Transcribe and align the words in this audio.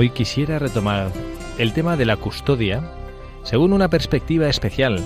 Hoy 0.00 0.08
quisiera 0.08 0.58
retomar 0.58 1.12
el 1.58 1.74
tema 1.74 1.94
de 1.98 2.06
la 2.06 2.16
custodia 2.16 2.82
según 3.42 3.74
una 3.74 3.90
perspectiva 3.90 4.48
especial, 4.48 5.04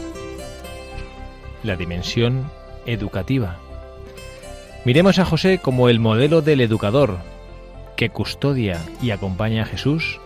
la 1.64 1.74
dimensión 1.74 2.48
educativa. 2.86 3.58
Miremos 4.84 5.18
a 5.18 5.24
José 5.24 5.58
como 5.58 5.88
el 5.88 5.98
modelo 5.98 6.42
del 6.42 6.60
educador 6.60 7.18
que 7.96 8.10
custodia 8.10 8.80
y 9.02 9.10
acompaña 9.10 9.64
a 9.64 9.66
Jesús 9.66 10.20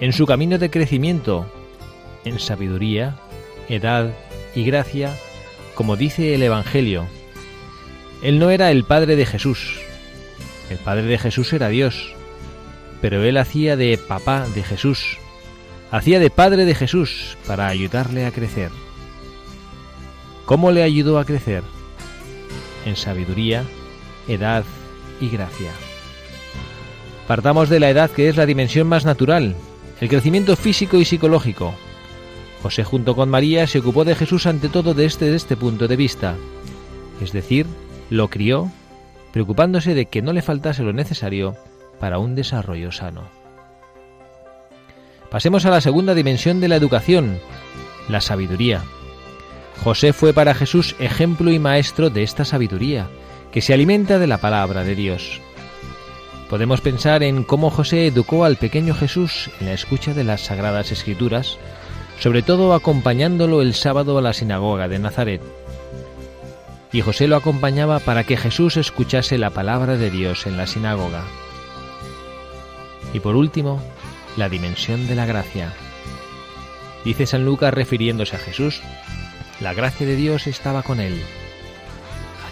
en 0.00 0.12
su 0.12 0.26
camino 0.26 0.58
de 0.58 0.68
crecimiento, 0.68 1.50
en 2.26 2.40
sabiduría, 2.40 3.16
edad 3.70 4.12
y 4.54 4.64
gracia, 4.64 5.16
como 5.74 5.96
dice 5.96 6.34
el 6.34 6.42
Evangelio. 6.42 7.06
Él 8.22 8.38
no 8.38 8.50
era 8.50 8.70
el 8.70 8.84
Padre 8.84 9.16
de 9.16 9.24
Jesús, 9.24 9.80
el 10.68 10.76
Padre 10.76 11.04
de 11.04 11.16
Jesús 11.16 11.54
era 11.54 11.70
Dios, 11.70 12.14
pero 13.00 13.22
él 13.24 13.36
hacía 13.36 13.76
de 13.76 13.98
papá 13.98 14.46
de 14.54 14.62
Jesús, 14.62 15.18
hacía 15.90 16.18
de 16.18 16.30
padre 16.30 16.64
de 16.64 16.74
Jesús 16.74 17.36
para 17.46 17.68
ayudarle 17.68 18.26
a 18.26 18.30
crecer. 18.30 18.70
¿Cómo 20.44 20.70
le 20.70 20.82
ayudó 20.82 21.18
a 21.18 21.24
crecer? 21.24 21.62
En 22.84 22.96
sabiduría, 22.96 23.64
edad 24.28 24.64
y 25.20 25.28
gracia. 25.28 25.70
Partamos 27.26 27.68
de 27.68 27.80
la 27.80 27.90
edad 27.90 28.10
que 28.10 28.28
es 28.28 28.36
la 28.36 28.46
dimensión 28.46 28.88
más 28.88 29.04
natural, 29.04 29.54
el 30.00 30.08
crecimiento 30.08 30.56
físico 30.56 30.96
y 30.96 31.04
psicológico. 31.04 31.74
José 32.62 32.84
junto 32.84 33.14
con 33.14 33.30
María 33.30 33.66
se 33.66 33.78
ocupó 33.78 34.04
de 34.04 34.14
Jesús 34.14 34.46
ante 34.46 34.68
todo 34.68 34.92
desde 34.92 35.34
este 35.34 35.56
punto 35.56 35.88
de 35.88 35.96
vista, 35.96 36.36
es 37.22 37.32
decir, 37.32 37.66
lo 38.10 38.28
crió, 38.28 38.70
preocupándose 39.32 39.94
de 39.94 40.06
que 40.06 40.20
no 40.20 40.32
le 40.32 40.42
faltase 40.42 40.82
lo 40.82 40.92
necesario 40.92 41.56
para 42.00 42.18
un 42.18 42.34
desarrollo 42.34 42.90
sano. 42.90 43.28
Pasemos 45.30 45.64
a 45.64 45.70
la 45.70 45.80
segunda 45.80 46.14
dimensión 46.14 46.60
de 46.60 46.66
la 46.66 46.74
educación, 46.74 47.38
la 48.08 48.20
sabiduría. 48.20 48.82
José 49.84 50.12
fue 50.12 50.34
para 50.34 50.54
Jesús 50.54 50.96
ejemplo 50.98 51.52
y 51.52 51.60
maestro 51.60 52.10
de 52.10 52.24
esta 52.24 52.44
sabiduría, 52.44 53.06
que 53.52 53.60
se 53.60 53.72
alimenta 53.72 54.18
de 54.18 54.26
la 54.26 54.38
palabra 54.38 54.82
de 54.82 54.96
Dios. 54.96 55.40
Podemos 56.48 56.80
pensar 56.80 57.22
en 57.22 57.44
cómo 57.44 57.70
José 57.70 58.08
educó 58.08 58.44
al 58.44 58.56
pequeño 58.56 58.94
Jesús 58.94 59.50
en 59.60 59.66
la 59.66 59.72
escucha 59.72 60.14
de 60.14 60.24
las 60.24 60.40
sagradas 60.40 60.90
escrituras, 60.90 61.58
sobre 62.18 62.42
todo 62.42 62.74
acompañándolo 62.74 63.62
el 63.62 63.74
sábado 63.74 64.18
a 64.18 64.22
la 64.22 64.32
sinagoga 64.32 64.88
de 64.88 64.98
Nazaret. 64.98 65.40
Y 66.92 67.02
José 67.02 67.28
lo 67.28 67.36
acompañaba 67.36 68.00
para 68.00 68.24
que 68.24 68.36
Jesús 68.36 68.76
escuchase 68.76 69.38
la 69.38 69.50
palabra 69.50 69.96
de 69.96 70.10
Dios 70.10 70.46
en 70.48 70.56
la 70.56 70.66
sinagoga. 70.66 71.22
Y 73.12 73.20
por 73.20 73.36
último, 73.36 73.80
la 74.36 74.48
dimensión 74.48 75.06
de 75.06 75.14
la 75.14 75.26
gracia. 75.26 75.72
Dice 77.04 77.26
San 77.26 77.44
Lucas 77.44 77.72
refiriéndose 77.72 78.36
a 78.36 78.38
Jesús, 78.38 78.82
la 79.60 79.74
gracia 79.74 80.06
de 80.06 80.16
Dios 80.16 80.46
estaba 80.46 80.82
con 80.82 81.00
él. 81.00 81.20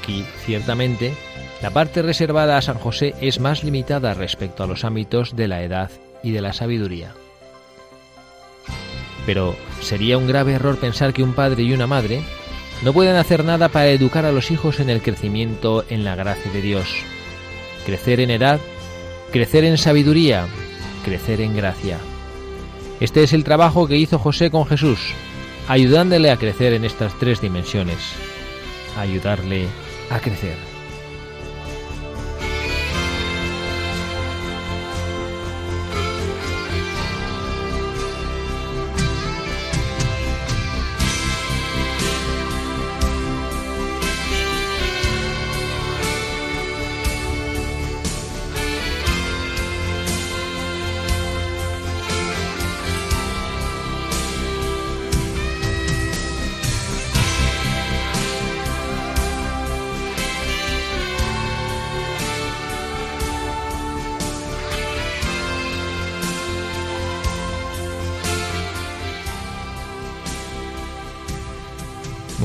Aquí, 0.01 0.25
ciertamente, 0.45 1.15
la 1.63 1.71
parte 1.71 2.03
reservada 2.03 2.57
a 2.57 2.63
San 2.63 2.79
José 2.79 3.15
es 3.21 3.41
más 3.41 3.65
limitada 3.65 4.15
respecto 4.15 4.63
a 4.63 4.67
los 4.67 4.85
ámbitos 4.85 5.37
de 5.37 5.49
la 5.49 5.63
edad 5.63 5.91
y 6.23 6.33
de 6.33 6.41
la 6.41 6.53
sabiduría. 6.53 7.15
Pero 9.27 9.57
sería 9.81 10.17
un 10.17 10.27
grave 10.27 10.55
error 10.55 10.79
pensar 10.79 11.13
que 11.13 11.23
un 11.23 11.35
padre 11.35 11.63
y 11.63 11.73
una 11.73 11.87
madre 11.87 12.23
no 12.83 12.93
pueden 12.93 13.17
hacer 13.17 13.45
nada 13.45 13.69
para 13.69 13.89
educar 13.89 14.25
a 14.25 14.33
los 14.33 14.51
hijos 14.51 14.81
en 14.81 14.89
el 14.89 15.03
crecimiento 15.03 15.85
en 15.91 16.05
la 16.05 16.15
gracia 16.15 16.51
de 16.53 16.63
Dios. 16.63 16.89
Crecer 17.85 18.21
en 18.21 18.31
edad 18.31 18.61
crecer 19.33 19.65
en 19.65 19.79
sabiduría, 19.79 20.47
crecer 21.05 21.41
en 21.41 21.57
gracia. 21.57 21.99
Este 23.01 23.23
es 23.23 23.33
el 23.33 23.45
trabajo 23.45 23.87
que 23.87 23.97
hizo 23.97 24.19
José 24.19 24.51
con 24.51 24.67
Jesús, 24.67 24.99
ayudándole 25.69 26.31
a 26.31 26.37
crecer 26.37 26.73
en 26.73 26.85
estas 26.85 27.19
tres 27.19 27.41
dimensiones, 27.41 27.99
ayudarle 28.97 29.67
a 30.11 30.19
crecer. 30.21 30.68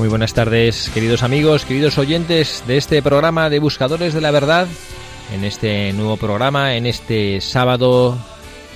Muy 0.04 0.10
buenas 0.10 0.34
tardes, 0.34 0.90
queridos 0.92 1.22
amigos, 1.22 1.64
queridos 1.64 1.96
oyentes 1.96 2.62
de 2.66 2.76
este 2.76 3.00
programa 3.00 3.48
de 3.48 3.58
Buscadores 3.58 4.12
de 4.12 4.20
la 4.20 4.32
Verdad, 4.32 4.68
en 5.32 5.44
este 5.44 5.94
nuevo 5.94 6.18
programa, 6.18 6.74
en 6.76 6.84
este 6.84 7.40
sábado 7.40 8.18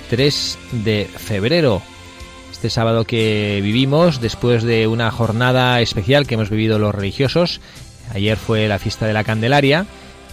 3 0.09 0.57
de 0.71 1.07
febrero. 1.15 1.83
Este 2.51 2.71
sábado 2.71 3.05
que 3.05 3.59
vivimos 3.61 4.21
después 4.21 4.63
de 4.63 4.87
una 4.87 5.11
jornada 5.11 5.79
especial 5.81 6.25
que 6.25 6.33
hemos 6.33 6.49
vivido 6.49 6.79
los 6.79 6.95
religiosos. 6.95 7.61
Ayer 8.11 8.35
fue 8.35 8.67
la 8.67 8.79
fiesta 8.79 9.05
de 9.05 9.13
la 9.13 9.23
Candelaria 9.23 9.85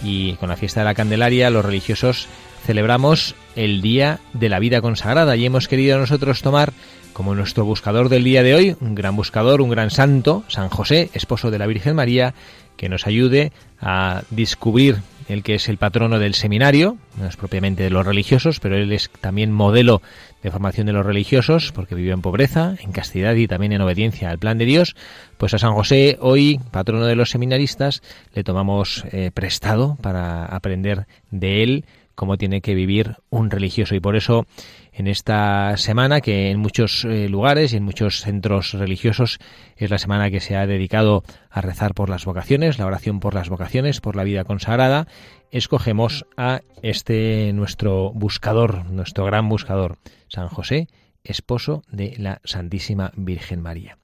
y 0.03 0.33
con 0.37 0.49
la 0.49 0.57
fiesta 0.57 0.79
de 0.79 0.85
la 0.85 0.95
Candelaria 0.95 1.51
los 1.51 1.63
religiosos 1.63 2.27
celebramos 2.67 3.33
el 3.55 3.81
Día 3.81 4.19
de 4.33 4.49
la 4.49 4.59
Vida 4.59 4.81
Consagrada 4.81 5.37
y 5.37 5.45
hemos 5.45 5.69
querido 5.69 5.97
nosotros 5.97 6.41
tomar 6.41 6.73
como 7.13 7.33
nuestro 7.33 7.63
buscador 7.63 8.09
del 8.09 8.25
día 8.25 8.43
de 8.43 8.55
hoy, 8.55 8.75
un 8.81 8.93
gran 8.93 9.15
buscador, 9.15 9.61
un 9.61 9.69
gran 9.69 9.89
santo, 9.89 10.43
San 10.49 10.67
José, 10.67 11.09
esposo 11.13 11.49
de 11.49 11.59
la 11.59 11.65
Virgen 11.65 11.95
María, 11.95 12.33
que 12.75 12.89
nos 12.89 13.07
ayude 13.07 13.53
a 13.79 14.23
descubrir 14.31 14.97
él 15.29 15.43
que 15.43 15.55
es 15.55 15.69
el 15.69 15.77
patrono 15.77 16.19
del 16.19 16.33
seminario, 16.33 16.97
no 17.17 17.25
es 17.25 17.37
propiamente 17.37 17.83
de 17.83 17.89
los 17.89 18.05
religiosos, 18.05 18.59
pero 18.59 18.75
él 18.75 18.91
es 18.91 19.09
también 19.21 19.53
modelo 19.53 20.01
de 20.43 20.51
formación 20.51 20.87
de 20.87 20.93
los 20.93 21.05
religiosos, 21.05 21.71
porque 21.71 21.95
vivió 21.95 22.13
en 22.13 22.21
pobreza, 22.21 22.75
en 22.81 22.91
castidad 22.91 23.35
y 23.35 23.47
también 23.47 23.71
en 23.71 23.81
obediencia 23.81 24.29
al 24.29 24.39
plan 24.39 24.57
de 24.57 24.65
Dios, 24.65 24.97
pues 25.37 25.53
a 25.53 25.57
San 25.57 25.73
José, 25.73 26.17
hoy 26.19 26.59
patrono 26.71 27.05
de 27.05 27.15
los 27.15 27.29
seminaristas, 27.29 28.03
le 28.33 28.43
tomamos 28.43 29.05
eh, 29.13 29.31
prestado 29.33 29.97
para 30.01 30.45
aprender 30.45 31.07
de 31.31 31.63
él 31.63 31.85
cómo 32.17 32.35
tiene 32.37 32.61
que 32.61 32.73
vivir 32.73 33.17
un 33.29 33.51
religioso. 33.51 33.93
Y 33.93 33.99
por 33.99 34.15
eso 34.15 34.47
en 34.91 35.05
esta 35.05 35.77
semana, 35.77 36.19
que 36.19 36.49
en 36.49 36.59
muchos 36.59 37.05
eh, 37.05 37.29
lugares 37.29 37.71
y 37.71 37.77
en 37.77 37.83
muchos 37.83 38.21
centros 38.21 38.73
religiosos 38.73 39.37
es 39.75 39.91
la 39.91 39.99
semana 39.99 40.31
que 40.31 40.39
se 40.39 40.55
ha 40.55 40.65
dedicado 40.65 41.23
a 41.51 41.61
rezar 41.61 41.93
por 41.93 42.09
las 42.09 42.25
vocaciones, 42.25 42.79
la 42.79 42.87
oración 42.87 43.19
por 43.19 43.35
las 43.35 43.49
vocaciones, 43.49 44.01
por 44.01 44.15
la 44.15 44.23
vida 44.23 44.45
consagrada, 44.45 45.07
escogemos 45.51 46.25
a 46.35 46.61
este 46.81 47.53
nuestro 47.53 48.11
buscador, 48.13 48.89
nuestro 48.89 49.23
gran 49.25 49.47
buscador, 49.47 49.99
San 50.27 50.47
José, 50.47 50.87
esposo 51.23 51.83
de 51.91 52.15
la 52.17 52.41
Santísima 52.43 53.11
Virgen 53.15 53.61
María. 53.61 53.99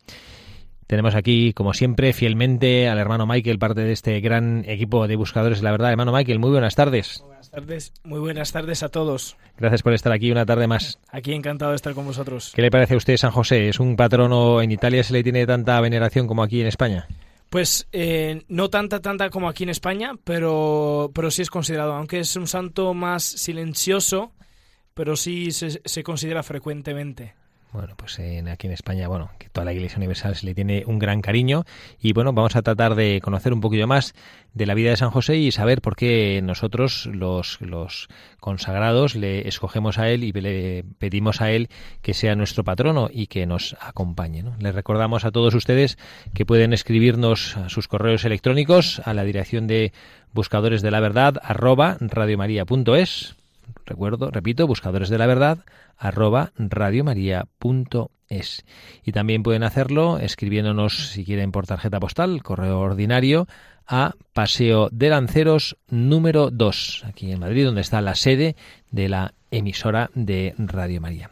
Tenemos 0.94 1.16
aquí, 1.16 1.54
como 1.54 1.74
siempre, 1.74 2.14
fielmente 2.14 2.88
al 2.88 3.00
hermano 3.00 3.26
Michael, 3.26 3.58
parte 3.58 3.82
de 3.82 3.92
este 3.94 4.20
gran 4.20 4.64
equipo 4.68 5.08
de 5.08 5.16
buscadores. 5.16 5.64
La 5.64 5.72
verdad, 5.72 5.90
hermano 5.90 6.14
Michael, 6.14 6.38
muy 6.38 6.52
buenas 6.52 6.76
tardes 6.76 7.24
tardes, 7.54 7.94
muy 8.04 8.20
buenas 8.20 8.52
tardes 8.52 8.82
a 8.82 8.90
todos. 8.90 9.38
Gracias 9.58 9.84
por 9.84 9.94
estar 9.94 10.12
aquí 10.12 10.32
una 10.32 10.46
tarde 10.46 10.66
más. 10.66 11.00
Aquí 11.10 11.34
encantado 11.34 11.72
de 11.72 11.76
estar 11.76 11.94
con 11.94 12.06
vosotros. 12.06 12.52
¿Qué 12.56 12.64
le 12.64 12.72
parece 12.72 12.96
a 12.96 12.98
usted 12.98 13.16
San 13.18 13.32
José? 13.32 13.70
¿Es 13.70 13.80
un 13.80 13.96
patrono 13.96 14.62
en 14.62 14.72
Italia? 14.72 15.04
¿Se 15.04 15.14
le 15.14 15.24
tiene 15.24 15.46
tanta 15.46 15.80
veneración 15.80 16.26
como 16.26 16.42
aquí 16.42 16.62
en 16.62 16.68
España? 16.68 17.08
Pues 17.52 17.88
eh, 17.92 18.44
no 18.48 18.70
tanta, 18.72 19.02
tanta 19.02 19.30
como 19.30 19.50
aquí 19.50 19.64
en 19.64 19.70
España, 19.70 20.14
pero, 20.24 21.12
pero 21.14 21.30
sí 21.30 21.44
es 21.44 21.52
considerado, 21.52 21.94
aunque 21.94 22.20
es 22.20 22.36
un 22.36 22.48
santo 22.48 22.96
más 22.96 23.24
silencioso, 23.24 24.32
pero 24.96 25.16
sí 25.16 25.52
se, 25.52 25.80
se 25.86 26.04
considera 26.04 26.42
frecuentemente. 26.42 27.36
Bueno, 27.74 27.96
pues 27.98 28.20
en, 28.20 28.50
aquí 28.50 28.68
en 28.68 28.74
España, 28.74 29.08
bueno, 29.08 29.32
que 29.40 29.50
toda 29.50 29.66
la 29.66 29.74
Iglesia 29.74 29.98
Universal 29.98 30.36
se 30.36 30.46
le 30.46 30.54
tiene 30.54 30.84
un 30.86 31.00
gran 31.00 31.22
cariño 31.22 31.66
y 32.00 32.14
bueno, 32.14 32.32
vamos 32.32 32.56
a 32.56 32.62
tratar 32.62 32.94
de 32.94 33.20
conocer 33.20 33.52
un 33.52 33.62
poquillo 33.62 33.88
más 33.88 34.14
de 34.54 34.68
la 34.68 34.76
vida 34.76 34.92
de 34.92 34.98
San 34.98 35.10
José 35.10 35.38
y 35.38 35.52
saber 35.52 35.82
por 35.82 35.96
qué 35.96 36.40
nosotros, 36.44 37.08
los, 37.08 37.60
los 37.62 38.10
consagrados, 38.40 39.16
le 39.16 39.48
escogemos 39.48 39.98
a 39.98 40.08
él 40.10 40.24
y 40.24 40.32
le 40.32 40.86
pedimos 41.00 41.42
a 41.42 41.50
él 41.50 41.68
que 42.04 42.14
sea 42.14 42.36
nuestro 42.36 42.64
patrono 42.64 43.10
y 43.12 43.26
que 43.26 43.48
nos 43.48 43.76
acompañe. 43.82 44.44
¿no? 44.44 44.56
Les 44.60 44.76
recordamos 44.76 45.26
a 45.26 45.32
todos 45.32 45.56
ustedes 45.56 45.98
que 46.36 46.46
pueden 46.46 46.74
escribirnos 46.74 47.58
sus 47.70 47.88
correos 47.88 48.24
electrónicos 48.24 49.02
a 49.04 49.16
la 49.16 49.24
dirección 49.24 49.66
de 49.66 49.94
buscadores 50.32 50.84
de 50.84 50.92
la 50.92 51.00
verdad 51.00 51.40
arroba 51.42 51.98
radiomaria.es 52.00 53.36
recuerdo, 53.86 54.32
repito, 54.32 54.68
buscadores 54.68 55.10
de 55.10 55.18
la 55.18 55.28
verdad, 55.28 55.60
arroba 55.98 56.52
radiomaria.es. 56.58 58.66
Y 59.04 59.12
también 59.12 59.44
pueden 59.44 59.64
hacerlo 59.64 60.20
escribiéndonos, 60.20 61.10
si 61.10 61.26
quieren, 61.26 61.52
por 61.52 61.68
tarjeta 61.68 62.00
postal, 62.00 62.42
correo 62.44 62.80
ordinario, 62.80 63.48
a 63.88 64.14
Paseo 64.34 64.90
de 64.92 65.10
Lanceros 65.10 65.78
número 65.90 66.50
2, 66.50 67.04
aquí 67.06 67.32
en 67.32 67.40
Madrid, 67.40 67.66
donde 67.66 67.82
está 67.82 68.02
la 68.02 68.16
sede 68.16 68.56
de 68.92 69.10
la 69.10 69.34
emisora 69.52 70.10
de 70.16 70.56
Radio 70.58 71.02
María. 71.02 71.32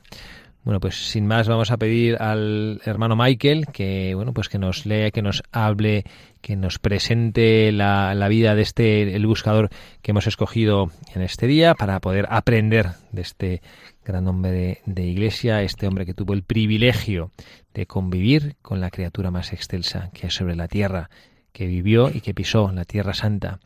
Bueno, 0.64 0.80
pues 0.80 1.10
sin 1.10 1.26
más 1.26 1.48
vamos 1.48 1.72
a 1.72 1.78
pedir 1.78 2.22
al 2.22 2.82
hermano 2.86 3.16
Michael 3.16 3.66
que 3.74 4.14
bueno, 4.14 4.32
pues 4.32 4.48
que 4.48 4.60
nos 4.60 4.86
lea, 4.86 5.10
que 5.10 5.24
nos 5.24 5.42
hable, 5.52 6.04
que 6.42 6.56
nos 6.56 6.80
presente 6.80 7.72
la, 7.72 8.28
vida 8.30 8.56
de 8.56 8.62
este 8.62 9.16
el 9.16 9.26
buscador 9.28 9.70
que 10.02 10.12
hemos 10.12 10.28
escogido 10.28 10.92
en 11.14 11.22
este 11.22 11.48
día 11.48 11.76
para 11.76 12.00
poder 12.00 12.28
aprender 12.30 12.92
de 13.12 13.22
este 13.22 13.62
gran 14.04 14.28
hombre 14.28 14.52
de, 14.52 14.82
de 14.86 15.04
iglesia, 15.04 15.62
este 15.62 15.88
hombre 15.88 16.06
que 16.06 16.14
tuvo 16.14 16.34
el 16.34 16.44
privilegio 16.44 17.32
de 17.74 17.86
convivir 17.86 18.56
con 18.62 18.82
la 18.82 18.90
criatura 18.90 19.32
más 19.32 19.54
excelsa 19.54 20.10
que 20.14 20.28
es 20.28 20.34
sobre 20.34 20.56
la 20.56 20.68
tierra, 20.68 21.10
que 21.54 21.68
vivió 21.68 22.10
y 22.10 22.22
que 22.22 22.34
pisó 22.34 22.72
la 22.72 22.86
tierra 22.86 23.14
santa, 23.14 23.60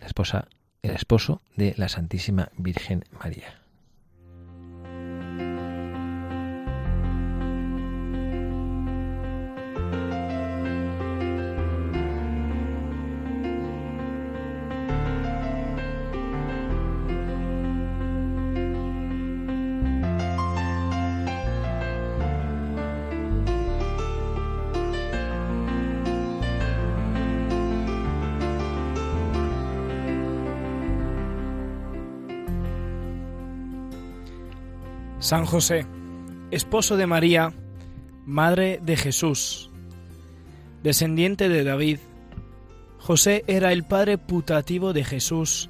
la 0.00 0.06
esposa, 0.06 0.48
el 0.82 0.92
esposo 0.92 1.42
de 1.56 1.74
la 1.76 1.88
Santísima 1.88 2.50
Virgen 2.56 3.04
María. 3.10 3.65
San 35.26 35.44
José, 35.44 35.84
esposo 36.52 36.96
de 36.96 37.08
María, 37.08 37.52
madre 38.26 38.78
de 38.80 38.96
Jesús, 38.96 39.70
descendiente 40.84 41.48
de 41.48 41.64
David, 41.64 41.98
José 42.98 43.42
era 43.48 43.72
el 43.72 43.82
padre 43.82 44.18
putativo 44.18 44.92
de 44.92 45.02
Jesús, 45.02 45.68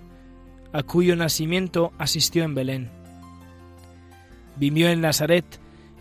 a 0.74 0.82
cuyo 0.82 1.16
nacimiento 1.16 1.94
asistió 1.96 2.44
en 2.44 2.54
Belén. 2.54 2.90
Vivió 4.56 4.90
en 4.90 5.00
Nazaret, 5.00 5.46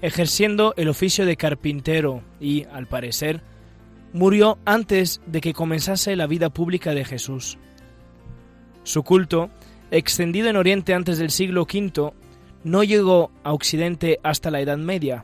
ejerciendo 0.02 0.74
el 0.76 0.90
oficio 0.90 1.26
de 1.26 1.38
carpintero 1.38 2.24
y, 2.42 2.66
al 2.66 2.88
parecer, 2.88 3.42
murió 4.12 4.58
antes 4.66 5.22
de 5.28 5.40
que 5.40 5.54
comenzase 5.54 6.18
la 6.18 6.28
vida 6.28 6.50
pública 6.50 6.94
de 6.94 7.06
Jesús. 7.06 7.58
Su 8.84 9.04
culto, 9.04 9.50
extendido 9.92 10.50
en 10.50 10.58
Oriente 10.58 10.94
antes 10.94 11.20
del 11.20 11.32
siglo 11.32 11.62
V, 11.62 12.12
no 12.66 12.84
llegó 12.84 13.30
a 13.44 13.54
Occidente 13.54 14.20
hasta 14.24 14.50
la 14.50 14.60
Edad 14.60 14.78
Media. 14.78 15.24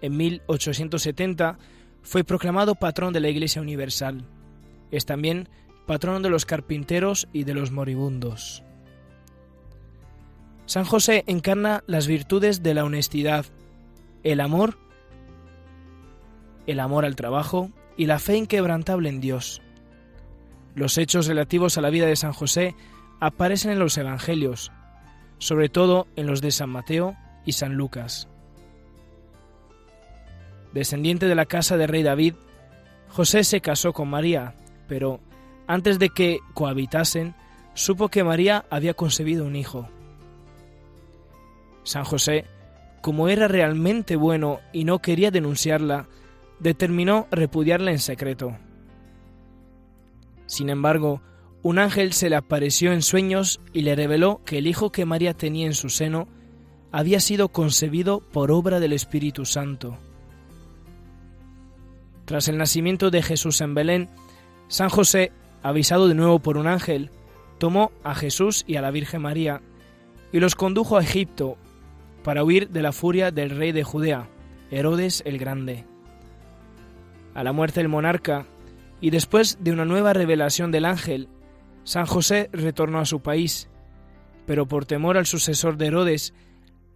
En 0.00 0.16
1870 0.16 1.58
fue 2.02 2.24
proclamado 2.24 2.74
patrón 2.74 3.12
de 3.12 3.20
la 3.20 3.28
Iglesia 3.28 3.60
Universal. 3.60 4.24
Es 4.90 5.04
también 5.04 5.50
patrón 5.86 6.22
de 6.22 6.30
los 6.30 6.46
carpinteros 6.46 7.28
y 7.34 7.44
de 7.44 7.52
los 7.52 7.70
moribundos. 7.70 8.62
San 10.64 10.86
José 10.86 11.22
encarna 11.26 11.84
las 11.86 12.06
virtudes 12.06 12.62
de 12.62 12.72
la 12.72 12.84
honestidad, 12.84 13.44
el 14.22 14.40
amor, 14.40 14.78
el 16.66 16.80
amor 16.80 17.04
al 17.04 17.14
trabajo 17.14 17.70
y 17.98 18.06
la 18.06 18.18
fe 18.18 18.38
inquebrantable 18.38 19.10
en 19.10 19.20
Dios. 19.20 19.60
Los 20.74 20.96
hechos 20.96 21.26
relativos 21.26 21.76
a 21.76 21.82
la 21.82 21.90
vida 21.90 22.06
de 22.06 22.16
San 22.16 22.32
José 22.32 22.74
aparecen 23.20 23.70
en 23.72 23.78
los 23.78 23.98
Evangelios, 23.98 24.72
sobre 25.38 25.68
todo 25.68 26.06
en 26.16 26.26
los 26.26 26.40
de 26.40 26.50
San 26.50 26.70
Mateo 26.70 27.16
y 27.44 27.52
San 27.52 27.74
Lucas. 27.74 28.28
Descendiente 30.72 31.26
de 31.26 31.34
la 31.34 31.46
casa 31.46 31.76
de 31.76 31.86
rey 31.86 32.02
David, 32.02 32.34
José 33.08 33.44
se 33.44 33.60
casó 33.60 33.92
con 33.92 34.08
María, 34.08 34.54
pero 34.88 35.20
antes 35.66 35.98
de 35.98 36.10
que 36.10 36.40
cohabitasen, 36.54 37.34
supo 37.74 38.08
que 38.08 38.24
María 38.24 38.64
había 38.70 38.94
concebido 38.94 39.44
un 39.44 39.56
hijo. 39.56 39.88
San 41.82 42.04
José, 42.04 42.44
como 43.00 43.28
era 43.28 43.48
realmente 43.48 44.16
bueno 44.16 44.60
y 44.72 44.84
no 44.84 45.00
quería 45.00 45.30
denunciarla, 45.30 46.08
determinó 46.58 47.26
repudiarla 47.30 47.90
en 47.90 47.98
secreto. 47.98 48.56
Sin 50.46 50.68
embargo, 50.68 51.20
un 51.66 51.80
ángel 51.80 52.12
se 52.12 52.30
le 52.30 52.36
apareció 52.36 52.92
en 52.92 53.02
sueños 53.02 53.60
y 53.72 53.80
le 53.80 53.96
reveló 53.96 54.40
que 54.44 54.58
el 54.58 54.68
hijo 54.68 54.92
que 54.92 55.04
María 55.04 55.34
tenía 55.34 55.66
en 55.66 55.74
su 55.74 55.88
seno 55.88 56.28
había 56.92 57.18
sido 57.18 57.48
concebido 57.48 58.20
por 58.20 58.52
obra 58.52 58.78
del 58.78 58.92
Espíritu 58.92 59.44
Santo. 59.44 59.98
Tras 62.24 62.46
el 62.46 62.56
nacimiento 62.56 63.10
de 63.10 63.20
Jesús 63.20 63.60
en 63.62 63.74
Belén, 63.74 64.08
San 64.68 64.90
José, 64.90 65.32
avisado 65.64 66.06
de 66.06 66.14
nuevo 66.14 66.38
por 66.38 66.56
un 66.56 66.68
ángel, 66.68 67.10
tomó 67.58 67.90
a 68.04 68.14
Jesús 68.14 68.62
y 68.68 68.76
a 68.76 68.80
la 68.80 68.92
Virgen 68.92 69.22
María 69.22 69.60
y 70.30 70.38
los 70.38 70.54
condujo 70.54 70.96
a 70.96 71.02
Egipto 71.02 71.56
para 72.22 72.44
huir 72.44 72.68
de 72.68 72.82
la 72.82 72.92
furia 72.92 73.32
del 73.32 73.50
rey 73.50 73.72
de 73.72 73.82
Judea, 73.82 74.28
Herodes 74.70 75.20
el 75.26 75.36
Grande. 75.36 75.84
A 77.34 77.42
la 77.42 77.52
muerte 77.52 77.80
del 77.80 77.88
monarca, 77.88 78.46
y 79.00 79.10
después 79.10 79.58
de 79.60 79.72
una 79.72 79.84
nueva 79.84 80.12
revelación 80.12 80.70
del 80.70 80.84
ángel, 80.84 81.28
San 81.86 82.04
José 82.04 82.50
retornó 82.52 82.98
a 82.98 83.04
su 83.04 83.20
país, 83.20 83.68
pero 84.44 84.66
por 84.66 84.86
temor 84.86 85.16
al 85.16 85.24
sucesor 85.24 85.76
de 85.76 85.86
Herodes, 85.86 86.34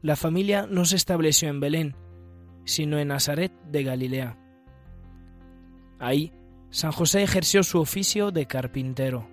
la 0.02 0.16
familia 0.16 0.66
no 0.68 0.85
se 0.85 0.97
estableció 0.97 1.49
en 1.49 1.61
Belén, 1.61 1.97
sino 2.64 2.99
en 2.99 3.06
Nazaret 3.06 3.52
de 3.70 3.85
Galilea. 3.85 4.37
Ahí, 6.00 6.32
San 6.70 6.90
José 6.90 7.23
ejerció 7.23 7.62
su 7.62 7.78
oficio 7.78 8.32
de 8.32 8.47
carpintero. 8.47 9.28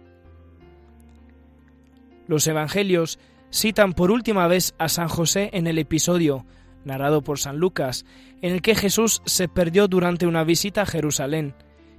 Los 2.28 2.46
evangelios 2.46 3.18
citan 3.52 3.94
por 3.94 4.12
última 4.12 4.46
vez 4.46 4.76
a 4.78 4.90
San 4.90 5.08
José 5.08 5.50
en 5.54 5.66
el 5.66 5.80
episodio, 5.80 6.46
narrado 6.86 7.24
por 7.24 7.40
San 7.40 7.58
Lucas, 7.58 8.06
en 8.44 8.54
el 8.54 8.62
que 8.62 8.76
Jesús 8.76 9.24
se 9.26 9.48
perdió 9.48 9.88
durante 9.88 10.28
una 10.28 10.44
visita 10.44 10.84
a 10.84 10.86
Jerusalén 10.86 11.56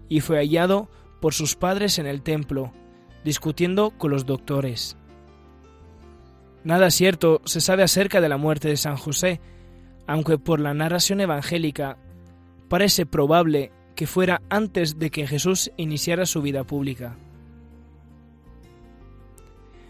y 0.08 0.20
fue 0.20 0.36
hallado 0.36 0.88
por 1.20 1.34
sus 1.34 1.56
padres 1.56 1.98
en 1.98 2.06
el 2.06 2.22
templo, 2.22 2.72
discutiendo 3.28 3.90
con 3.90 4.10
los 4.10 4.24
doctores. 4.24 4.96
Nada 6.64 6.90
cierto 6.90 7.42
se 7.44 7.60
sabe 7.60 7.82
acerca 7.82 8.22
de 8.22 8.30
la 8.30 8.38
muerte 8.38 8.68
de 8.68 8.78
San 8.78 8.96
José, 8.96 9.38
aunque 10.06 10.38
por 10.38 10.60
la 10.60 10.72
narración 10.72 11.20
evangélica 11.20 11.98
parece 12.70 13.04
probable 13.04 13.70
que 13.94 14.06
fuera 14.06 14.40
antes 14.48 14.98
de 14.98 15.10
que 15.10 15.26
Jesús 15.26 15.70
iniciara 15.76 16.24
su 16.24 16.40
vida 16.40 16.64
pública. 16.64 17.18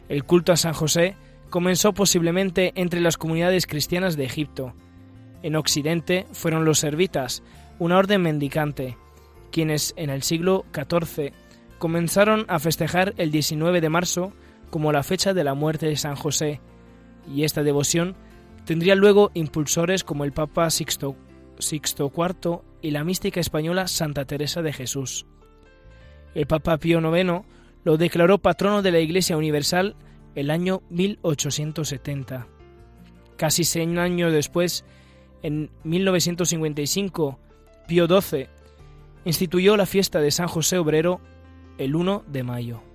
El 0.09 0.25
culto 0.25 0.51
a 0.51 0.57
San 0.57 0.73
José 0.73 1.15
comenzó 1.49 1.93
posiblemente 1.93 2.73
entre 2.75 3.01
las 3.01 3.17
comunidades 3.17 3.69
cristianas 3.69 4.17
de 4.17 4.25
Egipto. 4.25 4.75
En 5.45 5.55
Occidente 5.55 6.27
fueron 6.33 6.65
los 6.65 6.81
servitas, 6.81 7.45
una 7.79 7.99
orden 7.99 8.21
mendicante, 8.21 8.97
quienes 9.53 9.95
en 9.97 10.11
el 10.11 10.25
siglo 10.25 10.65
XIV 10.75 11.33
comenzaron 11.79 12.45
a 12.49 12.59
festejar 12.59 13.15
el 13.17 13.31
19 13.31 13.81
de 13.81 13.89
marzo 13.89 14.33
como 14.71 14.93
la 14.93 15.03
fecha 15.03 15.33
de 15.35 15.45
la 15.45 15.55
muerte 15.55 15.87
de 15.87 15.97
San 15.97 16.17
José, 16.17 16.61
y 17.33 17.45
esta 17.45 17.63
devoción 17.63 18.17
tendría 18.65 18.95
luego 18.95 19.31
impulsores 19.35 20.05
como 20.05 20.25
el 20.25 20.33
Papa 20.33 20.69
Sixto, 20.71 21.17
Sixto 21.59 22.13
IV 22.15 22.61
y 22.83 22.91
la 22.91 23.05
mística 23.05 23.41
española 23.41 23.89
Santa 23.89 24.25
Teresa 24.25 24.63
de 24.63 24.73
Jesús. 24.73 25.27
El 26.35 26.47
Papa 26.47 26.77
Pío 26.79 27.01
IX 27.01 27.45
lo 27.85 27.97
declaró 27.97 28.39
patrono 28.39 28.83
de 28.83 28.93
la 28.93 29.01
Iglesia 29.01 29.37
Universal 29.37 29.97
el 30.35 30.51
año 30.51 30.83
1870. 30.91 32.47
Casi 33.37 33.65
seis 33.65 33.97
años 33.99 34.33
después, 34.33 34.85
en 35.43 35.71
1955, 35.85 37.39
Pío 37.87 38.07
XII 38.07 38.49
instituyó 39.25 39.77
la 39.77 39.87
fiesta 39.87 40.21
de 40.21 40.31
San 40.31 40.49
José 40.49 40.79
Obrero 40.79 41.21
el 41.79 41.95
1 41.97 42.25
de 42.27 42.43
mayo. 42.43 42.88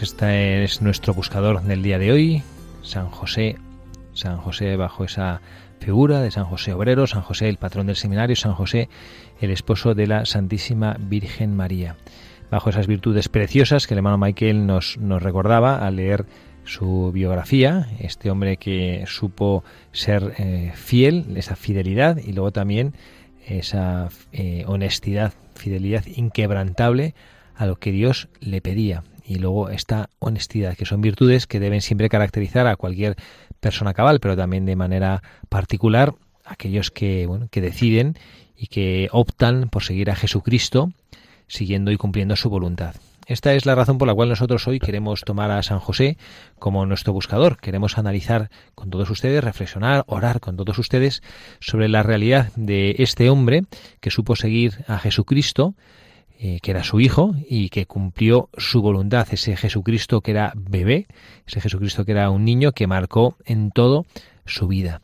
Este 0.00 0.62
es 0.62 0.80
nuestro 0.80 1.12
buscador 1.12 1.60
del 1.62 1.82
día 1.82 1.98
de 1.98 2.12
hoy, 2.12 2.42
San 2.82 3.10
José. 3.10 3.56
San 4.12 4.36
José 4.36 4.76
bajo 4.76 5.02
esa 5.02 5.40
figura 5.80 6.20
de 6.20 6.30
San 6.30 6.44
José 6.44 6.72
Obrero, 6.72 7.08
San 7.08 7.22
José 7.22 7.48
el 7.48 7.56
patrón 7.56 7.88
del 7.88 7.96
seminario, 7.96 8.36
San 8.36 8.54
José 8.54 8.88
el 9.40 9.50
esposo 9.50 9.96
de 9.96 10.06
la 10.06 10.24
Santísima 10.24 10.96
Virgen 11.00 11.56
María. 11.56 11.96
Bajo 12.48 12.70
esas 12.70 12.86
virtudes 12.86 13.28
preciosas 13.28 13.88
que 13.88 13.94
el 13.94 13.98
hermano 13.98 14.18
Michael 14.18 14.66
nos, 14.66 14.98
nos 14.98 15.20
recordaba 15.20 15.84
al 15.84 15.96
leer 15.96 16.26
su 16.64 17.10
biografía, 17.12 17.88
este 17.98 18.30
hombre 18.30 18.56
que 18.56 19.02
supo 19.08 19.64
ser 19.90 20.34
eh, 20.38 20.72
fiel, 20.76 21.36
esa 21.36 21.56
fidelidad 21.56 22.18
y 22.18 22.32
luego 22.32 22.52
también 22.52 22.94
esa 23.48 24.10
eh, 24.32 24.62
honestidad, 24.68 25.32
fidelidad 25.56 26.06
inquebrantable 26.06 27.14
a 27.56 27.66
lo 27.66 27.76
que 27.76 27.90
Dios 27.90 28.28
le 28.38 28.60
pedía 28.60 29.02
y 29.28 29.36
luego 29.36 29.68
esta 29.68 30.08
honestidad, 30.20 30.74
que 30.74 30.86
son 30.86 31.02
virtudes 31.02 31.46
que 31.46 31.60
deben 31.60 31.82
siempre 31.82 32.08
caracterizar 32.08 32.66
a 32.66 32.76
cualquier 32.76 33.16
persona 33.60 33.92
cabal, 33.92 34.20
pero 34.20 34.36
también 34.36 34.64
de 34.64 34.74
manera 34.74 35.22
particular 35.50 36.14
aquellos 36.46 36.90
que, 36.90 37.26
bueno, 37.26 37.48
que 37.50 37.60
deciden 37.60 38.16
y 38.56 38.68
que 38.68 39.08
optan 39.12 39.68
por 39.68 39.84
seguir 39.84 40.10
a 40.10 40.16
Jesucristo 40.16 40.92
siguiendo 41.46 41.90
y 41.90 41.98
cumpliendo 41.98 42.36
su 42.36 42.48
voluntad. 42.48 42.94
Esta 43.26 43.52
es 43.52 43.66
la 43.66 43.74
razón 43.74 43.98
por 43.98 44.08
la 44.08 44.14
cual 44.14 44.30
nosotros 44.30 44.66
hoy 44.66 44.78
queremos 44.78 45.20
tomar 45.20 45.50
a 45.50 45.62
San 45.62 45.80
José 45.80 46.16
como 46.58 46.86
nuestro 46.86 47.12
buscador. 47.12 47.58
Queremos 47.58 47.98
analizar 47.98 48.48
con 48.74 48.88
todos 48.88 49.10
ustedes, 49.10 49.44
reflexionar, 49.44 50.04
orar 50.06 50.40
con 50.40 50.56
todos 50.56 50.78
ustedes 50.78 51.22
sobre 51.60 51.90
la 51.90 52.02
realidad 52.02 52.50
de 52.56 52.96
este 52.98 53.28
hombre 53.28 53.64
que 54.00 54.10
supo 54.10 54.34
seguir 54.36 54.82
a 54.86 54.98
Jesucristo, 54.98 55.74
eh, 56.40 56.60
que 56.62 56.70
era 56.70 56.84
su 56.84 57.00
hijo 57.00 57.34
y 57.48 57.68
que 57.68 57.86
cumplió 57.86 58.48
su 58.56 58.80
voluntad, 58.80 59.26
ese 59.32 59.56
Jesucristo 59.56 60.20
que 60.20 60.30
era 60.30 60.52
bebé, 60.54 61.08
ese 61.44 61.60
Jesucristo 61.60 62.04
que 62.04 62.12
era 62.12 62.30
un 62.30 62.44
niño 62.44 62.70
que 62.70 62.86
marcó 62.86 63.36
en 63.44 63.72
todo 63.72 64.06
su 64.46 64.68
vida. 64.68 65.00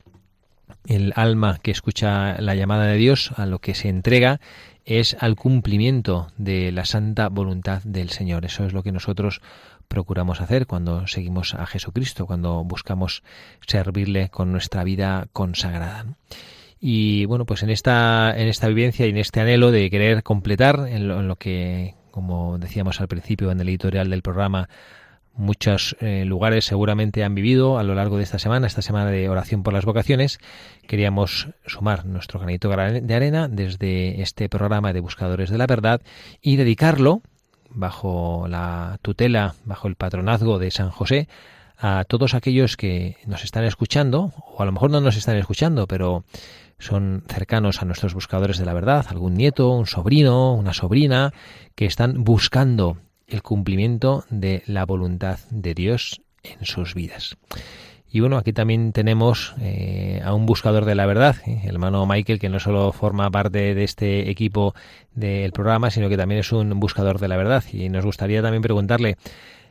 El 0.87 1.13
alma 1.17 1.59
que 1.61 1.73
escucha 1.73 2.41
la 2.41 2.55
llamada 2.55 2.85
de 2.85 2.99
Dios 2.99 3.33
a 3.37 3.47
lo 3.47 3.59
que 3.59 3.75
se 3.75 3.89
entrega 3.89 4.39
es 4.85 5.17
al 5.19 5.35
cumplimiento 5.35 6.29
de 6.37 6.71
la 6.71 6.85
santa 6.85 7.29
voluntad 7.31 7.83
del 7.83 8.11
Señor. 8.11 8.45
Eso 8.45 8.65
es 8.65 8.73
lo 8.73 8.85
que 8.85 8.93
nosotros 8.93 9.41
procuramos 9.89 10.41
hacer 10.41 10.69
cuando 10.69 11.09
seguimos 11.09 11.55
a 11.55 11.67
Jesucristo, 11.67 12.27
cuando 12.27 12.63
buscamos 12.63 13.25
servirle 13.67 14.29
con 14.29 14.53
nuestra 14.53 14.85
vida 14.85 15.27
consagrada. 15.33 16.07
Y 16.87 17.25
bueno, 17.25 17.47
pues 17.47 17.63
en 17.63 17.71
esta, 17.71 18.35
en 18.37 18.47
esta 18.47 18.69
vivencia 18.69 19.07
y 19.07 19.09
en 19.09 19.17
este 19.17 19.41
anhelo 19.41 19.71
de 19.71 19.89
querer 19.89 20.23
completar 20.23 20.87
en 20.87 21.09
lo, 21.09 21.37
que, 21.37 21.95
como 22.11 22.59
decíamos 22.59 23.01
al 23.01 23.09
principio 23.09 23.51
en 23.51 23.59
el 23.59 23.71
editorial 23.71 24.11
del 24.11 24.21
programa, 24.21 24.69
muchos 25.33 25.97
eh, 26.01 26.27
lugares 26.27 26.67
seguramente 26.67 27.25
han 27.25 27.35
vivido 27.35 27.79
a 27.79 27.85
lo 27.85 27.95
largo 27.95 28.19
de 28.19 28.25
esta 28.25 28.39
semana, 28.39 28.67
esta 28.67 28.83
semana 28.83 29.11
de 29.11 29.31
oración 29.31 29.63
por 29.63 29.73
las 29.73 29.87
vocaciones, 29.87 30.41
queríamos 30.87 31.49
sumar 31.65 32.05
nuestro 32.05 32.39
granito 32.39 32.69
de 32.69 33.15
arena 33.15 33.49
desde 33.49 34.21
este 34.21 34.51
programa 34.51 34.93
de 34.93 35.01
Buscadores 35.01 35.49
de 35.49 35.57
la 35.57 35.67
Verdad 35.67 36.03
y 36.43 36.57
dedicarlo, 36.57 37.23
bajo 37.71 38.45
la 38.47 38.99
tutela, 39.01 39.55
bajo 39.65 39.89
el 39.89 39.97
patronazgo 39.97 40.59
de 40.59 40.71
San 40.71 40.91
José, 40.91 41.29
a 41.79 42.05
todos 42.05 42.35
aquellos 42.35 42.77
que 42.77 43.17
nos 43.27 43.43
están 43.43 43.65
escuchando, 43.65 44.33
o 44.37 44.63
a 44.63 44.67
lo 44.67 44.73
mejor 44.73 44.91
no 44.91 45.01
nos 45.01 45.17
están 45.17 45.37
escuchando, 45.39 45.87
pero 45.87 46.25
son 46.79 47.25
cercanos 47.29 47.81
a 47.81 47.85
nuestros 47.85 48.15
buscadores 48.15 48.59
de 48.59 48.65
la 48.65 48.75
verdad, 48.75 49.07
algún 49.09 49.35
nieto, 49.35 49.71
un 49.71 49.87
sobrino, 49.87 50.55
una 50.55 50.75
sobrina, 50.75 51.33
que 51.75 51.87
están 51.87 52.25
buscando 52.25 52.99
el 53.27 53.43
cumplimiento 53.43 54.25
de 54.31 54.63
la 54.67 54.85
voluntad 54.85 55.39
de 55.51 55.75
Dios 55.75 56.21
en 56.43 56.65
sus 56.65 56.95
vidas. 56.95 57.37
Y 58.15 58.21
bueno, 58.21 58.37
aquí 58.37 58.53
también 58.53 58.93
tenemos 58.93 59.57
eh, 59.61 60.23
a 60.25 60.35
un 60.35 60.47
buscador 60.47 60.85
de 60.85 60.95
la 60.95 61.05
verdad, 61.05 61.35
¿eh? 61.47 61.63
el 61.65 61.71
hermano 61.71 62.07
Michael, 62.07 62.39
que 62.39 62.49
no 62.49 62.61
solo 62.61 62.93
forma 62.93 63.29
parte 63.29 63.75
de 63.75 63.83
este 63.83 64.31
equipo 64.31 64.73
del 65.17 65.51
programa, 65.51 65.91
sino 65.91 66.09
que 66.09 66.17
también 66.17 66.39
es 66.39 66.53
un 66.53 66.79
buscador 66.79 67.19
de 67.19 67.27
la 67.27 67.37
verdad. 67.37 67.65
Y 67.73 67.89
nos 67.89 68.05
gustaría 68.05 68.41
también 68.41 68.63
preguntarle, 68.63 69.17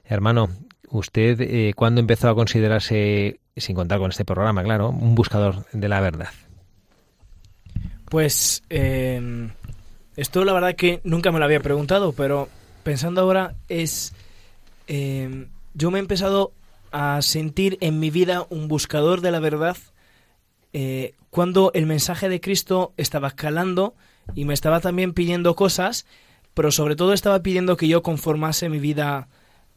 hermano, 0.03 0.49
¿usted 0.89 1.39
eh, 1.39 1.73
cuándo 1.73 2.01
empezó 2.01 2.27
a 2.27 2.35
considerarse, 2.35 3.39
sin 3.55 3.77
contar 3.77 3.99
con 3.99 4.11
este 4.11 4.25
programa, 4.25 4.61
claro, 4.61 4.89
un 4.89 5.15
buscador 5.15 5.65
de 5.71 5.87
la 5.87 6.01
verdad? 6.01 6.27
Pues 8.13 8.61
em, 8.69 9.49
esto 10.15 10.45
la 10.45 10.53
verdad 10.53 10.75
que 10.75 11.01
nunca 11.03 11.31
me 11.31 11.39
lo 11.39 11.45
había 11.45 11.61
preguntado, 11.61 12.11
pero 12.13 12.47
pensando 12.83 13.21
ahora 13.21 13.55
es... 13.69 14.13
Em, 14.85 15.47
yo 15.73 15.89
me 15.89 15.97
he 15.97 16.01
empezado 16.01 16.51
a 16.91 17.23
sentir 17.23 17.79
en 17.81 17.99
mi 17.99 18.11
vida 18.11 18.45
un 18.51 18.67
buscador 18.67 19.21
de 19.21 19.31
la 19.31 19.39
verdad 19.39 19.77
eh, 20.73 21.15
cuando 21.31 21.71
el 21.73 21.87
mensaje 21.87 22.29
de 22.29 22.39
Cristo 22.39 22.93
estaba 22.97 23.29
escalando 23.29 23.95
y 24.35 24.45
me 24.45 24.53
estaba 24.53 24.79
también 24.79 25.13
pidiendo 25.13 25.55
cosas, 25.55 26.05
pero 26.53 26.69
sobre 26.69 26.95
todo 26.95 27.13
estaba 27.13 27.41
pidiendo 27.41 27.77
que 27.77 27.87
yo 27.87 28.03
conformase 28.03 28.69
mi 28.69 28.77
vida, 28.77 29.27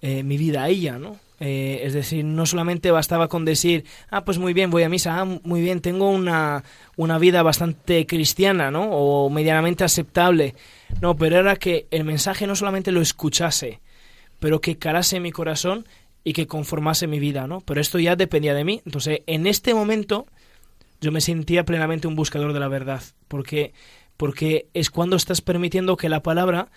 eh, 0.03 0.23
mi 0.25 0.37
vida 0.37 0.65
a 0.65 0.69
ella, 0.69 0.99
¿no? 0.99 1.17
Eh, 1.39 1.81
es 1.83 1.93
decir, 1.93 2.25
no 2.25 2.47
solamente 2.47 2.91
bastaba 2.91 3.29
con 3.29 3.45
decir, 3.45 3.85
ah, 4.11 4.25
pues 4.25 4.39
muy 4.39 4.55
bien, 4.55 4.71
voy 4.71 4.85
a 4.85 4.89
misa, 4.89 5.21
ah, 5.21 5.25
muy 5.25 5.61
bien, 5.61 5.81
tengo 5.81 6.09
una, 6.11 6.65
una 6.97 7.19
vida 7.19 7.43
bastante 7.43 8.07
cristiana, 8.07 8.71
¿no? 8.71 8.89
O 8.91 9.29
medianamente 9.29 9.85
aceptable. 9.85 10.55
No, 11.03 11.17
pero 11.17 11.39
era 11.39 11.57
que 11.57 11.87
el 11.91 12.05
mensaje 12.05 12.47
no 12.47 12.57
solamente 12.57 12.91
lo 12.91 13.03
escuchase, 13.03 13.81
pero 14.39 14.61
que 14.61 14.79
calase 14.79 15.21
mi 15.21 15.31
corazón 15.31 15.87
y 16.25 16.33
que 16.33 16.47
conformase 16.47 17.07
mi 17.07 17.21
vida, 17.21 17.47
¿no? 17.47 17.61
Pero 17.61 17.81
esto 17.81 17.99
ya 17.99 18.17
dependía 18.17 18.55
de 18.55 18.65
mí. 18.65 18.81
Entonces, 18.87 19.21
en 19.27 19.47
este 19.47 19.75
momento, 19.75 20.27
yo 21.01 21.13
me 21.13 21.21
sentía 21.21 21.65
plenamente 21.65 22.09
un 22.09 22.17
buscador 22.17 22.55
de 22.55 22.61
la 22.61 22.69
verdad, 22.69 23.03
porque, 23.29 23.75
porque 24.17 24.69
es 24.73 24.91
cuando 24.91 25.17
estás 25.17 25.43
permitiendo 25.43 25.97
que 25.99 26.09
la 26.09 26.23
palabra 26.23 26.69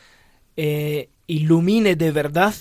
eh, 0.57 1.09
ilumine 1.27 1.95
de 1.95 2.11
verdad 2.11 2.53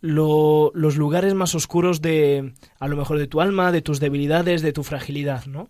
los 0.00 0.96
lugares 0.96 1.34
más 1.34 1.54
oscuros 1.54 2.00
de, 2.00 2.54
a 2.78 2.88
lo 2.88 2.96
mejor, 2.96 3.18
de 3.18 3.26
tu 3.26 3.40
alma, 3.40 3.72
de 3.72 3.82
tus 3.82 4.00
debilidades, 4.00 4.62
de 4.62 4.72
tu 4.72 4.82
fragilidad, 4.82 5.46
¿no? 5.46 5.68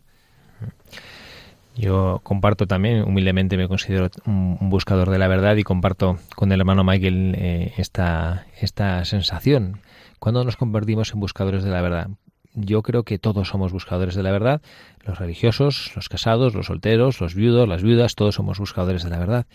Yo 1.77 2.21
comparto 2.23 2.67
también, 2.67 3.05
humildemente 3.05 3.57
me 3.57 3.69
considero 3.69 4.11
un, 4.27 4.59
buscador 4.69 5.09
de 5.09 5.19
la 5.19 5.29
verdad 5.29 5.57
y 5.57 5.63
comparto 5.63 6.19
con 6.35 6.53
el 6.53 6.61
hermano 6.61 6.85
Michael 6.85 7.35
eh, 7.39 7.73
esta, 7.77 8.47
esta 8.61 9.05
sensación. 9.05 9.81
Cuando 10.19 10.45
nos 10.45 10.57
convertimos 10.57 11.15
en 11.15 11.21
buscadores 11.21 11.65
de 11.65 11.71
la 11.71 11.81
verdad? 11.81 12.09
Yo 12.55 12.83
creo 12.83 13.05
que 13.05 13.19
todos 13.19 13.49
somos 13.49 13.73
buscadores 13.73 14.15
de 14.15 14.23
la 14.23 14.33
verdad, 14.33 14.61
los 15.05 15.19
religiosos, 15.19 15.93
los 15.95 16.09
casados, 16.09 16.55
los 16.55 16.67
solteros, 16.67 17.21
los 17.21 17.35
viudos, 17.35 17.69
las 17.69 17.83
viudas, 17.83 18.17
todos 18.17 18.35
somos 18.35 18.59
buscadores 18.59 19.05
de 19.05 19.11
la 19.11 19.19
verdad. 19.19 19.47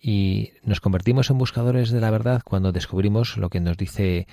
Y 0.00 0.52
nos 0.64 0.80
convertimos 0.80 1.30
en 1.30 1.38
buscadores 1.38 1.90
de 1.90 2.00
la 2.00 2.10
verdad 2.10 2.42
cuando 2.44 2.72
descubrimos 2.72 3.36
lo 3.36 3.50
que 3.50 3.60
nos 3.60 3.76
dice 3.76 4.26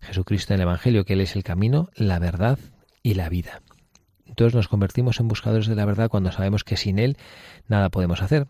Jesucristo 0.00 0.54
en 0.54 0.60
el 0.60 0.62
Evangelio, 0.62 1.04
que 1.04 1.12
Él 1.12 1.20
es 1.20 1.36
el 1.36 1.44
camino, 1.44 1.90
la 1.94 2.18
verdad 2.18 2.58
y 3.02 3.14
la 3.14 3.28
vida. 3.28 3.62
Entonces 4.26 4.54
nos 4.54 4.68
convertimos 4.68 5.20
en 5.20 5.28
buscadores 5.28 5.66
de 5.66 5.74
la 5.74 5.84
verdad 5.84 6.08
cuando 6.08 6.32
sabemos 6.32 6.64
que 6.64 6.76
sin 6.76 6.98
Él 6.98 7.18
nada 7.70 7.88
podemos 7.88 8.22
hacer. 8.22 8.46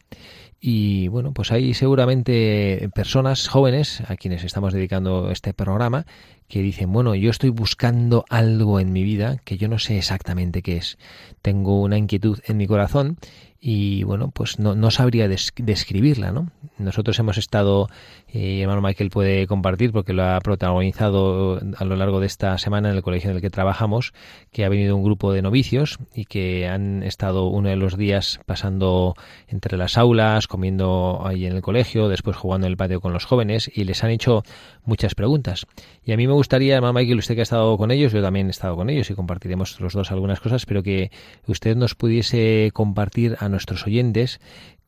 Y 0.63 1.09
bueno, 1.09 1.33
pues 1.33 1.53
hay 1.53 1.73
seguramente 1.73 2.91
personas 2.95 3.49
jóvenes 3.49 4.03
a 4.09 4.17
quienes 4.17 4.45
estamos 4.45 4.75
dedicando 4.75 5.31
este 5.31 5.55
programa 5.55 6.05
que 6.49 6.61
dicen, 6.61 6.93
bueno, 6.93 7.15
yo 7.15 7.31
estoy 7.31 7.49
buscando 7.49 8.27
algo 8.29 8.79
en 8.79 8.93
mi 8.93 9.03
vida 9.03 9.39
que 9.45 9.57
yo 9.57 9.69
no 9.69 9.79
sé 9.79 9.97
exactamente 9.97 10.61
qué 10.61 10.77
es. 10.77 10.99
Tengo 11.41 11.81
una 11.81 11.97
inquietud 11.97 12.41
en 12.45 12.59
mi 12.59 12.67
corazón 12.67 13.17
y 13.63 14.05
bueno, 14.05 14.31
pues 14.31 14.59
no, 14.59 14.75
no 14.75 14.91
sabría 14.91 15.29
describirla, 15.29 16.33
¿no? 16.33 16.51
Nosotros 16.79 17.19
hemos 17.19 17.37
estado, 17.37 17.89
y 18.33 18.63
hermano 18.63 18.81
Michael 18.81 19.11
puede 19.11 19.47
compartir 19.47 19.93
porque 19.93 20.15
lo 20.15 20.25
ha 20.25 20.41
protagonizado 20.41 21.61
a 21.77 21.85
lo 21.85 21.97
largo 21.97 22.21
de 22.21 22.27
esta 22.27 22.57
semana 22.57 22.91
en 22.91 22.97
el 22.97 23.03
colegio 23.03 23.31
en 23.31 23.37
el 23.37 23.43
que 23.43 23.51
trabajamos, 23.51 24.15
que 24.51 24.65
ha 24.65 24.71
venido 24.71 24.97
un 24.97 25.05
grupo 25.05 25.33
de 25.33 25.43
novicios 25.43 25.99
y 26.15 26.25
que 26.25 26.69
han 26.69 27.03
estado 27.03 27.49
uno 27.49 27.69
de 27.69 27.77
los 27.77 27.99
días 27.99 28.41
pasando 28.47 29.10
entre 29.49 29.77
las 29.77 29.99
aulas, 29.99 30.47
comiendo 30.47 31.23
ahí 31.25 31.47
en 31.47 31.55
el 31.55 31.63
colegio, 31.63 32.09
después 32.09 32.37
jugando 32.37 32.67
en 32.67 32.73
el 32.73 32.77
patio 32.77 33.01
con 33.01 33.13
los 33.13 33.25
jóvenes 33.25 33.71
y 33.73 33.85
les 33.85 34.03
han 34.05 34.11
hecho 34.11 34.43
muchas 34.85 35.15
preguntas. 35.15 35.67
Y 36.05 36.13
a 36.13 36.17
mí 36.17 36.27
me 36.27 36.33
gustaría, 36.33 36.77
hermano 36.77 36.95
Michael, 36.95 37.19
usted 37.19 37.35
que 37.35 37.41
ha 37.41 37.43
estado 37.43 37.77
con 37.77 37.91
ellos, 37.91 38.13
yo 38.13 38.23
también 38.23 38.49
he 38.49 38.51
estado 38.51 38.77
con 38.77 38.91
ellos 38.91 39.11
y 39.11 39.15
compartiremos 39.15 39.81
los 39.81 39.93
dos 39.93 40.11
algunas 40.11 40.41
cosas, 40.41 40.67
pero 40.67 40.83
que 40.83 41.11
usted 41.47 41.77
nos 41.77 41.95
pudiese 41.95 42.71
compartir 42.73 43.37
a 43.41 43.49
nuestros 43.49 43.87
oyentes 43.87 44.41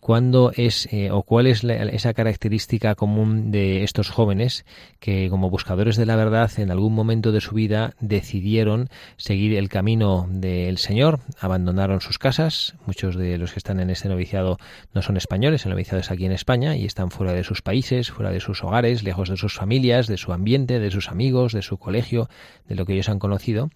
cuándo 0.03 0.51
es 0.57 0.89
eh, 0.93 1.13
o 1.13 1.23
cuál 1.23 1.47
es 1.47 1.63
esa 1.63 2.13
característica 2.13 2.97
común 2.97 3.53
de 3.53 3.85
estos 3.85 4.11
jóvenes 4.11 4.67
que 4.99 5.31
como 5.31 5.49
buscadores 5.49 5.97
de 5.97 6.07
la 6.07 6.17
verdad 6.17 6.51
en 6.57 6.73
algún 6.73 6.93
momento 6.93 7.31
de 7.31 7.41
su 7.41 7.55
vida 7.55 7.95
decidieron 8.01 8.89
seguir 9.17 9.57
el 9.57 9.69
camino 9.69 10.27
del 10.29 10.79
Señor, 10.79 11.21
abandonaron 11.39 12.01
sus 12.01 12.19
casas, 12.19 12.75
muchos 12.85 13.15
de 13.15 13.39
los 13.39 13.53
que 13.53 13.61
están 13.61 13.79
en 13.79 13.91
este 13.91 14.09
noviciado 14.09 14.59
no 14.93 15.03
son 15.03 15.17
españoles, 15.17 15.67
el 15.67 15.71
noviciado 15.71 16.01
es 16.01 16.11
aquí 16.11 16.27
en 16.27 16.33
España 16.33 16.77
y 16.77 16.85
están 16.85 17.13
fuera 17.13 17.33
de 17.33 17.45
sus 17.45 17.63
países, 17.63 18.11
fuera 18.11 18.33
de 18.33 18.41
sus 18.41 18.65
hogares, 18.65 19.05
lejos 19.05 19.29
de 19.29 19.37
sus 19.37 19.55
familias, 19.55 20.09
de 20.09 20.17
su 20.17 20.33
ambiente, 20.33 20.81
de 20.81 20.91
sus 20.91 21.11
amigos, 21.11 21.53
de 21.53 21.63
su 21.63 21.77
colegio, 21.77 22.29
de 22.67 22.75
lo 22.75 22.87
que 22.87 22.95
ellos 22.95 23.09
han 23.09 23.21
conocido. 23.21 23.71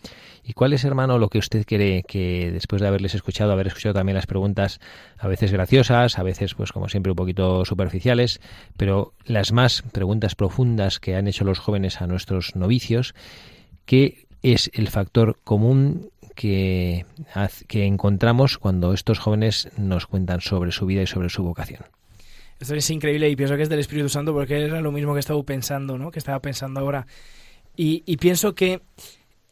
¿Y 0.48 0.52
cuál 0.52 0.72
es, 0.72 0.85
hermano, 0.85 1.18
lo 1.18 1.28
que 1.28 1.38
usted 1.38 1.64
cree 1.66 2.04
que 2.04 2.52
después 2.52 2.80
de 2.80 2.87
haberles 2.87 3.16
escuchado, 3.16 3.50
haber 3.50 3.66
escuchado 3.66 3.94
también 3.94 4.14
las 4.14 4.28
preguntas 4.28 4.78
a 5.18 5.26
veces 5.26 5.50
graciosas, 5.50 6.20
a 6.20 6.22
veces, 6.22 6.54
pues 6.54 6.70
como 6.70 6.88
siempre, 6.88 7.11
un 7.11 7.16
poquito 7.16 7.64
superficiales, 7.64 8.40
pero 8.76 9.12
las 9.24 9.50
más 9.50 9.82
preguntas 9.90 10.37
profundas 10.37 11.00
que 11.00 11.16
han 11.16 11.26
hecho 11.26 11.44
los 11.44 11.59
jóvenes 11.59 12.00
a 12.00 12.06
nuestros 12.06 12.54
novicios, 12.54 13.12
¿qué 13.87 14.28
es 14.40 14.70
el 14.74 14.87
factor 14.87 15.37
común 15.42 16.11
que, 16.37 17.04
encontramos 17.68 18.59
cuando 18.59 18.92
estos 18.92 19.18
jóvenes 19.18 19.68
nos 19.76 20.06
cuentan 20.06 20.42
sobre 20.42 20.70
su 20.70 20.87
vida 20.87 21.02
y 21.02 21.09
sobre 21.09 21.28
su 21.28 21.42
vocación? 21.42 21.80
Esto 22.61 22.76
es 22.76 22.88
increíble 22.90 23.28
y 23.28 23.35
pienso 23.35 23.56
que 23.56 23.64
es 23.64 23.68
del 23.68 23.80
Espíritu 23.80 24.09
Santo 24.09 24.32
porque 24.32 24.62
era 24.62 24.80
lo 24.80 24.92
mismo 24.92 25.12
que 25.12 25.20
estaba 25.20 25.42
pensando, 25.42 25.98
¿no? 25.98 26.12
Que 26.12 26.20
estaba 26.20 26.38
pensando 26.38 26.78
ahora. 26.78 27.04
Y, 27.74 28.16
pienso 28.16 28.54
que 28.54 28.80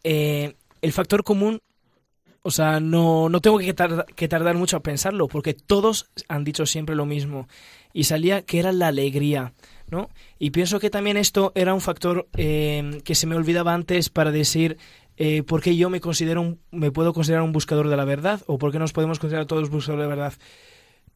eh, 0.04 0.54
el 0.84 0.92
factor 0.92 1.24
común 1.24 1.60
o 2.46 2.50
sea, 2.50 2.78
no, 2.78 3.30
no 3.30 3.40
tengo 3.40 3.58
que, 3.58 3.72
tardar 3.72 4.54
mucho 4.54 4.76
a 4.76 4.82
pensarlo, 4.82 5.28
porque 5.28 5.54
todos 5.54 6.10
han 6.28 6.44
dicho 6.44 6.66
siempre 6.66 6.94
lo 6.94 7.06
mismo. 7.06 7.48
Y 7.94 8.04
salía 8.04 8.42
que 8.42 8.58
era 8.58 8.70
la 8.70 8.88
alegría, 8.88 9.54
¿no? 9.88 10.10
Y 10.38 10.50
pienso 10.50 10.78
que 10.78 10.90
también 10.90 11.16
esto 11.16 11.52
era 11.54 11.72
un 11.72 11.80
factor 11.80 12.28
eh, 12.36 13.00
que 13.02 13.14
se 13.14 13.26
me 13.26 13.34
olvidaba 13.34 13.72
antes 13.72 14.10
para 14.10 14.30
decir 14.30 14.76
eh, 15.16 15.42
por 15.42 15.62
qué 15.62 15.74
yo 15.74 15.88
me 15.88 16.02
considero 16.02 16.58
me 16.70 16.90
puedo 16.90 17.14
considerar 17.14 17.44
un 17.44 17.52
buscador 17.52 17.88
de 17.88 17.96
la 17.96 18.04
verdad, 18.04 18.42
o 18.46 18.58
por 18.58 18.72
qué 18.72 18.78
nos 18.78 18.92
podemos 18.92 19.18
considerar 19.18 19.46
todos 19.46 19.70
buscadores 19.70 20.04
de 20.04 20.10
la 20.10 20.14
verdad. 20.14 20.38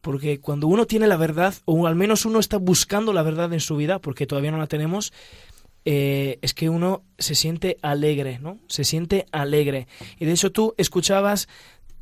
Porque 0.01 0.39
cuando 0.39 0.65
uno 0.65 0.87
tiene 0.87 1.05
la 1.05 1.17
verdad, 1.17 1.53
o 1.65 1.85
al 1.85 1.95
menos 1.95 2.25
uno 2.25 2.39
está 2.39 2.57
buscando 2.57 3.13
la 3.13 3.21
verdad 3.21 3.53
en 3.53 3.59
su 3.59 3.75
vida, 3.75 3.99
porque 3.99 4.25
todavía 4.25 4.49
no 4.49 4.57
la 4.57 4.65
tenemos, 4.65 5.13
eh, 5.91 6.37
es 6.43 6.53
que 6.53 6.69
uno 6.69 7.01
se 7.17 7.33
siente 7.33 7.79
alegre, 7.81 8.37
¿no? 8.37 8.59
Se 8.67 8.83
siente 8.83 9.25
alegre. 9.31 9.87
Y 10.19 10.25
de 10.25 10.33
hecho 10.33 10.51
tú 10.51 10.75
escuchabas 10.77 11.47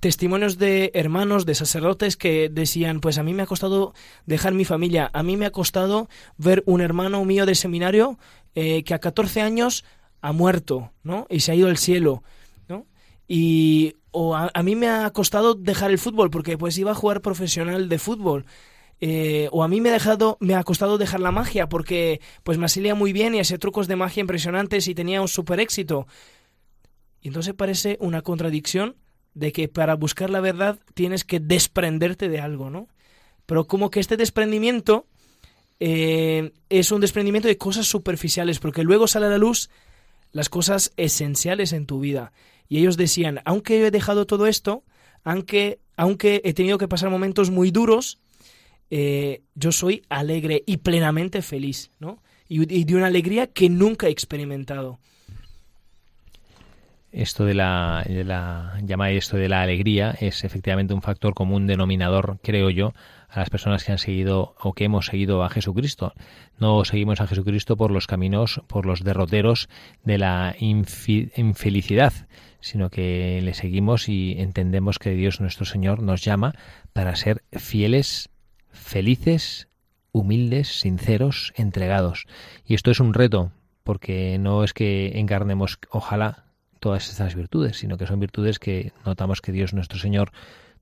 testimonios 0.01 0.57
de 0.57 0.91
hermanos, 0.93 1.45
de 1.45 1.55
sacerdotes 1.55 2.17
que 2.17 2.49
decían, 2.49 2.99
pues 2.99 3.17
a 3.17 3.23
mí 3.23 3.33
me 3.33 3.43
ha 3.43 3.45
costado 3.45 3.93
dejar 4.25 4.53
mi 4.53 4.65
familia, 4.65 5.09
a 5.13 5.23
mí 5.23 5.37
me 5.37 5.45
ha 5.45 5.51
costado 5.51 6.09
ver 6.35 6.63
un 6.65 6.81
hermano 6.81 7.23
mío 7.23 7.45
de 7.45 7.55
seminario 7.55 8.19
eh, 8.55 8.83
que 8.83 8.93
a 8.93 8.99
14 8.99 9.39
años 9.39 9.85
ha 10.19 10.33
muerto, 10.33 10.91
¿no? 11.03 11.25
Y 11.29 11.39
se 11.39 11.53
ha 11.53 11.55
ido 11.55 11.69
al 11.69 11.77
cielo, 11.77 12.23
¿no? 12.67 12.87
Y 13.25 13.95
o 14.11 14.35
a, 14.35 14.51
a, 14.53 14.63
mí 14.63 14.75
me 14.75 14.89
ha 14.89 15.09
costado 15.11 15.53
dejar 15.53 15.91
el 15.91 15.97
fútbol 15.97 16.29
porque 16.29 16.57
pues 16.57 16.77
iba 16.77 16.91
a 16.91 16.95
jugar 16.95 17.21
profesional 17.21 17.87
de 17.87 17.99
fútbol 17.99 18.45
eh, 18.99 19.47
o 19.51 19.63
a 19.63 19.67
mí 19.67 19.81
me 19.81 19.89
ha 19.89 19.93
dejado, 19.93 20.37
me 20.39 20.55
ha 20.55 20.63
costado 20.63 20.97
dejar 20.97 21.19
la 21.19 21.31
magia 21.31 21.69
porque 21.69 22.19
pues 22.43 22.57
me 22.57 22.67
salía 22.67 22.95
muy 22.95 23.13
bien 23.13 23.35
y 23.35 23.39
hacía 23.39 23.57
trucos 23.57 23.87
de 23.87 23.95
magia 23.95 24.21
impresionantes 24.21 24.87
y 24.87 24.95
tenía 24.95 25.21
un 25.21 25.27
super 25.27 25.59
éxito. 25.59 26.07
Y 27.21 27.27
entonces 27.27 27.53
parece 27.53 27.97
una 27.99 28.21
contradicción 28.21 28.95
de 29.33 29.51
que 29.51 29.67
para 29.67 29.95
buscar 29.95 30.29
la 30.29 30.39
verdad 30.39 30.79
tienes 30.93 31.23
que 31.23 31.39
desprenderte 31.39 32.27
de 32.29 32.39
algo, 32.39 32.69
¿no? 32.69 32.87
Pero 33.45 33.67
como 33.67 33.91
que 33.91 33.99
este 33.99 34.17
desprendimiento 34.17 35.05
eh, 35.79 36.53
es 36.69 36.91
un 36.91 37.01
desprendimiento 37.01 37.47
de 37.47 37.57
cosas 37.57 37.85
superficiales, 37.85 38.59
porque 38.59 38.83
luego 38.83 39.07
sale 39.07 39.27
a 39.27 39.29
la 39.29 39.37
luz 39.37 39.69
las 40.31 40.49
cosas 40.49 40.91
esenciales 40.97 41.71
en 41.71 41.85
tu 41.85 41.99
vida. 41.99 42.33
Y 42.67 42.79
ellos 42.79 42.97
decían, 42.97 43.41
aunque 43.45 43.85
he 43.85 43.91
dejado 43.91 44.25
todo 44.25 44.47
esto, 44.47 44.83
aunque, 45.23 45.79
aunque 45.95 46.41
he 46.43 46.53
tenido 46.53 46.77
que 46.77 46.87
pasar 46.87 47.09
momentos 47.09 47.51
muy 47.51 47.71
duros, 47.71 48.19
eh, 48.89 49.41
yo 49.55 49.71
soy 49.71 50.03
alegre 50.09 50.63
y 50.65 50.77
plenamente 50.77 51.41
feliz, 51.41 51.91
¿no? 51.99 52.19
Y, 52.49 52.85
de 52.85 52.95
una 52.95 53.07
alegría 53.07 53.47
que 53.47 53.69
nunca 53.69 54.07
he 54.07 54.11
experimentado. 54.11 54.99
Esto 57.11 57.45
de 57.45 57.53
la, 57.53 58.05
de 58.07 58.23
la 58.23 58.79
esto 59.11 59.37
de 59.37 59.49
la 59.49 59.61
alegría 59.61 60.11
es 60.11 60.43
efectivamente 60.45 60.93
un 60.93 61.01
factor 61.01 61.33
común 61.33 61.67
denominador, 61.67 62.37
creo 62.41 62.69
yo, 62.69 62.93
a 63.29 63.39
las 63.39 63.49
personas 63.49 63.83
que 63.83 63.91
han 63.91 63.97
seguido 63.97 64.55
o 64.59 64.73
que 64.73 64.85
hemos 64.85 65.07
seguido 65.07 65.43
a 65.43 65.49
Jesucristo. 65.49 66.13
No 66.57 66.85
seguimos 66.85 67.19
a 67.19 67.27
Jesucristo 67.27 67.75
por 67.75 67.91
los 67.91 68.07
caminos, 68.07 68.61
por 68.67 68.85
los 68.85 69.03
derroteros 69.03 69.67
de 70.03 70.17
la 70.17 70.55
infelicidad, 70.59 72.13
sino 72.61 72.89
que 72.89 73.41
le 73.41 73.53
seguimos 73.53 74.07
y 74.07 74.35
entendemos 74.39 74.99
que 74.99 75.11
Dios 75.11 75.41
nuestro 75.41 75.65
Señor 75.65 76.01
nos 76.01 76.23
llama 76.23 76.53
para 76.93 77.15
ser 77.15 77.43
fieles 77.51 78.29
felices, 78.77 79.67
humildes, 80.11 80.79
sinceros, 80.79 81.53
entregados. 81.55 82.25
Y 82.65 82.73
esto 82.73 82.91
es 82.91 82.99
un 82.99 83.13
reto, 83.13 83.51
porque 83.83 84.37
no 84.39 84.63
es 84.63 84.73
que 84.73 85.19
encarnemos, 85.19 85.79
ojalá, 85.89 86.45
todas 86.79 87.09
estas 87.09 87.35
virtudes, 87.35 87.77
sino 87.77 87.97
que 87.97 88.07
son 88.07 88.19
virtudes 88.19 88.59
que 88.59 88.93
notamos 89.05 89.41
que 89.41 89.51
Dios 89.51 89.73
nuestro 89.73 89.99
Señor 89.99 90.31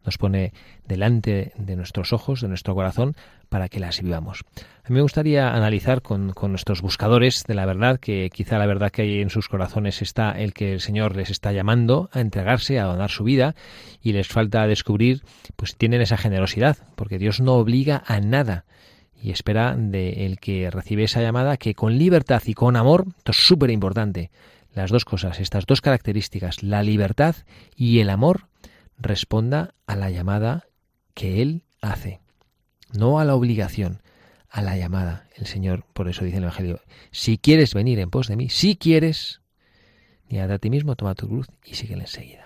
nos 0.06 0.18
pone 0.18 0.54
delante 0.88 1.52
de 1.58 1.76
nuestros 1.76 2.14
ojos, 2.14 2.42
de 2.42 2.48
nuestro 2.48 2.76
corazón, 2.76 3.16
para 3.50 3.70
que 3.70 3.80
las 3.80 4.02
vivamos. 4.02 4.44
A 4.84 4.90
mí 4.90 4.96
me 4.96 5.02
gustaría 5.02 5.54
analizar 5.54 6.02
con, 6.02 6.34
nuestros 6.48 6.82
buscadores 6.82 7.44
de 7.48 7.56
la 7.56 7.66
verdad, 7.66 8.00
que 8.00 8.30
quizá 8.34 8.58
la 8.58 8.66
verdad 8.66 8.92
que 8.92 9.04
hay 9.04 9.22
en 9.22 9.30
sus 9.30 9.50
corazones 9.50 10.02
está 10.02 10.32
el 10.32 10.54
que 10.54 10.74
el 10.74 10.82
Señor 10.82 11.16
les 11.16 11.30
está 11.30 11.52
llamando 11.52 12.10
a 12.14 12.22
entregarse, 12.22 12.80
a 12.80 12.86
donar 12.86 13.10
su 13.10 13.24
vida, 13.24 13.56
y 14.02 14.14
les 14.14 14.28
falta 14.28 14.68
descubrir, 14.68 15.24
pues 15.56 15.76
tienen 15.76 16.02
esa 16.02 16.18
generosidad, 16.18 16.78
porque 16.96 17.18
Dios 17.18 17.42
no 17.42 17.54
obliga 17.54 18.04
a 18.06 18.20
nada 18.20 18.66
y 19.22 19.32
espera 19.32 19.76
de 19.76 20.26
el 20.28 20.40
que 20.40 20.70
recibe 20.70 21.06
esa 21.06 21.22
llamada 21.22 21.58
que 21.58 21.74
con 21.74 21.98
libertad 21.98 22.44
y 22.46 22.54
con 22.54 22.76
amor, 22.76 23.06
esto 23.18 23.32
es 23.32 23.38
súper 23.38 23.72
importante, 23.72 24.30
las 24.76 24.92
dos 24.92 25.06
cosas, 25.06 25.40
estas 25.40 25.66
dos 25.66 25.82
características, 25.82 26.62
la 26.62 26.84
libertad 26.84 27.36
y 27.76 28.00
el 28.00 28.10
amor, 28.10 28.48
responda 28.98 29.74
a 29.88 29.96
la 29.96 30.10
llamada 30.10 30.66
que 31.14 31.42
Él 31.42 31.64
hace, 31.82 32.20
no 32.94 33.20
a 33.20 33.26
la 33.26 33.36
obligación, 33.36 34.02
a 34.50 34.62
la 34.62 34.78
llamada. 34.78 35.28
El 35.36 35.48
Señor, 35.48 35.86
por 35.94 36.08
eso 36.08 36.24
dice 36.24 36.38
el 36.38 36.44
Evangelio, 36.44 36.80
si 37.12 37.38
quieres 37.38 37.74
venir 37.74 38.00
en 38.00 38.10
pos 38.10 38.28
de 38.28 38.36
mí, 38.36 38.50
si 38.50 38.76
quieres, 38.76 39.42
niégate 40.30 40.54
a 40.54 40.60
ti 40.60 40.70
mismo, 40.70 40.96
toma 40.96 41.16
tu 41.16 41.28
cruz 41.28 41.48
y 41.64 41.76
síguele 41.76 42.04
enseguida. 42.04 42.46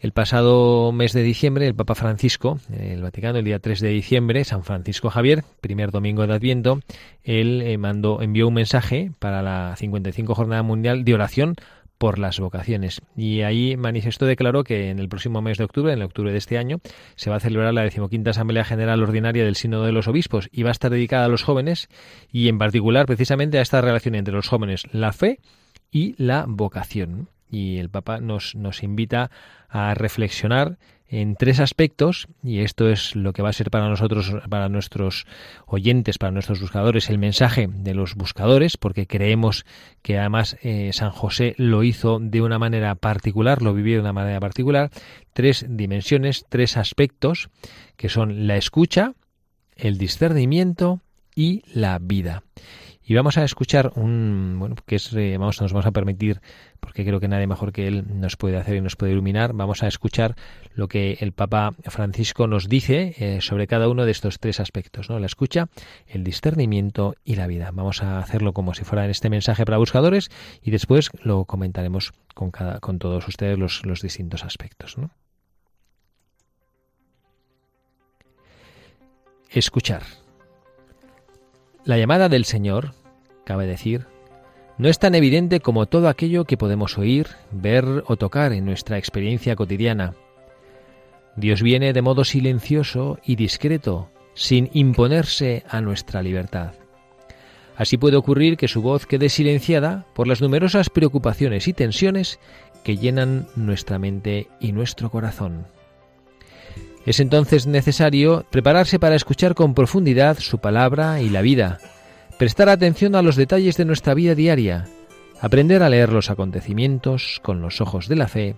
El 0.00 0.12
pasado 0.12 0.92
mes 0.92 1.12
de 1.12 1.22
diciembre, 1.22 1.66
el 1.66 1.74
Papa 1.74 1.94
Francisco, 1.94 2.58
el 2.72 3.02
Vaticano, 3.02 3.38
el 3.38 3.44
día 3.44 3.58
3 3.58 3.80
de 3.80 3.90
diciembre, 3.90 4.44
San 4.44 4.64
Francisco 4.64 5.10
Javier, 5.10 5.44
primer 5.60 5.90
domingo 5.90 6.26
de 6.26 6.32
Adviento, 6.32 6.80
él 7.22 7.60
eh, 7.60 7.76
mandó, 7.76 8.22
envió 8.22 8.48
un 8.48 8.54
mensaje 8.54 9.12
para 9.18 9.42
la 9.42 9.76
55 9.76 10.34
Jornada 10.34 10.62
Mundial 10.62 11.04
de 11.04 11.12
Oración 11.12 11.54
por 12.00 12.18
las 12.18 12.40
vocaciones. 12.40 13.02
Y 13.14 13.42
ahí 13.42 13.76
manifestó, 13.76 14.24
declaró 14.24 14.64
que 14.64 14.88
en 14.88 14.98
el 14.98 15.10
próximo 15.10 15.42
mes 15.42 15.58
de 15.58 15.64
octubre, 15.64 15.92
en 15.92 16.00
octubre 16.00 16.32
de 16.32 16.38
este 16.38 16.56
año, 16.56 16.80
se 17.14 17.28
va 17.28 17.36
a 17.36 17.40
celebrar 17.40 17.74
la 17.74 17.82
decimoquinta 17.82 18.30
Asamblea 18.30 18.64
General 18.64 19.02
Ordinaria 19.02 19.44
del 19.44 19.54
Sínodo 19.54 19.84
de 19.84 19.92
los 19.92 20.08
Obispos 20.08 20.48
y 20.50 20.62
va 20.62 20.70
a 20.70 20.72
estar 20.72 20.90
dedicada 20.90 21.26
a 21.26 21.28
los 21.28 21.42
jóvenes 21.42 21.90
y 22.32 22.48
en 22.48 22.56
particular 22.56 23.04
precisamente 23.04 23.58
a 23.58 23.60
esta 23.60 23.82
relación 23.82 24.14
entre 24.14 24.32
los 24.32 24.48
jóvenes, 24.48 24.84
la 24.92 25.12
fe 25.12 25.40
y 25.90 26.14
la 26.16 26.46
vocación. 26.48 27.28
Y 27.50 27.78
el 27.78 27.90
Papa 27.90 28.20
nos, 28.20 28.54
nos 28.54 28.82
invita 28.82 29.30
a 29.68 29.94
reflexionar 29.94 30.78
en 31.10 31.34
tres 31.34 31.58
aspectos, 31.58 32.28
y 32.40 32.60
esto 32.60 32.88
es 32.88 33.16
lo 33.16 33.32
que 33.32 33.42
va 33.42 33.48
a 33.48 33.52
ser 33.52 33.70
para 33.70 33.88
nosotros, 33.88 34.32
para 34.48 34.68
nuestros 34.68 35.26
oyentes, 35.66 36.18
para 36.18 36.30
nuestros 36.30 36.60
buscadores, 36.60 37.10
el 37.10 37.18
mensaje 37.18 37.68
de 37.68 37.94
los 37.94 38.14
buscadores, 38.14 38.76
porque 38.76 39.08
creemos 39.08 39.66
que 40.02 40.18
además 40.18 40.56
eh, 40.62 40.90
San 40.92 41.10
José 41.10 41.56
lo 41.58 41.82
hizo 41.82 42.20
de 42.20 42.42
una 42.42 42.60
manera 42.60 42.94
particular, 42.94 43.60
lo 43.60 43.74
vivió 43.74 43.96
de 43.96 44.02
una 44.02 44.12
manera 44.12 44.38
particular, 44.38 44.90
tres 45.32 45.66
dimensiones, 45.68 46.46
tres 46.48 46.76
aspectos, 46.76 47.50
que 47.96 48.08
son 48.08 48.46
la 48.46 48.56
escucha, 48.56 49.14
el 49.74 49.98
discernimiento 49.98 51.00
y 51.34 51.64
la 51.74 51.98
vida. 51.98 52.44
Y 53.10 53.14
vamos 53.14 53.36
a 53.38 53.42
escuchar 53.42 53.90
un, 53.96 54.54
bueno, 54.60 54.76
que 54.86 54.94
es, 54.94 55.12
eh, 55.14 55.36
vamos, 55.36 55.60
nos 55.60 55.72
vamos 55.72 55.84
a 55.84 55.90
permitir, 55.90 56.40
porque 56.78 57.04
creo 57.04 57.18
que 57.18 57.26
nadie 57.26 57.48
mejor 57.48 57.72
que 57.72 57.88
él 57.88 58.04
nos 58.20 58.36
puede 58.36 58.56
hacer 58.56 58.76
y 58.76 58.80
nos 58.80 58.94
puede 58.94 59.10
iluminar, 59.10 59.52
vamos 59.52 59.82
a 59.82 59.88
escuchar 59.88 60.36
lo 60.74 60.86
que 60.86 61.18
el 61.18 61.32
Papa 61.32 61.72
Francisco 61.86 62.46
nos 62.46 62.68
dice 62.68 63.16
eh, 63.18 63.40
sobre 63.40 63.66
cada 63.66 63.88
uno 63.88 64.04
de 64.04 64.12
estos 64.12 64.38
tres 64.38 64.60
aspectos, 64.60 65.10
¿no? 65.10 65.18
La 65.18 65.26
escucha, 65.26 65.66
el 66.06 66.22
discernimiento 66.22 67.16
y 67.24 67.34
la 67.34 67.48
vida. 67.48 67.72
Vamos 67.72 68.00
a 68.04 68.20
hacerlo 68.20 68.52
como 68.52 68.74
si 68.74 68.84
fuera 68.84 69.04
en 69.04 69.10
este 69.10 69.28
mensaje 69.28 69.64
para 69.64 69.78
buscadores 69.78 70.30
y 70.62 70.70
después 70.70 71.10
lo 71.20 71.46
comentaremos 71.46 72.12
con 72.36 72.52
cada, 72.52 72.78
con 72.78 73.00
todos 73.00 73.26
ustedes 73.26 73.58
los, 73.58 73.84
los 73.84 74.02
distintos 74.02 74.44
aspectos, 74.44 74.98
¿no? 74.98 75.10
Escuchar. 79.50 80.04
La 81.84 81.98
llamada 81.98 82.28
del 82.28 82.44
Señor 82.44 82.99
cabe 83.50 83.66
decir, 83.66 84.06
no 84.78 84.88
es 84.88 85.00
tan 85.00 85.16
evidente 85.16 85.58
como 85.58 85.86
todo 85.86 86.08
aquello 86.08 86.44
que 86.44 86.56
podemos 86.56 86.96
oír, 86.98 87.26
ver 87.50 88.04
o 88.06 88.16
tocar 88.16 88.52
en 88.52 88.64
nuestra 88.64 88.96
experiencia 88.96 89.56
cotidiana. 89.56 90.14
Dios 91.34 91.60
viene 91.60 91.92
de 91.92 92.00
modo 92.00 92.22
silencioso 92.22 93.18
y 93.24 93.34
discreto, 93.34 94.08
sin 94.34 94.70
imponerse 94.72 95.64
a 95.68 95.80
nuestra 95.80 96.22
libertad. 96.22 96.74
Así 97.76 97.96
puede 97.96 98.16
ocurrir 98.16 98.56
que 98.56 98.68
su 98.68 98.82
voz 98.82 99.04
quede 99.04 99.30
silenciada 99.30 100.06
por 100.14 100.28
las 100.28 100.40
numerosas 100.40 100.88
preocupaciones 100.88 101.66
y 101.66 101.72
tensiones 101.72 102.38
que 102.84 102.98
llenan 102.98 103.48
nuestra 103.56 103.98
mente 103.98 104.46
y 104.60 104.70
nuestro 104.70 105.10
corazón. 105.10 105.66
Es 107.04 107.18
entonces 107.18 107.66
necesario 107.66 108.46
prepararse 108.48 109.00
para 109.00 109.16
escuchar 109.16 109.56
con 109.56 109.74
profundidad 109.74 110.38
su 110.38 110.58
palabra 110.58 111.20
y 111.20 111.30
la 111.30 111.42
vida, 111.42 111.80
prestar 112.40 112.70
atención 112.70 113.16
a 113.16 113.20
los 113.20 113.36
detalles 113.36 113.76
de 113.76 113.84
nuestra 113.84 114.14
vida 114.14 114.34
diaria, 114.34 114.86
aprender 115.42 115.82
a 115.82 115.90
leer 115.90 116.10
los 116.10 116.30
acontecimientos 116.30 117.38
con 117.42 117.60
los 117.60 117.82
ojos 117.82 118.08
de 118.08 118.16
la 118.16 118.28
fe 118.28 118.56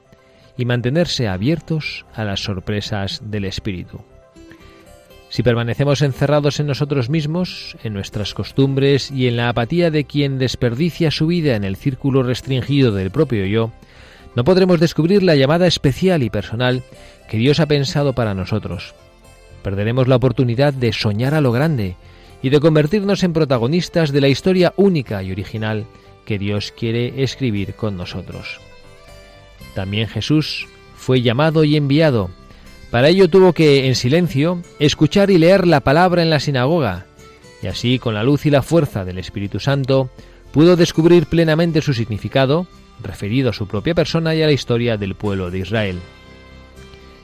y 0.56 0.66
mantenerse 0.66 1.26
abiertos 1.26 2.06
a 2.14 2.22
las 2.22 2.44
sorpresas 2.44 3.20
del 3.24 3.44
Espíritu. 3.44 3.98
Si 5.30 5.42
permanecemos 5.42 6.00
encerrados 6.00 6.60
en 6.60 6.68
nosotros 6.68 7.10
mismos, 7.10 7.76
en 7.82 7.92
nuestras 7.92 8.34
costumbres 8.34 9.10
y 9.10 9.26
en 9.26 9.36
la 9.36 9.48
apatía 9.48 9.90
de 9.90 10.04
quien 10.04 10.38
desperdicia 10.38 11.10
su 11.10 11.26
vida 11.26 11.56
en 11.56 11.64
el 11.64 11.74
círculo 11.74 12.22
restringido 12.22 12.92
del 12.92 13.10
propio 13.10 13.46
yo, 13.46 13.72
no 14.36 14.44
podremos 14.44 14.78
descubrir 14.78 15.24
la 15.24 15.34
llamada 15.34 15.66
especial 15.66 16.22
y 16.22 16.30
personal 16.30 16.84
que 17.28 17.36
Dios 17.36 17.58
ha 17.58 17.66
pensado 17.66 18.12
para 18.12 18.32
nosotros. 18.32 18.94
Perderemos 19.64 20.06
la 20.06 20.14
oportunidad 20.14 20.72
de 20.72 20.92
soñar 20.92 21.34
a 21.34 21.40
lo 21.40 21.50
grande 21.50 21.96
y 22.42 22.50
de 22.50 22.60
convertirnos 22.60 23.22
en 23.22 23.32
protagonistas 23.32 24.12
de 24.12 24.20
la 24.20 24.28
historia 24.28 24.74
única 24.76 25.22
y 25.22 25.30
original 25.30 25.86
que 26.26 26.38
Dios 26.38 26.72
quiere 26.76 27.22
escribir 27.22 27.74
con 27.74 27.96
nosotros. 27.96 28.60
También 29.74 30.08
Jesús 30.08 30.66
fue 30.96 31.22
llamado 31.22 31.64
y 31.64 31.76
enviado. 31.76 32.30
Para 32.90 33.08
ello 33.08 33.28
tuvo 33.28 33.52
que, 33.52 33.86
en 33.86 33.94
silencio, 33.94 34.62
escuchar 34.78 35.30
y 35.30 35.38
leer 35.38 35.66
la 35.66 35.80
palabra 35.80 36.22
en 36.22 36.30
la 36.30 36.40
sinagoga, 36.40 37.06
y 37.62 37.68
así, 37.68 37.98
con 37.98 38.14
la 38.14 38.24
luz 38.24 38.44
y 38.44 38.50
la 38.50 38.62
fuerza 38.62 39.04
del 39.04 39.18
Espíritu 39.18 39.60
Santo, 39.60 40.10
pudo 40.52 40.76
descubrir 40.76 41.26
plenamente 41.26 41.80
su 41.80 41.94
significado, 41.94 42.66
referido 43.02 43.50
a 43.50 43.54
su 43.54 43.66
propia 43.66 43.94
persona 43.94 44.34
y 44.34 44.42
a 44.42 44.46
la 44.46 44.52
historia 44.52 44.96
del 44.96 45.14
pueblo 45.14 45.50
de 45.50 45.60
Israel. 45.60 45.98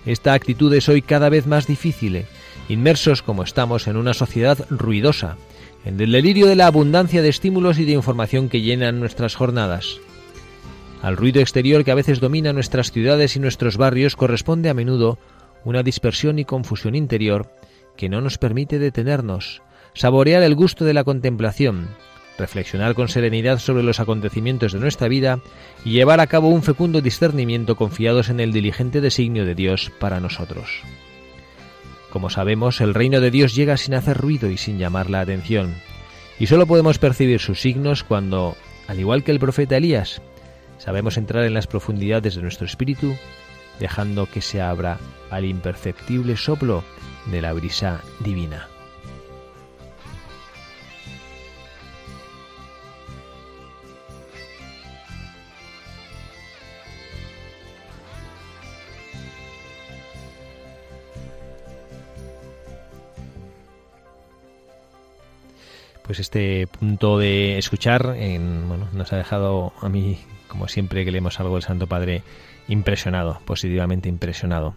Esta 0.06 0.32
actitud 0.32 0.72
es 0.72 0.88
hoy 0.88 1.02
cada 1.02 1.28
vez 1.28 1.46
más 1.46 1.66
difícil, 1.66 2.24
inmersos 2.68 3.22
como 3.22 3.42
estamos 3.42 3.86
en 3.86 3.96
una 3.96 4.14
sociedad 4.14 4.66
ruidosa, 4.70 5.36
en 5.84 6.00
el 6.00 6.12
delirio 6.12 6.46
de 6.46 6.56
la 6.56 6.66
abundancia 6.66 7.22
de 7.22 7.28
estímulos 7.28 7.78
y 7.78 7.84
de 7.84 7.92
información 7.92 8.48
que 8.48 8.60
llenan 8.60 9.00
nuestras 9.00 9.34
jornadas. 9.34 9.98
Al 11.02 11.16
ruido 11.16 11.40
exterior 11.40 11.84
que 11.84 11.92
a 11.92 11.96
veces 11.96 12.20
domina 12.20 12.52
nuestras 12.52 12.90
ciudades 12.90 13.36
y 13.36 13.40
nuestros 13.40 13.76
barrios 13.76 14.16
corresponde 14.16 14.68
a 14.68 14.74
menudo 14.74 15.18
una 15.64 15.82
dispersión 15.82 16.38
y 16.38 16.44
confusión 16.44 16.94
interior 16.94 17.50
que 17.96 18.08
no 18.08 18.20
nos 18.20 18.38
permite 18.38 18.78
detenernos, 18.78 19.62
saborear 19.94 20.42
el 20.42 20.54
gusto 20.54 20.84
de 20.84 20.94
la 20.94 21.04
contemplación, 21.04 21.88
reflexionar 22.38 22.94
con 22.94 23.08
serenidad 23.08 23.58
sobre 23.58 23.82
los 23.82 24.00
acontecimientos 24.00 24.72
de 24.72 24.78
nuestra 24.78 25.08
vida 25.08 25.40
y 25.84 25.90
llevar 25.90 26.20
a 26.20 26.26
cabo 26.26 26.48
un 26.48 26.62
fecundo 26.62 27.00
discernimiento 27.00 27.76
confiados 27.76 28.28
en 28.28 28.40
el 28.40 28.52
diligente 28.52 29.00
designio 29.00 29.44
de 29.44 29.54
Dios 29.54 29.90
para 29.98 30.20
nosotros. 30.20 30.82
Como 32.10 32.30
sabemos, 32.30 32.80
el 32.80 32.94
reino 32.94 33.20
de 33.20 33.30
Dios 33.30 33.54
llega 33.54 33.76
sin 33.76 33.94
hacer 33.94 34.16
ruido 34.16 34.50
y 34.50 34.56
sin 34.56 34.78
llamar 34.78 35.10
la 35.10 35.20
atención, 35.20 35.74
y 36.38 36.46
solo 36.46 36.66
podemos 36.66 36.98
percibir 36.98 37.40
sus 37.40 37.60
signos 37.60 38.04
cuando, 38.04 38.56
al 38.86 38.98
igual 38.98 39.24
que 39.24 39.32
el 39.32 39.40
profeta 39.40 39.76
Elías, 39.76 40.22
sabemos 40.78 41.16
entrar 41.16 41.44
en 41.44 41.54
las 41.54 41.66
profundidades 41.66 42.34
de 42.34 42.42
nuestro 42.42 42.66
espíritu, 42.66 43.14
dejando 43.80 44.26
que 44.26 44.40
se 44.40 44.60
abra 44.60 44.98
al 45.30 45.44
imperceptible 45.44 46.36
soplo 46.36 46.84
de 47.26 47.42
la 47.42 47.52
brisa 47.52 48.00
divina. 48.20 48.68
Pues 66.08 66.20
este 66.20 66.66
punto 66.66 67.18
de 67.18 67.58
escuchar 67.58 68.16
bueno, 68.16 68.88
nos 68.94 69.12
ha 69.12 69.18
dejado 69.18 69.74
a 69.82 69.90
mí, 69.90 70.16
como 70.46 70.66
siempre 70.66 71.04
que 71.04 71.12
leemos 71.12 71.38
algo 71.38 71.56
del 71.56 71.64
Santo 71.64 71.86
Padre, 71.86 72.22
impresionado, 72.66 73.40
positivamente 73.44 74.08
impresionado, 74.08 74.74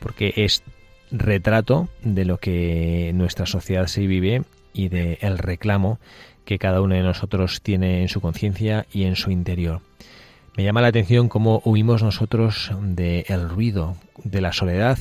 porque 0.00 0.32
es 0.34 0.64
retrato 1.12 1.88
de 2.02 2.24
lo 2.24 2.38
que 2.38 3.12
nuestra 3.14 3.46
sociedad 3.46 3.86
se 3.86 4.08
vive 4.08 4.42
y 4.74 4.88
de 4.88 5.18
el 5.20 5.38
reclamo 5.38 6.00
que 6.44 6.58
cada 6.58 6.80
uno 6.80 6.96
de 6.96 7.02
nosotros 7.02 7.62
tiene 7.62 8.02
en 8.02 8.08
su 8.08 8.20
conciencia 8.20 8.84
y 8.92 9.04
en 9.04 9.14
su 9.14 9.30
interior. 9.30 9.82
Me 10.56 10.64
llama 10.64 10.82
la 10.82 10.88
atención 10.88 11.28
cómo 11.28 11.62
huimos 11.64 12.02
nosotros 12.02 12.72
del 12.80 13.48
ruido, 13.48 13.94
de 14.24 14.40
la 14.40 14.52
soledad, 14.52 14.98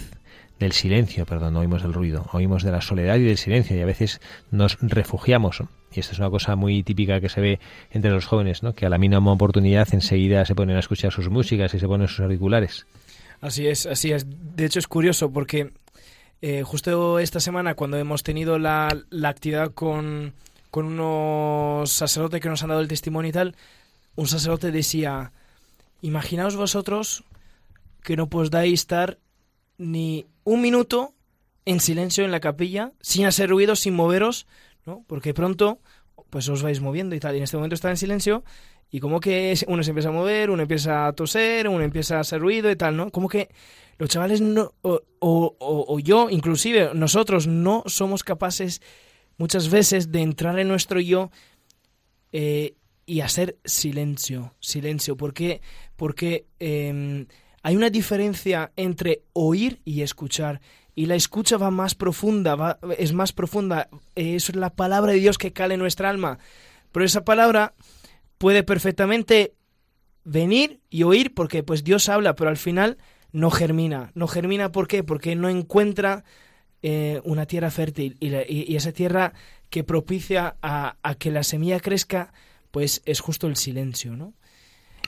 del 0.61 0.71
silencio, 0.73 1.25
perdón, 1.25 1.55
no 1.55 1.59
oímos 1.59 1.81
del 1.81 1.93
ruido, 1.93 2.25
oímos 2.31 2.63
de 2.63 2.71
la 2.71 2.81
soledad 2.81 3.17
y 3.17 3.23
del 3.23 3.37
silencio 3.37 3.75
y 3.75 3.81
a 3.81 3.85
veces 3.85 4.21
nos 4.51 4.77
refugiamos. 4.79 5.63
Y 5.91 5.99
esta 5.99 6.13
es 6.13 6.19
una 6.19 6.29
cosa 6.29 6.55
muy 6.55 6.83
típica 6.83 7.19
que 7.19 7.29
se 7.29 7.41
ve 7.41 7.59
entre 7.89 8.11
los 8.11 8.25
jóvenes, 8.25 8.61
¿no? 8.61 8.73
que 8.73 8.85
a 8.85 8.89
la 8.89 8.99
mínima 8.99 9.31
oportunidad 9.31 9.87
enseguida 9.91 10.45
se 10.45 10.55
ponen 10.55 10.77
a 10.77 10.79
escuchar 10.79 11.11
sus 11.11 11.29
músicas 11.29 11.73
y 11.73 11.79
se 11.79 11.87
ponen 11.87 12.07
sus 12.07 12.19
auriculares. 12.19 12.85
Así 13.41 13.67
es, 13.67 13.87
así 13.87 14.11
es. 14.11 14.25
De 14.55 14.65
hecho 14.65 14.77
es 14.77 14.87
curioso 14.87 15.31
porque 15.31 15.73
eh, 16.43 16.61
justo 16.63 17.17
esta 17.17 17.39
semana 17.39 17.73
cuando 17.73 17.97
hemos 17.97 18.21
tenido 18.21 18.59
la, 18.59 18.95
la 19.09 19.29
actividad 19.29 19.71
con, 19.73 20.33
con 20.69 20.85
unos 20.85 21.91
sacerdotes 21.91 22.39
que 22.39 22.49
nos 22.49 22.61
han 22.61 22.69
dado 22.69 22.81
el 22.81 22.87
testimonio 22.87 23.29
y 23.29 23.33
tal, 23.33 23.55
un 24.15 24.27
sacerdote 24.27 24.71
decía, 24.71 25.31
imaginaos 26.01 26.55
vosotros 26.55 27.23
que 28.03 28.15
no 28.15 28.29
podáis 28.29 28.81
estar 28.81 29.17
ni 29.81 30.27
un 30.43 30.61
minuto 30.61 31.13
en 31.65 31.79
silencio 31.79 32.23
en 32.23 32.31
la 32.31 32.39
capilla, 32.39 32.93
sin 33.01 33.25
hacer 33.25 33.49
ruido, 33.49 33.75
sin 33.75 33.93
moveros, 33.93 34.47
¿no? 34.85 35.03
Porque 35.07 35.33
pronto 35.33 35.79
pues 36.29 36.47
os 36.49 36.63
vais 36.63 36.79
moviendo 36.79 37.15
y 37.15 37.19
tal. 37.19 37.35
Y 37.35 37.37
en 37.37 37.43
este 37.43 37.57
momento 37.57 37.75
está 37.75 37.89
en 37.89 37.97
silencio 37.97 38.43
y 38.89 38.99
como 38.99 39.19
que 39.19 39.57
uno 39.67 39.83
se 39.83 39.91
empieza 39.91 40.09
a 40.09 40.13
mover, 40.13 40.49
uno 40.49 40.61
empieza 40.61 41.07
a 41.07 41.13
toser, 41.13 41.67
uno 41.67 41.83
empieza 41.83 42.17
a 42.17 42.21
hacer 42.21 42.41
ruido 42.41 42.69
y 42.71 42.75
tal, 42.75 42.95
¿no? 42.95 43.09
Como 43.11 43.27
que 43.27 43.49
los 43.97 44.09
chavales 44.09 44.41
no, 44.41 44.73
o, 44.81 45.01
o, 45.19 45.99
yo, 45.99 46.29
inclusive 46.29 46.91
nosotros, 46.93 47.47
no 47.47 47.83
somos 47.85 48.23
capaces 48.23 48.81
muchas 49.37 49.69
veces 49.69 50.11
de 50.11 50.21
entrar 50.21 50.57
en 50.59 50.67
nuestro 50.67 50.99
yo 50.99 51.31
eh, 52.31 52.75
y 53.05 53.21
hacer 53.21 53.57
silencio, 53.63 54.55
silencio. 54.59 55.15
¿Por 55.17 55.33
qué? 55.33 55.61
Porque 55.95 56.47
em, 56.59 57.27
hay 57.63 57.75
una 57.75 57.89
diferencia 57.89 58.71
entre 58.75 59.23
oír 59.33 59.81
y 59.85 60.01
escuchar 60.01 60.61
y 60.95 61.05
la 61.05 61.15
escucha 61.15 61.57
va 61.57 61.71
más 61.71 61.95
profunda, 61.95 62.79
es 62.97 63.13
más 63.13 63.31
profunda, 63.31 63.89
es 64.15 64.53
la 64.55 64.71
palabra 64.71 65.13
de 65.13 65.19
Dios 65.19 65.37
que 65.37 65.53
cale 65.53 65.75
en 65.75 65.79
nuestra 65.79 66.09
alma. 66.09 66.39
Pero 66.91 67.05
esa 67.05 67.23
palabra 67.23 67.73
puede 68.37 68.63
perfectamente 68.63 69.53
venir 70.23 70.81
y 70.89 71.03
oír 71.03 71.33
porque 71.33 71.63
pues 71.63 71.83
Dios 71.83 72.09
habla, 72.09 72.35
pero 72.35 72.49
al 72.49 72.57
final 72.57 72.97
no 73.31 73.49
germina. 73.51 74.11
No 74.15 74.27
germina 74.27 74.71
¿por 74.71 74.87
qué? 74.87 75.03
Porque 75.03 75.35
no 75.35 75.49
encuentra 75.49 76.23
eh, 76.81 77.21
una 77.23 77.45
tierra 77.45 77.71
fértil 77.71 78.17
y, 78.19 78.75
esa 78.75 78.91
tierra 78.91 79.33
que 79.69 79.83
propicia 79.83 80.57
a, 80.61 81.15
que 81.17 81.31
la 81.31 81.43
semilla 81.43 81.79
crezca, 81.79 82.33
pues 82.71 83.01
es 83.05 83.21
justo 83.21 83.47
el 83.47 83.55
silencio, 83.55 84.17
¿no? 84.17 84.33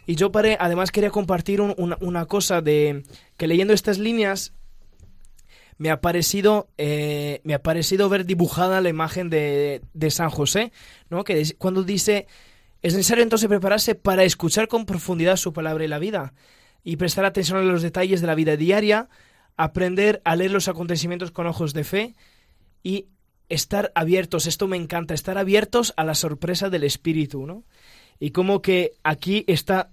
Y 0.06 0.16
yo 0.16 0.32
además 0.60 0.92
quería 0.92 1.12
compartir 1.12 1.62
una, 1.62 2.26
cosa 2.26 2.62
de 2.62 3.04
que 3.38 3.48
leyendo 3.48 3.74
estas 3.74 4.00
líneas 4.00 4.54
me 5.78 5.90
ha 5.90 6.02
parecido, 6.02 6.68
eh, 6.78 7.42
me 7.44 7.54
ha 7.54 7.64
parecido 7.64 8.10
ver 8.10 8.26
dibujada 8.26 8.82
la 8.82 8.90
imagen 8.90 9.30
de, 9.30 9.82
de 9.94 10.12
San 10.12 10.30
José, 10.30 10.72
¿no? 11.10 11.24
Que 11.24 11.56
cuando 11.58 11.84
dice, 11.84 12.28
es 12.82 12.94
necesario 12.94 13.24
entonces 13.24 13.48
prepararse 13.48 13.96
para 13.96 14.24
escuchar 14.24 14.68
con 14.68 14.86
profundidad 14.86 15.38
su 15.38 15.54
palabra 15.54 15.86
y 15.86 15.88
la 15.88 16.00
vida, 16.00 16.34
y 16.84 16.98
prestar 16.98 17.26
atención 17.26 17.58
a 17.58 17.64
los 17.64 17.82
detalles 17.82 18.22
de 18.22 18.28
la 18.28 18.36
vida 18.36 18.58
diaria, 18.58 19.10
aprender 19.56 20.22
a 20.26 20.36
leer 20.36 20.52
los 20.52 20.68
acontecimientos 20.68 21.32
con 21.32 21.48
ojos 21.48 21.74
de 21.74 21.84
fe 21.84 22.16
y 22.84 23.08
estar 23.50 23.92
abiertos, 23.96 24.48
esto 24.48 24.68
me 24.68 24.78
encanta, 24.78 25.14
estar 25.14 25.38
abiertos 25.38 25.94
a 25.96 26.04
la 26.04 26.16
sorpresa 26.16 26.70
del 26.70 26.84
Espíritu, 26.84 27.46
¿no? 27.46 27.64
Y 28.20 28.32
como 28.32 28.62
que 28.62 28.94
aquí 29.04 29.44
está 29.48 29.92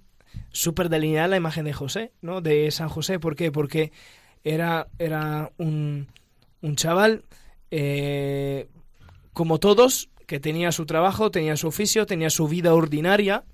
súper 0.50 0.88
delineada 0.88 1.28
la 1.28 1.37
imagen 1.37 1.64
de 1.64 1.72
José, 1.72 2.12
¿no? 2.20 2.40
De 2.40 2.70
San 2.70 2.88
José, 2.88 3.18
¿por 3.18 3.37
qué? 3.37 3.50
Porque 3.52 3.92
era, 4.44 4.88
era 4.98 5.50
un, 5.59 6.09
un 6.62 6.76
chaval 6.76 7.24
eh, 7.70 8.68
como 9.33 9.59
todos, 9.59 10.11
que 10.26 10.40
tenía 10.40 10.70
su 10.72 10.87
trabajo, 10.87 11.30
tenía 11.30 11.56
su 11.56 11.68
oficio, 11.68 12.06
tenía 12.06 12.30
su 12.30 12.46
vida 12.46 12.72
ordinaria 12.74 13.44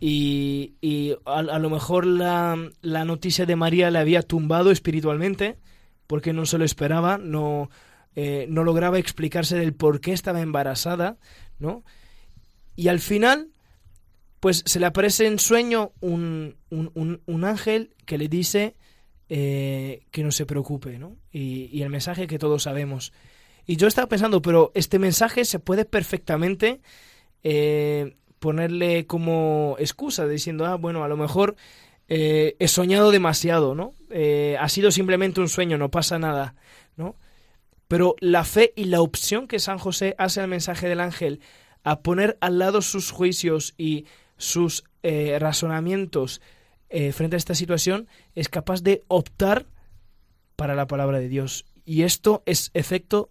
y, 0.00 0.74
y 0.80 1.14
a, 1.26 1.42
lo 1.42 1.70
mejor 1.70 2.06
la, 2.06 2.56
la, 2.80 3.04
noticia 3.04 3.46
de 3.46 3.56
María 3.56 3.90
le 3.90 3.98
había 3.98 4.22
tumbado 4.22 4.70
espiritualmente 4.70 5.58
porque 6.06 6.32
no 6.32 6.46
se 6.46 6.58
lo 6.58 6.64
esperaba, 6.64 7.18
no, 7.18 7.70
eh, 8.16 8.46
no 8.48 8.64
lograba 8.64 8.98
explicarse 8.98 9.56
del 9.56 9.74
por 9.74 10.00
qué 10.00 10.12
estaba 10.12 10.40
embarazada, 10.40 11.18
¿no? 11.58 11.84
Y 12.74 12.88
al 12.88 13.00
final, 13.00 13.51
pues 14.42 14.64
se 14.66 14.80
le 14.80 14.86
aparece 14.86 15.28
en 15.28 15.38
sueño 15.38 15.92
un, 16.00 16.56
un, 16.68 17.22
un, 17.24 17.44
ángel 17.44 17.94
que 18.06 18.18
le 18.18 18.26
dice 18.26 18.74
eh, 19.28 20.02
que 20.10 20.24
no 20.24 20.32
se 20.32 20.46
preocupe, 20.46 20.98
¿no? 20.98 21.16
Y, 21.30 21.80
el 21.80 21.90
mensaje 21.90 22.26
que 22.26 22.40
todos 22.40 22.64
sabemos. 22.64 23.12
Y 23.66 23.76
yo 23.76 23.86
estaba 23.86 24.08
pensando, 24.08 24.42
pero 24.42 24.72
este 24.74 24.98
mensaje 24.98 25.44
se 25.44 25.60
puede 25.60 25.84
perfectamente 25.84 26.80
eh, 27.44 28.16
ponerle 28.40 29.06
como 29.06 29.76
excusa, 29.78 30.26
diciendo, 30.26 30.66
ah, 30.66 30.74
bueno, 30.74 31.04
a 31.04 31.08
lo 31.08 31.16
mejor 31.16 31.54
eh, 32.08 32.56
he 32.58 32.66
soñado 32.66 33.12
demasiado, 33.12 33.76
¿no? 33.76 33.94
ha 34.58 34.68
sido 34.68 34.90
simplemente 34.90 35.40
un 35.40 35.48
sueño, 35.48 35.78
no 35.78 35.92
pasa 35.92 36.18
nada, 36.18 36.56
¿no? 36.96 37.14
Pero 37.86 38.16
la 38.18 38.42
fe 38.42 38.72
y 38.74 38.86
la 38.86 39.02
opción 39.02 39.46
que 39.46 39.60
San 39.60 39.78
José 39.78 40.16
hace 40.18 40.40
al 40.40 40.48
mensaje 40.48 40.88
del 40.88 40.98
ángel 40.98 41.40
a 41.84 42.00
poner 42.00 42.38
al 42.40 42.58
lado 42.58 42.82
sus 42.82 43.12
juicios 43.12 43.74
y 43.78 44.06
sus 44.42 44.84
razonamientos 45.02 46.40
eh, 46.90 47.12
frente 47.12 47.36
a 47.36 47.38
esta 47.38 47.54
situación 47.54 48.06
es 48.34 48.48
capaz 48.48 48.82
de 48.82 49.02
optar 49.08 49.66
para 50.56 50.74
la 50.74 50.86
palabra 50.86 51.18
de 51.18 51.28
Dios. 51.28 51.64
Y 51.84 52.02
esto 52.02 52.42
es 52.44 52.70
efecto 52.74 53.30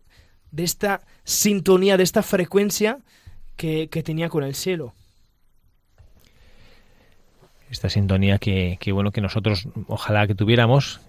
de 0.51 0.63
esta 0.63 1.01
sintonía, 1.23 1.95
de 1.95 2.03
esta 2.03 2.23
frecuencia 2.23 2.99
que, 3.55 3.87
que 3.89 4.03
tenía 4.03 4.29
con 4.29 4.43
el 4.43 4.55
cielo 4.55 4.93
esta 7.71 7.89
sintonía 7.89 8.37
que, 8.37 8.77
bueno 8.91 9.11
que 9.11 9.21
nosotros 9.21 9.67
ojalá 9.87 10.27
que 10.27 10.35
tuviéramos 10.35 11.01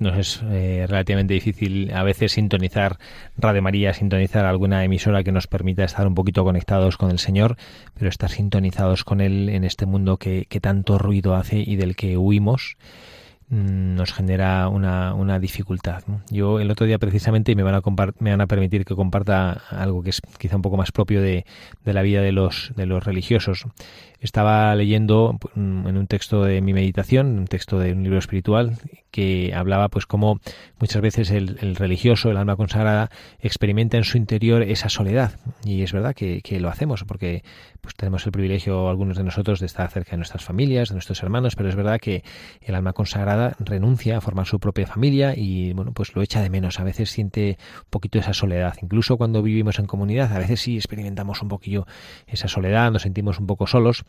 nos 0.00 0.16
es 0.16 0.40
eh, 0.44 0.86
relativamente 0.88 1.34
difícil 1.34 1.92
a 1.92 2.04
veces 2.04 2.32
sintonizar 2.32 2.98
Radio 3.36 3.62
María 3.62 3.92
sintonizar 3.92 4.46
alguna 4.46 4.84
emisora 4.84 5.24
que 5.24 5.32
nos 5.32 5.46
permita 5.46 5.84
estar 5.84 6.06
un 6.06 6.14
poquito 6.14 6.44
conectados 6.44 6.96
con 6.96 7.10
el 7.10 7.18
Señor 7.18 7.56
pero 7.94 8.08
estar 8.08 8.30
sintonizados 8.30 9.04
con 9.04 9.20
él 9.20 9.48
en 9.48 9.64
este 9.64 9.86
mundo 9.86 10.16
que, 10.16 10.46
que 10.48 10.60
tanto 10.60 10.98
ruido 10.98 11.34
hace 11.34 11.58
y 11.58 11.76
del 11.76 11.96
que 11.96 12.16
huimos 12.16 12.76
Mm, 13.50 13.94
nos 13.94 14.12
genera 14.12 14.68
una, 14.68 15.14
una 15.14 15.38
dificultad. 15.38 16.04
Yo 16.30 16.60
el 16.60 16.70
otro 16.70 16.86
día 16.86 16.98
precisamente, 16.98 17.56
me 17.56 17.62
van, 17.62 17.74
a 17.76 17.82
me 18.18 18.30
van 18.30 18.42
a 18.42 18.46
permitir 18.46 18.84
que 18.84 18.94
comparta 18.94 19.52
algo 19.70 20.02
que 20.02 20.10
es 20.10 20.20
quizá 20.38 20.56
un 20.56 20.62
poco 20.62 20.76
más 20.76 20.92
propio 20.92 21.22
de, 21.22 21.46
de 21.82 21.92
la 21.94 22.02
vida 22.02 22.20
de 22.20 22.32
los, 22.32 22.72
de 22.76 22.84
los 22.84 23.02
religiosos, 23.02 23.64
estaba 24.20 24.74
leyendo 24.74 25.38
mm, 25.54 25.86
en 25.86 25.96
un 25.96 26.06
texto 26.06 26.44
de 26.44 26.60
mi 26.60 26.72
meditación, 26.72 27.38
un 27.38 27.46
texto 27.46 27.78
de 27.78 27.92
un 27.92 28.02
libro 28.02 28.18
espiritual, 28.18 28.78
que 29.10 29.52
hablaba 29.54 29.88
pues 29.88 30.06
como 30.06 30.40
muchas 30.78 31.00
veces 31.02 31.30
el, 31.30 31.58
el 31.60 31.76
religioso, 31.76 32.30
el 32.30 32.36
alma 32.36 32.56
consagrada, 32.56 33.10
experimenta 33.40 33.96
en 33.96 34.04
su 34.04 34.18
interior 34.18 34.62
esa 34.62 34.88
soledad. 34.88 35.38
Y 35.64 35.82
es 35.82 35.92
verdad 35.92 36.14
que, 36.14 36.42
que 36.42 36.60
lo 36.60 36.68
hacemos, 36.68 37.04
porque 37.04 37.42
pues 37.80 37.94
tenemos 37.94 38.26
el 38.26 38.32
privilegio, 38.32 38.88
algunos 38.88 39.16
de 39.16 39.24
nosotros, 39.24 39.60
de 39.60 39.66
estar 39.66 39.90
cerca 39.90 40.12
de 40.12 40.18
nuestras 40.18 40.44
familias, 40.44 40.88
de 40.88 40.94
nuestros 40.94 41.22
hermanos, 41.22 41.56
pero 41.56 41.68
es 41.68 41.76
verdad 41.76 41.98
que 42.00 42.22
el 42.60 42.74
alma 42.74 42.92
consagrada 42.92 43.56
renuncia 43.60 44.18
a 44.18 44.20
formar 44.20 44.46
su 44.46 44.58
propia 44.60 44.86
familia 44.86 45.34
y, 45.36 45.72
bueno, 45.72 45.92
pues 45.92 46.14
lo 46.14 46.22
echa 46.22 46.42
de 46.42 46.50
menos. 46.50 46.80
A 46.80 46.84
veces 46.84 47.10
siente 47.10 47.58
un 47.76 47.90
poquito 47.90 48.18
esa 48.18 48.34
soledad. 48.34 48.76
Incluso 48.82 49.16
cuando 49.16 49.42
vivimos 49.42 49.78
en 49.78 49.86
comunidad, 49.86 50.32
a 50.32 50.38
veces 50.38 50.60
sí 50.60 50.76
experimentamos 50.76 51.40
un 51.42 51.48
poquillo 51.48 51.86
esa 52.26 52.48
soledad, 52.48 52.90
nos 52.90 53.02
sentimos 53.02 53.38
un 53.38 53.46
poco 53.46 53.66
solos 53.66 54.04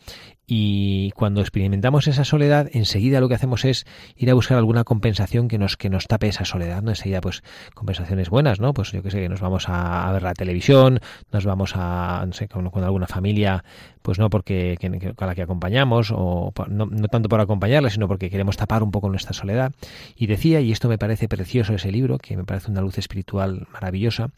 y 0.51 1.12
cuando 1.12 1.41
experimentamos 1.41 2.07
esa 2.07 2.25
soledad, 2.25 2.69
enseguida 2.73 3.19
lo 3.19 3.29
que 3.29 3.35
hacemos 3.35 3.65
es 3.65 3.85
ir 4.15 4.31
a 4.31 4.33
buscar 4.33 4.57
alguna 4.57 4.83
compensación 4.83 5.47
que 5.47 5.59
nos, 5.59 5.77
que 5.77 5.91
nos 5.91 6.07
tape 6.07 6.27
esa 6.27 6.43
soledad, 6.43 6.81
¿no? 6.81 6.89
Enseguida, 6.89 7.21
pues, 7.21 7.43
compensaciones 7.75 8.31
buenas, 8.31 8.59
¿no? 8.59 8.73
Pues 8.73 8.91
yo 8.91 9.03
que 9.03 9.12
sé, 9.12 9.29
nos 9.29 9.41
vamos 9.41 9.65
a, 9.67 10.12
ver 10.12 10.23
la 10.23 10.33
televisión, 10.33 11.01
nos 11.31 11.45
vamos 11.45 11.73
a, 11.75 12.23
no 12.25 12.33
sé, 12.33 12.47
con 12.47 12.65
alguna 12.83 13.05
familia 13.05 13.63
pues 14.01 14.19
no 14.19 14.29
porque 14.29 14.77
a 15.17 15.25
la 15.25 15.35
que 15.35 15.41
acompañamos 15.41 16.12
o 16.15 16.53
no, 16.67 16.85
no, 16.85 17.07
tanto 17.07 17.29
por 17.29 17.41
acompañarla 17.41 17.89
sino 17.89 18.07
porque 18.07 18.29
queremos 18.29 18.57
tapar 18.57 18.83
un 18.83 18.91
poco 18.91 19.09
nuestra 19.09 19.33
soledad. 19.33 19.73
Y 20.15 20.27
decía 20.27 20.62
y 20.62 20.71
esto 20.71 20.89
me 20.89 20.97
parece 20.97 21.27
precioso 21.27 21.73
ese 21.73 21.91
libro 21.91 22.17
que 22.17 22.38
me 22.38 22.45
parece 22.45 22.71
una 22.71 22.81
luz 22.81 22.97
espiritual 22.97 23.67
maravillosa 23.71 24.29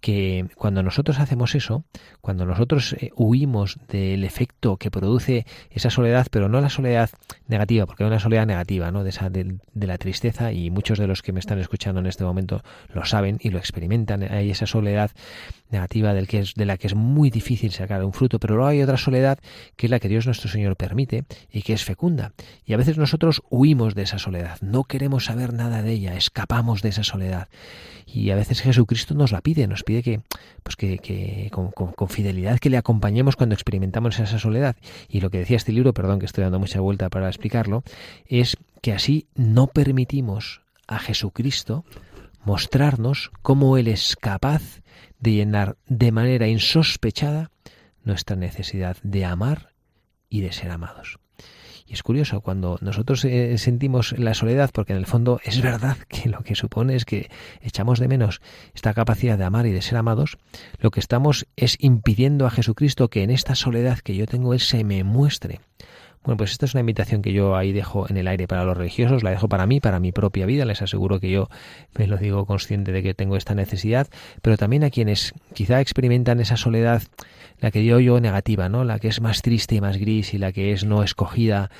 que 0.00 0.46
cuando 0.54 0.82
nosotros 0.82 1.18
hacemos 1.18 1.54
eso 1.54 1.84
cuando 2.20 2.46
nosotros 2.46 2.94
eh, 2.94 3.10
huimos 3.16 3.78
del 3.88 4.24
efecto 4.24 4.76
que 4.76 4.90
produce 4.90 5.46
esa 5.70 5.90
soledad 5.90 6.26
pero 6.30 6.48
no 6.48 6.60
la 6.60 6.70
soledad 6.70 7.10
negativa 7.48 7.86
porque 7.86 8.04
hay 8.04 8.08
una 8.08 8.20
soledad 8.20 8.46
negativa 8.46 8.90
no 8.90 9.04
de 9.04 9.10
esa 9.10 9.28
de, 9.28 9.58
de 9.74 9.86
la 9.86 9.98
tristeza 9.98 10.52
y 10.52 10.70
muchos 10.70 10.98
de 10.98 11.06
los 11.06 11.22
que 11.22 11.32
me 11.32 11.40
están 11.40 11.58
escuchando 11.58 12.00
en 12.00 12.06
este 12.06 12.24
momento 12.24 12.62
lo 12.92 13.04
saben 13.04 13.38
y 13.40 13.50
lo 13.50 13.58
experimentan 13.58 14.22
hay 14.22 14.50
esa 14.50 14.66
soledad 14.66 15.10
negativa 15.72 16.14
del 16.14 16.28
que 16.28 16.40
es, 16.40 16.54
de 16.54 16.66
la 16.66 16.76
que 16.76 16.86
es 16.86 16.94
muy 16.94 17.30
difícil 17.30 17.72
sacar 17.72 18.04
un 18.04 18.12
fruto, 18.12 18.38
pero 18.38 18.54
luego 18.54 18.68
hay 18.68 18.82
otra 18.82 18.96
soledad 18.96 19.38
que 19.76 19.86
es 19.86 19.90
la 19.90 20.00
que 20.00 20.08
Dios 20.08 20.26
nuestro 20.26 20.50
Señor 20.50 20.76
permite 20.76 21.24
y 21.50 21.62
que 21.62 21.72
es 21.72 21.84
fecunda. 21.84 22.32
Y 22.64 22.72
a 22.72 22.76
veces 22.76 22.98
nosotros 22.98 23.42
huimos 23.50 23.94
de 23.94 24.02
esa 24.02 24.18
soledad, 24.18 24.58
no 24.60 24.84
queremos 24.84 25.26
saber 25.26 25.52
nada 25.52 25.82
de 25.82 25.92
ella, 25.92 26.16
escapamos 26.16 26.82
de 26.82 26.90
esa 26.90 27.04
soledad. 27.04 27.48
Y 28.06 28.30
a 28.30 28.36
veces 28.36 28.60
Jesucristo 28.60 29.14
nos 29.14 29.30
la 29.30 29.40
pide, 29.40 29.66
nos 29.66 29.84
pide 29.84 30.02
que, 30.02 30.20
pues 30.62 30.76
que, 30.76 30.98
que 30.98 31.48
con, 31.52 31.70
con, 31.70 32.08
fidelidad 32.08 32.58
que 32.58 32.70
le 32.70 32.76
acompañemos 32.76 33.36
cuando 33.36 33.54
experimentamos 33.54 34.18
esa 34.18 34.38
soledad. 34.38 34.76
Y 35.08 35.20
lo 35.20 35.30
que 35.30 35.38
decía 35.38 35.56
este 35.56 35.72
libro, 35.72 35.94
perdón 35.94 36.18
que 36.18 36.26
estoy 36.26 36.42
dando 36.42 36.58
mucha 36.58 36.80
vuelta 36.80 37.08
para 37.08 37.28
explicarlo, 37.28 37.84
es 38.26 38.56
que 38.82 38.92
así 38.92 39.26
no 39.36 39.68
permitimos 39.68 40.62
a 40.88 40.98
Jesucristo 40.98 41.84
mostrarnos 42.44 43.30
cómo 43.42 43.76
Él 43.76 43.86
es 43.88 44.16
capaz 44.16 44.79
de 45.20 45.32
llenar 45.32 45.76
de 45.86 46.12
manera 46.12 46.48
insospechada 46.48 47.50
nuestra 48.02 48.36
necesidad 48.36 48.96
de 49.02 49.24
amar 49.24 49.74
y 50.28 50.40
de 50.40 50.52
ser 50.52 50.70
amados. 50.70 51.18
Y 51.90 51.94
es 51.94 52.04
curioso, 52.04 52.40
cuando 52.40 52.78
nosotros 52.82 53.24
eh, 53.24 53.58
sentimos 53.58 54.16
la 54.16 54.34
soledad, 54.34 54.70
porque 54.72 54.92
en 54.92 54.98
el 55.00 55.06
fondo 55.06 55.40
es 55.42 55.60
verdad 55.60 55.96
que 56.08 56.28
lo 56.28 56.38
que 56.42 56.54
supone 56.54 56.94
es 56.94 57.04
que 57.04 57.28
echamos 57.62 57.98
de 57.98 58.06
menos 58.06 58.40
esta 58.74 58.94
capacidad 58.94 59.36
de 59.36 59.42
amar 59.42 59.66
y 59.66 59.72
de 59.72 59.82
ser 59.82 59.98
amados, 59.98 60.38
lo 60.78 60.92
que 60.92 61.00
estamos 61.00 61.48
es 61.56 61.76
impidiendo 61.80 62.46
a 62.46 62.50
Jesucristo 62.50 63.08
que 63.08 63.24
en 63.24 63.30
esta 63.30 63.56
soledad 63.56 63.98
que 63.98 64.14
yo 64.14 64.26
tengo 64.26 64.54
Él 64.54 64.60
se 64.60 64.84
me 64.84 65.02
muestre. 65.02 65.60
Bueno, 66.22 66.36
pues 66.36 66.52
esta 66.52 66.66
es 66.66 66.74
una 66.74 66.80
invitación 66.80 67.22
que 67.22 67.32
yo 67.32 67.56
ahí 67.56 67.72
dejo 67.72 68.06
en 68.10 68.18
el 68.18 68.28
aire 68.28 68.46
para 68.46 68.64
los 68.64 68.76
religiosos, 68.76 69.22
la 69.22 69.30
dejo 69.30 69.48
para 69.48 69.66
mí, 69.66 69.80
para 69.80 70.00
mi 70.00 70.12
propia 70.12 70.44
vida, 70.44 70.66
les 70.66 70.82
aseguro 70.82 71.18
que 71.18 71.30
yo 71.30 71.48
me 71.96 72.06
lo 72.06 72.18
digo 72.18 72.44
consciente 72.44 72.92
de 72.92 73.02
que 73.02 73.14
tengo 73.14 73.38
esta 73.38 73.54
necesidad, 73.54 74.06
pero 74.42 74.58
también 74.58 74.84
a 74.84 74.90
quienes 74.90 75.32
quizá 75.54 75.80
experimentan 75.80 76.38
esa 76.40 76.58
soledad, 76.58 77.02
la 77.58 77.70
que 77.70 77.86
yo 77.86 78.00
yo 78.00 78.20
negativa, 78.20 78.68
¿no? 78.68 78.84
La 78.84 78.98
que 78.98 79.08
es 79.08 79.22
más 79.22 79.40
triste 79.40 79.76
y 79.76 79.80
más 79.80 79.96
gris 79.96 80.34
y 80.34 80.38
la 80.38 80.52
que 80.52 80.72
es 80.72 80.84
no 80.84 81.02
escogida, 81.02 81.70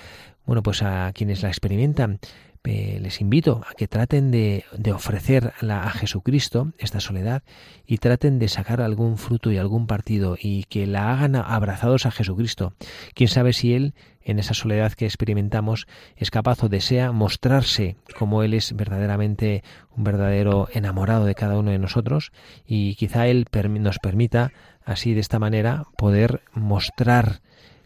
bueno, 0.46 0.62
pues 0.62 0.83
a 0.83 1.12
quienes 1.12 1.42
la 1.42 1.48
experimentan, 1.48 2.18
eh, 2.64 2.98
les 3.00 3.20
invito 3.20 3.62
a 3.68 3.74
que 3.74 3.88
traten 3.88 4.31
de, 4.31 4.64
de 4.76 4.92
ofrecer 4.92 5.53
a 5.61 5.90
Jesucristo 5.90 6.72
esta 6.79 7.00
soledad 7.00 7.42
y 7.87 7.98
traten 7.98 8.38
de 8.38 8.48
sacar 8.48 8.83
algún 8.83 9.16
fruto 9.16 9.50
y 9.50 9.57
algún 9.57 9.87
partido 9.87 10.37
y 10.38 10.64
que 10.64 10.87
la 10.87 11.12
hagan 11.12 11.37
abrazados 11.37 12.05
a 12.05 12.11
Jesucristo. 12.11 12.74
Quién 13.14 13.29
sabe 13.29 13.55
si 13.55 13.74
Él, 13.74 13.94
en 14.22 14.38
esa 14.38 14.54
soledad 14.54 14.92
que 14.92 15.06
experimentamos, 15.06 15.87
es 16.16 16.30
capaz 16.30 16.62
o 16.62 16.68
desea 16.68 17.12
mostrarse 17.12 17.96
como 18.18 18.42
Él 18.42 18.54
es 18.54 18.74
verdaderamente 18.74 19.62
un 19.96 20.04
verdadero 20.04 20.68
enamorado 20.72 21.24
de 21.24 21.35
cada 21.35 21.59
uno 21.59 21.70
de 21.70 21.78
nosotros 21.78 22.33
y 22.66 22.94
quizá 22.96 23.26
Él 23.28 23.46
nos 23.80 23.98
permita 23.98 24.52
así 24.85 25.14
de 25.14 25.20
esta 25.20 25.38
manera 25.38 25.85
poder 25.96 26.42
mostrar 26.52 27.40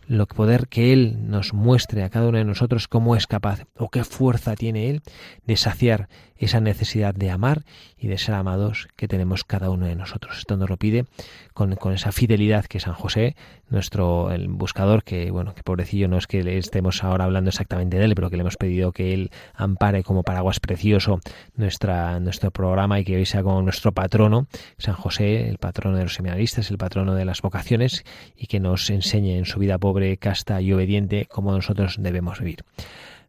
lo 0.07 0.27
poder 0.27 0.68
que 0.68 0.92
Él 0.92 1.31
nos 1.31 1.55
muestre 1.55 2.03
a 2.03 2.11
cada 2.11 2.29
uno 2.29 2.38
de 2.38 2.44
nosotros 2.44 2.88
cómo 2.88 3.16
es 3.16 3.27
capaz 3.27 3.64
o 3.77 3.88
qué 3.88 4.05
fuerza 4.05 4.55
tiene 4.55 4.90
Él 4.90 5.03
de 5.47 5.57
saciar 5.57 6.09
esa 6.37 6.61
necesidad 6.61 7.14
de 7.14 7.31
amar 7.31 7.62
y 7.97 8.09
de 8.09 8.18
ser 8.18 8.35
amados 8.35 8.88
que 8.97 9.09
tenemos 9.09 9.44
cada 9.44 9.70
uno 9.70 9.87
de 9.87 9.94
nosotros. 9.94 10.38
Esto 10.38 10.57
nos 10.57 10.68
lo 10.68 10.77
pide 10.77 11.07
con, 11.53 11.77
con 11.77 11.92
esa 11.92 12.12
fidelidad 12.12 12.64
que 12.66 12.81
San 12.81 12.94
José, 12.94 13.37
nuestro 13.68 14.31
el 14.31 14.49
buscador, 14.49 15.05
que 15.05 15.31
bueno, 15.31 15.55
que 15.55 15.62
pobrecillo 15.62 16.09
no 16.09 16.18
es 16.18 16.27
que 16.27 16.42
le 16.42 16.59
estemos 16.59 17.03
ahora 17.05 17.25
hablando 17.25 17.51
exactamente 17.51 17.99
de 17.99 18.05
él, 18.05 18.14
pero 18.14 18.31
que 18.31 18.37
le 18.37 18.42
hemos 18.42 18.57
pedido 18.57 18.92
que 18.92 19.14
él 19.14 19.31
ampare 19.55 20.03
como 20.03 20.23
paraguas 20.23 20.61
precioso 20.61 21.20
nuestra, 21.57 22.20
nuestro 22.20 22.51
programa 22.51 23.01
y 23.01 23.05
que 23.05 23.16
hoy 23.16 23.27
sea 23.27 23.42
como 23.42 23.62
nuestro 23.62 23.92
patrono, 23.92 24.47
San 24.79 24.94
José, 24.94 25.49
el 25.49 25.59
patrono 25.59 25.97
de 25.97 26.05
los 26.05 26.14
seminaristas, 26.14 26.70
el 26.70 26.79
patrono 26.79 27.14
de 27.14 27.25
las 27.25 27.42
vocaciones, 27.42 28.05
y 28.37 28.47
que 28.47 28.61
nos 28.61 28.90
enseñe 28.90 29.37
en 29.38 29.44
su 29.44 29.59
vida 29.59 29.79
pobre, 29.79 30.16
casta 30.16 30.61
y 30.61 30.73
obediente 30.73 31.27
cómo 31.27 31.53
nosotros 31.53 31.97
debemos 31.99 32.40
vivir. 32.40 32.64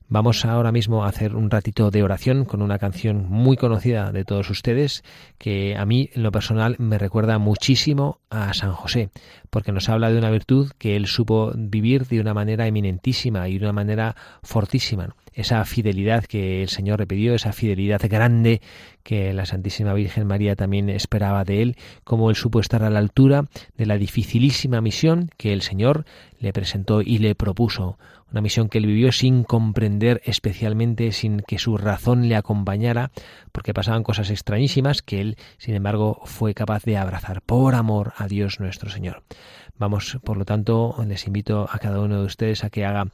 Vamos 0.07 0.45
ahora 0.45 0.71
mismo 0.71 1.03
a 1.03 1.07
hacer 1.07 1.35
un 1.35 1.49
ratito 1.49 1.89
de 1.89 2.03
oración 2.03 2.45
con 2.45 2.61
una 2.61 2.77
canción 2.77 3.25
muy 3.27 3.57
conocida 3.57 4.11
de 4.11 4.23
todos 4.23 4.51
ustedes 4.51 5.03
que 5.39 5.75
a 5.75 5.85
mí 5.85 6.11
en 6.13 6.21
lo 6.21 6.31
personal 6.31 6.75
me 6.77 6.99
recuerda 6.99 7.39
muchísimo 7.39 8.19
a 8.29 8.53
San 8.53 8.71
José, 8.71 9.09
porque 9.49 9.71
nos 9.71 9.89
habla 9.89 10.11
de 10.11 10.19
una 10.19 10.29
virtud 10.29 10.71
que 10.77 10.95
él 10.95 11.07
supo 11.07 11.51
vivir 11.55 12.05
de 12.05 12.19
una 12.19 12.35
manera 12.35 12.67
eminentísima 12.67 13.49
y 13.49 13.57
de 13.57 13.65
una 13.65 13.73
manera 13.73 14.15
fortísima. 14.43 15.15
Esa 15.33 15.65
fidelidad 15.65 16.23
que 16.25 16.61
el 16.61 16.69
Señor 16.69 16.99
le 16.99 17.07
pidió, 17.07 17.33
esa 17.33 17.51
fidelidad 17.51 18.01
grande 18.07 18.61
que 19.01 19.33
la 19.33 19.47
Santísima 19.47 19.93
Virgen 19.93 20.27
María 20.27 20.55
también 20.55 20.89
esperaba 20.89 21.43
de 21.43 21.63
él, 21.63 21.77
como 22.03 22.29
él 22.29 22.35
supo 22.35 22.59
estar 22.59 22.83
a 22.83 22.91
la 22.91 22.99
altura 22.99 23.45
de 23.75 23.87
la 23.87 23.97
dificilísima 23.97 24.81
misión 24.81 25.31
que 25.35 25.51
el 25.51 25.63
Señor 25.63 26.05
le 26.39 26.53
presentó 26.53 27.01
y 27.01 27.17
le 27.17 27.33
propuso 27.33 27.97
una 28.31 28.41
misión 28.41 28.69
que 28.69 28.79
él 28.79 28.85
vivió 28.85 29.11
sin 29.11 29.43
comprender 29.43 30.21
especialmente, 30.25 31.11
sin 31.11 31.41
que 31.41 31.59
su 31.59 31.77
razón 31.77 32.27
le 32.27 32.35
acompañara, 32.35 33.11
porque 33.51 33.73
pasaban 33.73 34.03
cosas 34.03 34.29
extrañísimas 34.29 35.01
que 35.01 35.21
él, 35.21 35.37
sin 35.57 35.75
embargo, 35.75 36.21
fue 36.25 36.53
capaz 36.53 36.83
de 36.83 36.97
abrazar 36.97 37.41
por 37.41 37.75
amor 37.75 38.13
a 38.17 38.27
Dios 38.27 38.59
nuestro 38.59 38.89
Señor. 38.89 39.23
Vamos, 39.77 40.17
por 40.23 40.37
lo 40.37 40.45
tanto, 40.45 40.95
les 41.05 41.27
invito 41.27 41.67
a 41.69 41.79
cada 41.79 41.99
uno 41.99 42.19
de 42.19 42.25
ustedes 42.25 42.63
a 42.63 42.69
que 42.69 42.85
haga 42.85 43.07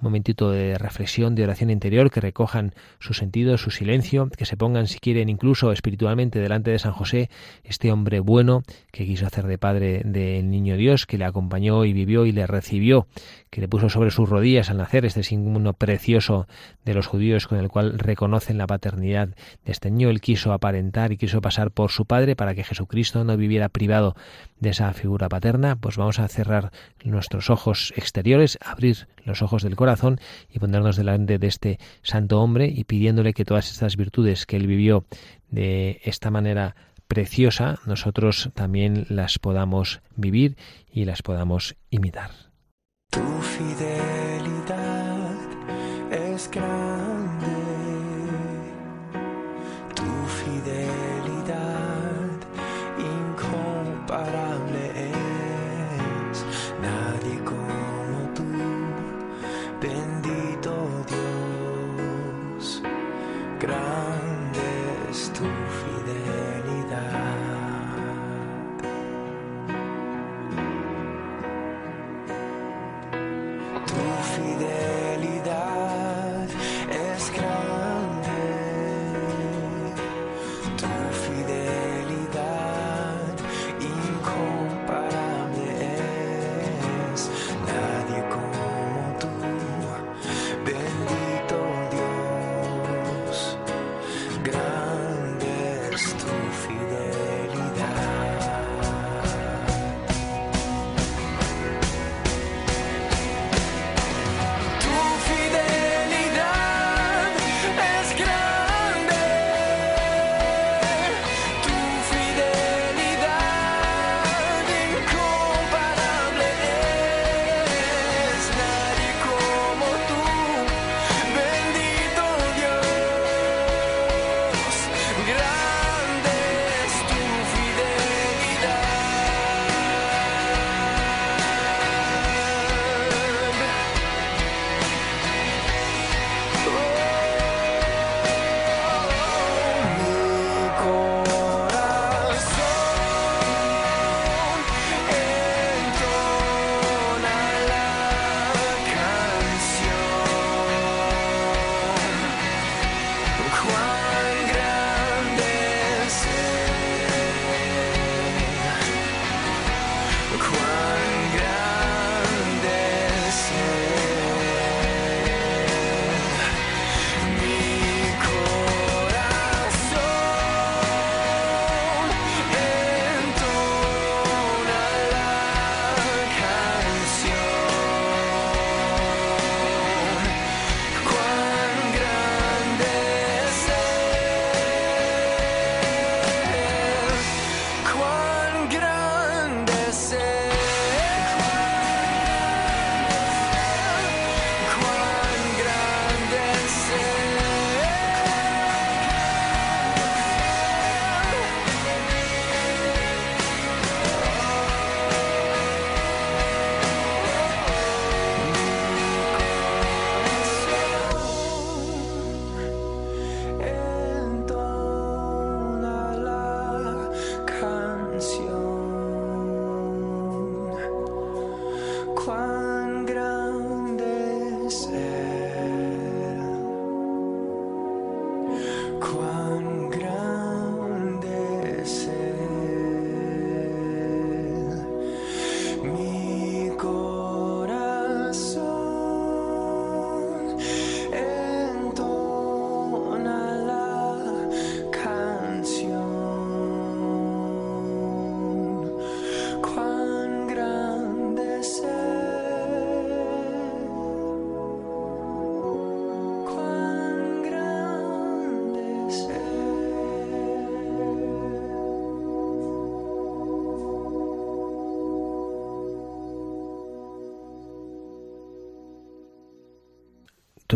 un 0.00 0.04
momentito 0.04 0.50
de 0.50 0.78
reflexión, 0.78 1.34
de 1.34 1.44
oración 1.44 1.70
interior, 1.70 2.10
que 2.10 2.20
recojan 2.20 2.72
su 3.00 3.14
sentido, 3.14 3.58
su 3.58 3.70
silencio, 3.70 4.28
que 4.36 4.44
se 4.44 4.56
pongan, 4.56 4.86
si 4.86 4.98
quieren, 5.00 5.28
incluso 5.28 5.72
espiritualmente 5.72 6.38
delante 6.38 6.70
de 6.70 6.78
San 6.78 6.92
José, 6.92 7.30
este 7.64 7.90
hombre 7.90 8.20
bueno 8.20 8.62
que 8.92 9.06
quiso 9.06 9.26
hacer 9.26 9.46
de 9.46 9.58
padre 9.58 10.02
del 10.04 10.50
niño 10.50 10.76
Dios, 10.76 11.06
que 11.06 11.18
le 11.18 11.24
acompañó 11.24 11.84
y 11.84 11.92
vivió 11.92 12.26
y 12.26 12.32
le 12.32 12.46
recibió, 12.46 13.08
que 13.50 13.60
le 13.60 13.68
puso 13.68 13.88
sobre 13.88 14.10
sus 14.10 14.28
rodillas 14.28 14.70
al 14.70 14.76
nacer 14.78 15.04
este 15.04 15.22
signo 15.22 15.72
precioso 15.72 16.46
de 16.84 16.94
los 16.94 17.06
judíos 17.06 17.46
con 17.46 17.58
el 17.58 17.68
cual 17.68 17.98
reconocen 17.98 18.58
la 18.58 18.66
paternidad 18.66 19.28
de 19.64 19.72
este 19.72 19.90
niño. 19.90 20.10
Él 20.10 20.20
quiso 20.20 20.52
aparentar 20.52 21.12
y 21.12 21.16
quiso 21.16 21.40
pasar 21.40 21.70
por 21.70 21.90
su 21.90 22.04
padre 22.04 22.36
para 22.36 22.54
que 22.54 22.64
Jesucristo 22.64 23.24
no 23.24 23.36
viviera 23.36 23.68
privado 23.68 24.14
de 24.60 24.70
esa 24.70 24.92
figura 24.92 25.28
paterna. 25.28 25.76
Pues 25.76 25.96
vamos 25.96 26.18
a 26.18 26.28
cerrar 26.28 26.72
nuestros 27.04 27.50
ojos 27.50 27.92
exteriores, 27.96 28.58
abrir 28.62 29.08
los 29.24 29.42
ojos 29.42 29.62
del 29.62 29.76
corazón 29.76 30.20
y 30.50 30.58
ponernos 30.58 30.96
delante 30.96 31.38
de 31.38 31.46
este 31.46 31.78
santo 32.02 32.40
hombre 32.40 32.66
y 32.66 32.84
pidiéndole 32.84 33.32
que 33.32 33.44
todas 33.44 33.70
estas 33.70 33.96
virtudes 33.96 34.46
que 34.46 34.56
él 34.56 34.66
vivió 34.66 35.04
de 35.50 36.00
esta 36.04 36.30
manera 36.30 36.76
preciosa, 37.08 37.78
nosotros 37.86 38.50
también 38.54 39.06
las 39.08 39.38
podamos 39.38 40.00
vivir 40.16 40.56
y 40.92 41.06
las 41.06 41.22
podamos 41.22 41.76
imitar. 41.90 42.30
Tu 43.10 43.20
fidelidad 43.40 45.36
es 46.10 46.48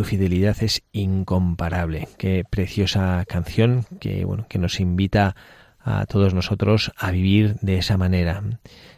fidelidad 0.04 0.62
es 0.62 0.82
incomparable. 0.92 2.08
Qué 2.18 2.44
preciosa 2.48 3.24
canción 3.26 3.86
que, 4.00 4.24
bueno, 4.24 4.46
que 4.48 4.58
nos 4.58 4.80
invita 4.80 5.36
a 5.80 6.06
todos 6.06 6.34
nosotros 6.34 6.92
a 6.96 7.10
vivir 7.10 7.56
de 7.60 7.78
esa 7.78 7.96
manera, 7.96 8.42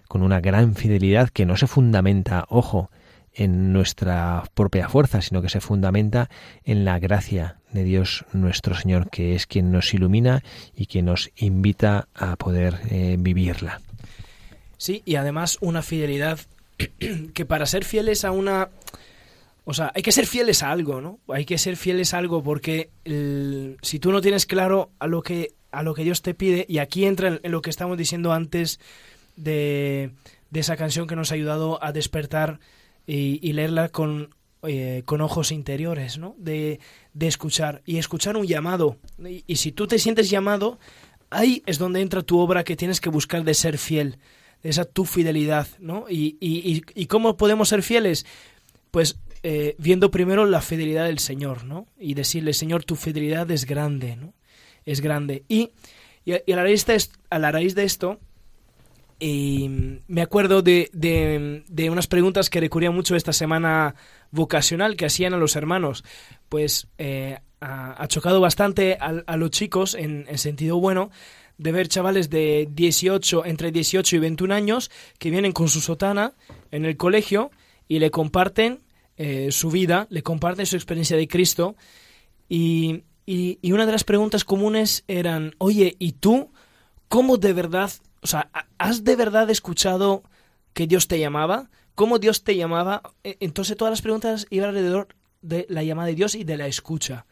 con 0.09 0.22
una 0.22 0.40
gran 0.40 0.74
fidelidad 0.74 1.30
que 1.30 1.46
no 1.46 1.57
se 1.57 1.66
fundamenta, 1.66 2.44
ojo, 2.48 2.90
en 3.34 3.72
nuestra 3.72 4.44
propia 4.55 4.88
fuerza, 4.88 5.20
sino 5.20 5.42
que 5.42 5.48
se 5.48 5.61
fundamenta 5.61 6.30
en 6.64 6.84
la 6.84 6.98
gracia 6.98 7.57
de 7.72 7.84
Dios 7.84 8.24
nuestro 8.32 8.74
Señor, 8.76 9.11
que 9.11 9.34
es 9.34 9.46
quien 9.46 9.72
nos 9.72 9.92
ilumina 9.92 10.42
y 10.76 10.86
quien 10.86 11.07
nos 11.07 11.30
invita 11.36 12.09
a 12.14 12.36
poder 12.36 12.80
eh, 12.90 13.16
vivirla. 13.18 13.80
Sí, 14.76 15.02
y 15.05 15.16
además 15.16 15.59
una 15.61 15.82
fidelidad 15.82 16.38
que 17.34 17.44
para 17.44 17.66
ser 17.66 17.84
fieles 17.84 18.24
a 18.24 18.30
una... 18.30 18.68
O 19.64 19.72
sea, 19.72 19.92
hay 19.94 20.02
que 20.02 20.12
ser 20.12 20.26
fieles 20.26 20.62
a 20.62 20.70
algo, 20.70 21.00
¿no? 21.00 21.20
Hay 21.28 21.46
que 21.46 21.58
ser 21.58 21.76
fieles 21.76 22.12
a 22.12 22.18
algo 22.18 22.42
porque 22.42 22.90
si 23.82 23.98
tú 23.98 24.12
no 24.12 24.20
tienes 24.20 24.46
claro 24.46 24.90
a 24.98 25.06
lo 25.06 25.22
que 25.22 25.54
a 25.70 25.82
lo 25.82 25.94
que 25.94 26.04
Dios 26.04 26.22
te 26.22 26.34
pide 26.34 26.66
y 26.68 26.78
aquí 26.78 27.04
entra 27.04 27.40
en, 27.42 27.50
lo 27.50 27.60
que 27.60 27.70
estamos 27.70 27.98
diciendo 27.98 28.32
antes 28.32 28.78
de, 29.36 30.12
de 30.50 30.60
esa 30.60 30.76
canción 30.76 31.08
que 31.08 31.16
nos 31.16 31.32
ha 31.32 31.34
ayudado 31.34 31.82
a 31.82 31.92
despertar 31.92 32.60
y, 33.06 33.52
leerla 33.52 33.88
con 33.88 34.34
eh, 34.62 35.02
con 35.04 35.20
ojos 35.20 35.50
interiores, 35.50 36.16
¿no? 36.16 36.36
De, 36.38 36.78
de 37.12 37.26
escuchar 37.26 37.82
y 37.84 37.98
escuchar 37.98 38.36
un 38.36 38.46
llamado 38.46 38.98
y, 39.18 39.44
y 39.46 39.56
si 39.56 39.72
tú 39.72 39.86
te 39.86 39.98
sientes 39.98 40.30
llamado 40.30 40.78
ahí 41.30 41.62
es 41.66 41.78
donde 41.78 42.00
entra 42.00 42.22
tu 42.22 42.38
obra 42.38 42.64
que 42.64 42.76
tienes 42.76 43.00
que 43.00 43.10
buscar 43.10 43.44
de 43.44 43.54
ser 43.54 43.78
fiel 43.78 44.18
esa 44.62 44.84
tu 44.84 45.04
fidelidad, 45.04 45.68
¿no? 45.78 46.06
Y, 46.08 46.38
y, 46.40 46.72
y, 46.72 46.82
y 46.94 47.06
cómo 47.06 47.36
podemos 47.36 47.68
ser 47.68 47.82
fieles? 47.82 48.24
Pues 48.90 49.18
eh, 49.47 49.76
viendo 49.76 50.11
primero 50.11 50.47
la 50.47 50.62
fidelidad 50.62 51.05
del 51.05 51.18
Señor, 51.18 51.64
¿no? 51.64 51.86
Y 51.99 52.14
decirle, 52.14 52.55
Señor, 52.55 52.86
tu 52.86 52.97
fidelidad 52.97 53.51
es 53.51 53.66
grande, 53.66 54.16
¿no? 54.16 54.32
Es 54.86 55.03
grande. 55.03 55.45
Y, 55.49 55.72
y, 56.24 56.32
a, 56.32 56.40
la 56.57 56.62
raíz 57.53 57.74
de, 57.74 57.84
esto, 57.84 58.20
y 59.20 60.01
me 60.09 60.22
acuerdo 60.22 60.62
de, 60.62 60.88
de, 60.95 61.62
de 61.68 61.90
unas 61.90 62.07
preguntas 62.07 62.49
que 62.49 62.59
recurría 62.59 62.90
mucho 62.90 63.16
esta 63.16 63.34
semana 63.34 63.97
vocacional 64.30 64.97
que 64.97 65.05
hacían 65.05 65.34
a 65.34 65.36
los 65.36 65.57
hermanos. 65.57 66.05
Pues 66.49 66.88
eh, 66.97 67.38
ha, 67.61 68.09
chocado 68.09 68.40
bastante 68.40 68.97
a, 68.99 69.24
a 69.26 69.36
los 69.36 69.51
chicos 69.51 69.95
en, 69.95 70.24
en 70.26 70.38
sentido 70.38 70.80
bueno 70.80 71.11
de 71.59 71.70
ver 71.70 71.88
chavales 71.88 72.30
de 72.30 72.66
18, 72.72 73.45
entre 73.45 73.72
18 73.72 74.16
y 74.16 74.18
21 74.20 74.55
años 74.55 74.90
que 75.18 75.28
vienen 75.28 75.53
con 75.53 75.68
su 75.68 75.82
sotana 75.82 76.32
en 76.70 76.86
el 76.86 76.97
colegio 76.97 77.51
y 77.88 77.99
le 77.99 78.11
comparten 78.11 78.80
eh, 79.16 79.50
su 79.52 79.70
vida, 79.70 80.06
le 80.10 80.22
comparten 80.22 80.66
su 80.66 80.76
experiencia 80.76 81.16
de 81.16 81.28
Cristo 81.28 81.76
y, 82.48 83.04
y, 83.26 83.58
una 83.72 83.86
de 83.86 83.92
las 83.92 84.04
preguntas 84.04 84.44
comunes 84.44 85.04
eran, 85.08 85.54
oye, 85.58 85.96
¿y 85.98 86.12
tú 86.12 86.50
cómo 87.08 87.36
de 87.38 87.52
verdad, 87.52 87.90
o 88.22 88.26
sea, 88.26 88.50
ha- 88.52 88.66
has 88.78 89.04
de 89.04 89.16
verdad 89.16 89.48
escuchado 89.50 90.22
que 90.72 90.86
Dios 90.86 91.08
te 91.08 91.18
llamaba? 91.18 91.70
¿Cómo 91.94 92.18
Dios 92.18 92.44
te 92.44 92.56
llamaba? 92.56 93.02
E- 93.22 93.36
Entonces 93.40 93.76
todas 93.76 93.92
las 93.92 94.02
preguntas 94.02 94.46
iban 94.50 94.70
alrededor 94.70 95.08
de 95.42 95.66
la 95.68 95.82
llamada 95.82 96.08
de 96.08 96.14
Dios 96.14 96.34
y 96.34 96.44
de 96.44 96.56
la 96.56 96.66
escucha, 96.66 97.26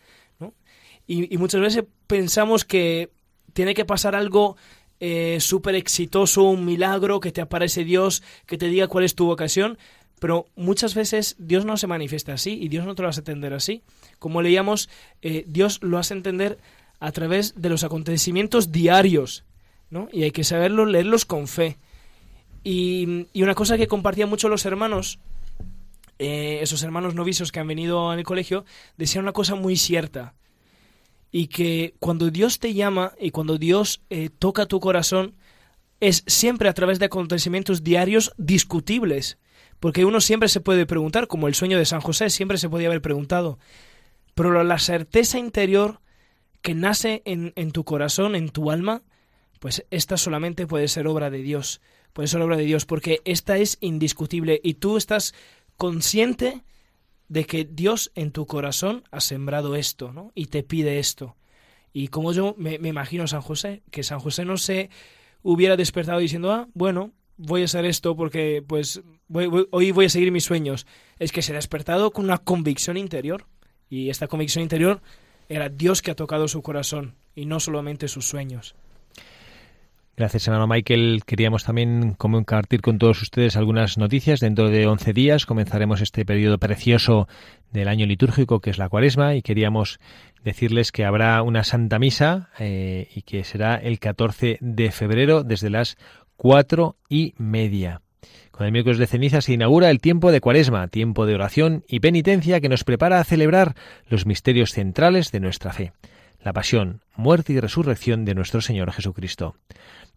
y 1.07 1.37
muchas 1.37 1.61
veces 1.61 1.85
pensamos 2.07 2.65
que 2.65 3.11
tiene 3.53 3.75
que 3.75 3.85
pasar 3.85 4.15
algo 4.15 4.57
eh, 5.01 5.39
súper 5.41 5.75
exitoso, 5.75 6.45
un 6.45 6.65
milagro, 6.65 7.19
que 7.19 7.33
te 7.33 7.41
aparece 7.41 7.83
Dios, 7.85 8.23
que 8.47 8.57
te 8.57 8.69
diga 8.69 8.87
cuál 8.87 9.03
es 9.05 9.17
tu 9.17 9.27
vocación, 9.27 9.79
pero 10.23 10.47
muchas 10.55 10.95
veces 10.95 11.35
Dios 11.41 11.65
no 11.65 11.77
se 11.77 11.89
manifiesta 11.89 12.33
así 12.33 12.53
y 12.53 12.69
Dios 12.69 12.87
no 12.87 12.95
te 12.95 13.03
lo 13.03 13.09
hace 13.09 13.23
entender 13.23 13.53
así. 13.55 13.83
Como 14.21 14.41
leíamos, 14.41 14.89
eh, 15.21 15.45
Dios 15.49 15.81
lo 15.83 15.99
hace 15.99 16.15
entender 16.15 16.61
a 17.01 17.11
través 17.11 17.61
de 17.61 17.69
los 17.69 17.83
acontecimientos 17.83 18.71
diarios, 18.71 19.43
¿no? 19.91 20.09
Y 20.13 20.23
hay 20.23 20.31
que 20.31 20.45
saberlo, 20.45 20.87
leerlos 20.87 21.25
con 21.25 21.49
fe. 21.49 21.77
Y, 22.63 23.27
una 23.35 23.57
cosa 23.57 23.77
que 23.77 23.89
compartían 23.89 24.29
mucho 24.29 24.49
los 24.49 24.65
hermanos, 24.65 25.19
eh, 26.21 26.61
esos 26.63 26.85
hermanos 26.85 27.17
novicios 27.17 27.51
que 27.51 27.59
han 27.59 27.67
venido 27.67 28.09
al 28.09 28.23
colegio, 28.23 28.65
decían 28.97 29.25
una 29.25 29.33
cosa 29.33 29.57
muy 29.57 29.75
cierta. 29.75 30.35
Y 31.33 31.49
que 31.49 31.97
cuando 31.99 32.31
Dios 32.31 32.61
te 32.61 32.75
llama 32.75 33.15
y 33.19 33.33
cuando 33.33 33.59
Dios 33.59 34.03
eh, 34.09 34.31
toca 34.39 34.67
tu 34.67 34.79
corazón, 34.79 35.35
es 35.99 36.23
siempre 36.29 36.69
a 36.69 36.75
través 36.75 37.01
de 37.01 37.07
acontecimientos 37.07 37.83
diarios 37.83 38.33
discutibles. 38.37 39.37
Porque 39.83 40.05
uno 40.05 40.21
siempre 40.21 40.49
se 40.49 40.61
puede 40.61 40.87
preguntar, 40.87 41.27
como 41.27 41.49
el 41.49 41.57
sueño 41.57 41.77
de 41.77 41.85
San 41.85 42.01
José, 42.01 42.31
siempre 42.31 42.57
se 42.57 42.69
podía 42.69 42.87
haber 42.87 43.03
preguntado. 43.03 43.59
Pero 44.33 44.63
la 44.63 44.79
certeza 44.79 45.41
interior 45.41 46.01
que 46.61 46.77
nace 46.77 47.21
en, 47.25 47.73
tu 47.73 47.83
corazón, 47.83 48.37
en 48.37 48.51
tu 48.51 48.71
alma, 48.71 49.03
pues 49.59 49.85
esta 49.91 50.17
solamente 50.17 50.69
puede 50.69 50.87
ser 50.87 51.09
obra 51.09 51.31
de 51.31 51.43
Dios. 51.43 51.81
Puede 52.13 52.29
ser 52.29 52.41
obra 52.43 52.57
de 52.57 52.63
Dios, 52.63 52.87
porque 52.87 53.23
esta 53.25 53.59
es 53.59 53.77
indiscutible 53.81 54.61
y 54.63 54.75
tú 54.75 54.97
estás 54.97 55.35
consciente 55.77 56.63
de 57.27 57.45
que 57.45 57.65
Dios 57.65 58.13
en 58.15 58.31
tu 58.31 58.47
corazón 58.47 59.03
ha 59.11 59.19
sembrado 59.19 59.75
esto, 59.75 60.13
¿no? 60.13 60.31
Y 60.37 60.47
te 60.47 60.63
pide 60.63 61.01
esto. 61.01 61.35
Y 61.93 62.07
como 62.07 62.33
yo 62.33 62.55
me, 62.57 62.79
me 62.79 62.91
imagino 62.91 63.27
San 63.27 63.43
José, 63.43 63.83
que 63.91 64.05
San 64.05 64.21
José 64.21 64.45
no 64.45 64.59
se 64.59 64.91
hubiera 65.43 65.77
despertado 65.77 66.21
diciendo, 66.21 66.53
ah, 66.53 66.69
bueno, 66.73 67.11
voy 67.47 67.63
a 67.63 67.65
hacer 67.67 67.85
esto 67.85 68.17
porque 68.17 68.63
pues 68.67 69.03
voy- 69.29 69.67
hoy 69.71 69.91
voy 69.91 70.05
a 70.07 70.09
seguir 70.09 70.33
mis 70.33 70.45
sueños. 70.45 70.87
Es 71.19 71.33
que 71.33 71.43
se 71.43 71.53
ha 71.53 71.57
despertado 71.57 72.11
con 72.11 72.25
una 72.25 72.39
convicción 72.39 72.97
interior. 72.97 73.45
Y 73.91 74.09
esta 74.11 74.27
convicción 74.29 74.63
interior 74.63 75.01
era 75.49 75.69
Dios 75.69 76.01
que 76.03 76.11
ha 76.11 76.17
tocado 76.17 76.49
su 76.49 76.63
corazón 76.63 77.15
y 77.35 77.45
no 77.47 77.61
solamente 77.61 78.09
sus 78.09 78.27
sueños. 78.27 78.75
Gracias, 80.15 80.47
hermano 80.47 80.67
Michael. 80.67 81.23
Queríamos 81.27 81.65
también 81.65 82.13
compartir 82.15 82.83
con 82.83 82.99
todos 82.99 83.23
ustedes 83.23 83.57
algunas 83.57 83.97
noticias. 83.97 84.41
Dentro 84.41 84.69
de 84.69 84.87
11 84.87 85.13
días 85.15 85.47
comenzaremos 85.47 86.03
este 86.03 86.27
periodo 86.27 86.59
precioso 86.59 87.29
del 87.71 87.89
año 87.89 88.05
litúrgico, 88.07 88.61
que 88.61 88.69
es 88.71 88.77
la 88.79 88.91
cuaresma, 88.91 89.35
y 89.35 89.43
queríamos 89.43 90.01
decirles 90.45 90.93
que 90.93 91.07
habrá 91.07 91.41
una 91.43 91.65
Santa 91.65 91.99
Misa 91.99 92.51
eh, 92.59 93.09
y 93.15 93.23
que 93.23 93.43
será 93.43 93.77
el 93.77 93.99
14 93.99 94.59
de 94.61 94.91
febrero 94.93 95.45
desde 95.45 95.71
las 95.71 95.97
cuatro 96.37 96.97
y 97.09 97.35
media. 97.39 98.01
Con 98.51 98.67
el 98.67 98.73
miércoles 98.73 98.99
de 98.99 99.07
ceniza 99.07 99.41
se 99.41 99.55
inaugura 99.55 99.91
el 99.91 100.01
tiempo 100.01 100.31
de 100.31 100.41
cuaresma, 100.41 100.87
tiempo 100.89 101.27
de 101.27 101.35
oración 101.35 101.85
y 101.89 102.01
penitencia 102.01 102.61
que 102.61 102.69
nos 102.69 102.85
prepara 102.85 103.19
a 103.19 103.25
celebrar 103.25 103.75
los 104.09 104.27
misterios 104.27 104.73
centrales 104.73 105.33
de 105.33 105.41
nuestra 105.41 105.73
fe, 105.73 105.93
la 106.43 106.53
pasión, 106.53 107.01
muerte 107.17 107.53
y 107.53 107.61
resurrección 107.61 108.25
de 108.25 108.35
nuestro 108.35 108.61
Señor 108.61 108.93
Jesucristo. 108.93 109.57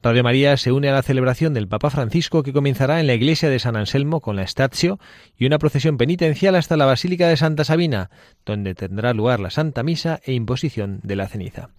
Radio 0.01 0.23
María 0.23 0.55
se 0.57 0.71
une 0.71 0.89
a 0.89 0.93
la 0.93 1.01
celebración 1.01 1.53
del 1.53 1.67
Papa 1.67 1.89
Francisco 1.89 2.43
que 2.43 2.53
comenzará 2.53 2.99
en 2.99 3.07
la 3.07 3.15
iglesia 3.15 3.49
de 3.49 3.57
San 3.57 3.75
Anselmo 3.75 4.21
con 4.21 4.35
la 4.35 4.45
Statio 4.45 4.99
y 5.37 5.45
una 5.45 5.57
procesión 5.57 5.97
penitencial 5.97 6.55
hasta 6.55 6.77
la 6.77 6.85
Basílica 6.85 7.27
de 7.27 7.37
Santa 7.37 7.63
Sabina, 7.63 8.11
donde 8.45 8.75
tendrá 8.75 9.13
lugar 9.13 9.39
la 9.39 9.49
Santa 9.49 9.81
Misa 9.81 10.19
e 10.23 10.33
imposición 10.33 10.99
de 11.01 11.15
la 11.15 11.27
ceniza. 11.27 11.69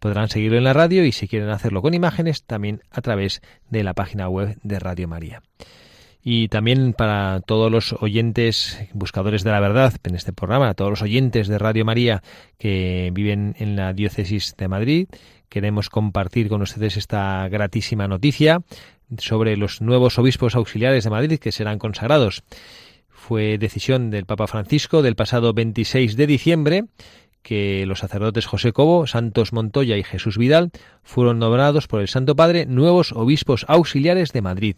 Podrán 0.00 0.28
seguirlo 0.28 0.58
en 0.58 0.64
la 0.64 0.72
radio 0.72 1.04
y 1.04 1.12
si 1.12 1.28
quieren 1.28 1.50
hacerlo 1.50 1.80
con 1.80 1.94
imágenes 1.94 2.42
también 2.44 2.82
a 2.90 3.02
través 3.02 3.40
de 3.70 3.84
la 3.84 3.94
página 3.94 4.28
web 4.28 4.58
de 4.62 4.78
Radio 4.80 5.06
María. 5.06 5.42
Y 6.28 6.48
también 6.48 6.92
para 6.92 7.38
todos 7.38 7.70
los 7.70 7.92
oyentes, 8.00 8.80
buscadores 8.92 9.44
de 9.44 9.52
la 9.52 9.60
verdad 9.60 9.94
en 10.02 10.16
este 10.16 10.32
programa, 10.32 10.74
todos 10.74 10.90
los 10.90 11.02
oyentes 11.02 11.46
de 11.46 11.56
Radio 11.56 11.84
María 11.84 12.20
que 12.58 13.12
viven 13.14 13.54
en 13.60 13.76
la 13.76 13.92
diócesis 13.92 14.56
de 14.56 14.66
Madrid, 14.66 15.06
queremos 15.48 15.88
compartir 15.88 16.48
con 16.48 16.62
ustedes 16.62 16.96
esta 16.96 17.48
gratísima 17.48 18.08
noticia 18.08 18.62
sobre 19.18 19.56
los 19.56 19.80
nuevos 19.80 20.18
obispos 20.18 20.56
auxiliares 20.56 21.04
de 21.04 21.10
Madrid 21.10 21.38
que 21.38 21.52
serán 21.52 21.78
consagrados. 21.78 22.42
Fue 23.08 23.56
decisión 23.56 24.10
del 24.10 24.26
Papa 24.26 24.48
Francisco 24.48 25.02
del 25.02 25.14
pasado 25.14 25.54
26 25.54 26.16
de 26.16 26.26
diciembre 26.26 26.84
que 27.42 27.86
los 27.86 28.00
sacerdotes 28.00 28.46
José 28.46 28.72
Cobo, 28.72 29.06
Santos 29.06 29.52
Montoya 29.52 29.96
y 29.96 30.02
Jesús 30.02 30.38
Vidal 30.38 30.72
fueron 31.04 31.38
nombrados 31.38 31.86
por 31.86 32.00
el 32.00 32.08
Santo 32.08 32.34
Padre 32.34 32.66
nuevos 32.66 33.12
obispos 33.12 33.64
auxiliares 33.68 34.32
de 34.32 34.42
Madrid 34.42 34.76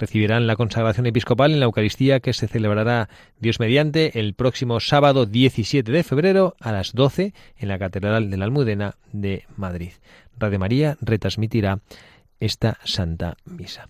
recibirán 0.00 0.46
la 0.46 0.56
consagración 0.56 1.06
episcopal 1.06 1.52
en 1.52 1.60
la 1.60 1.66
Eucaristía 1.66 2.20
que 2.20 2.32
se 2.32 2.48
celebrará 2.48 3.08
Dios 3.38 3.60
mediante 3.60 4.18
el 4.18 4.34
próximo 4.34 4.80
sábado 4.80 5.26
17 5.26 5.92
de 5.92 6.02
febrero 6.02 6.56
a 6.58 6.72
las 6.72 6.92
12 6.94 7.34
en 7.58 7.68
la 7.68 7.78
Catedral 7.78 8.30
de 8.30 8.36
la 8.38 8.46
Almudena 8.46 8.96
de 9.12 9.44
Madrid. 9.56 9.92
Radio 10.38 10.58
María 10.58 10.96
retransmitirá 11.00 11.80
esta 12.40 12.78
Santa 12.84 13.36
Misa. 13.44 13.88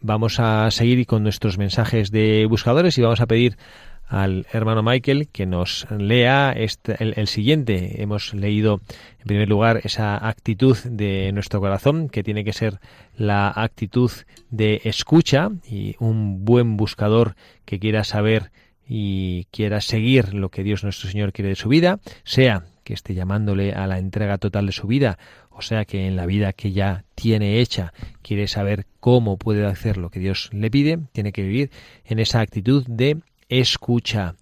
Vamos 0.00 0.38
a 0.38 0.70
seguir 0.70 1.04
con 1.06 1.24
nuestros 1.24 1.58
mensajes 1.58 2.10
de 2.10 2.46
buscadores 2.48 2.96
y 2.96 3.02
vamos 3.02 3.20
a 3.20 3.26
pedir 3.26 3.58
al 4.10 4.44
hermano 4.52 4.82
Michael 4.82 5.28
que 5.28 5.46
nos 5.46 5.86
lea 5.90 6.52
este, 6.52 6.96
el, 7.02 7.14
el, 7.16 7.28
siguiente. 7.28 8.02
Hemos 8.02 8.34
leído 8.34 8.80
en 9.20 9.26
primer 9.26 9.48
lugar 9.48 9.80
esa 9.84 10.28
actitud 10.28 10.76
de 10.84 11.30
nuestro 11.32 11.60
corazón 11.60 12.08
que 12.08 12.24
tiene 12.24 12.44
que 12.44 12.52
ser 12.52 12.80
la 13.16 13.48
actitud 13.54 14.10
de 14.50 14.80
escucha 14.84 15.50
y 15.64 15.94
un 16.00 16.44
buen 16.44 16.76
buscador 16.76 17.36
que 17.64 17.78
quiera 17.78 18.02
saber 18.02 18.50
y 18.88 19.44
quiera 19.52 19.80
seguir 19.80 20.34
lo 20.34 20.48
que 20.48 20.64
Dios 20.64 20.82
nuestro 20.82 21.08
Señor 21.08 21.32
quiere 21.32 21.50
de 21.50 21.54
su 21.54 21.68
vida, 21.68 22.00
sea 22.24 22.64
que 22.82 22.94
esté 22.94 23.14
llamándole 23.14 23.72
a 23.72 23.86
la 23.86 23.98
entrega 24.00 24.38
total 24.38 24.66
de 24.66 24.72
su 24.72 24.88
vida, 24.88 25.16
o 25.50 25.62
sea 25.62 25.84
que 25.84 26.08
en 26.08 26.16
la 26.16 26.26
vida 26.26 26.52
que 26.52 26.72
ya 26.72 27.04
tiene 27.14 27.60
hecha 27.60 27.92
quiere 28.22 28.48
saber 28.48 28.86
cómo 28.98 29.36
puede 29.36 29.64
hacer 29.64 29.96
lo 29.96 30.10
que 30.10 30.18
Dios 30.18 30.50
le 30.52 30.72
pide, 30.72 30.98
tiene 31.12 31.30
que 31.30 31.42
vivir 31.42 31.70
en 32.04 32.18
esa 32.18 32.40
actitud 32.40 32.84
de 32.88 33.20
escucha 33.50 34.36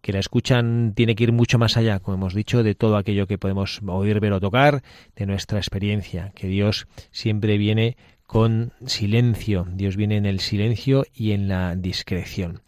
que 0.00 0.12
la 0.12 0.18
escuchan 0.18 0.94
tiene 0.94 1.14
que 1.14 1.24
ir 1.24 1.32
mucho 1.32 1.58
más 1.58 1.76
allá, 1.76 2.00
como 2.00 2.16
hemos 2.16 2.34
dicho, 2.34 2.62
de 2.62 2.74
todo 2.74 2.96
aquello 2.96 3.26
que 3.26 3.38
podemos 3.38 3.80
oír, 3.86 4.18
ver 4.18 4.32
o 4.32 4.40
tocar, 4.40 4.82
de 5.14 5.26
nuestra 5.26 5.58
experiencia, 5.58 6.32
que 6.34 6.48
Dios 6.48 6.88
siempre 7.12 7.56
viene 7.56 7.96
con 8.26 8.72
silencio, 8.84 9.66
Dios 9.70 9.96
viene 9.96 10.16
en 10.16 10.26
el 10.26 10.40
silencio 10.40 11.04
y 11.14 11.32
en 11.32 11.48
la 11.48 11.76
discreción. 11.76 12.62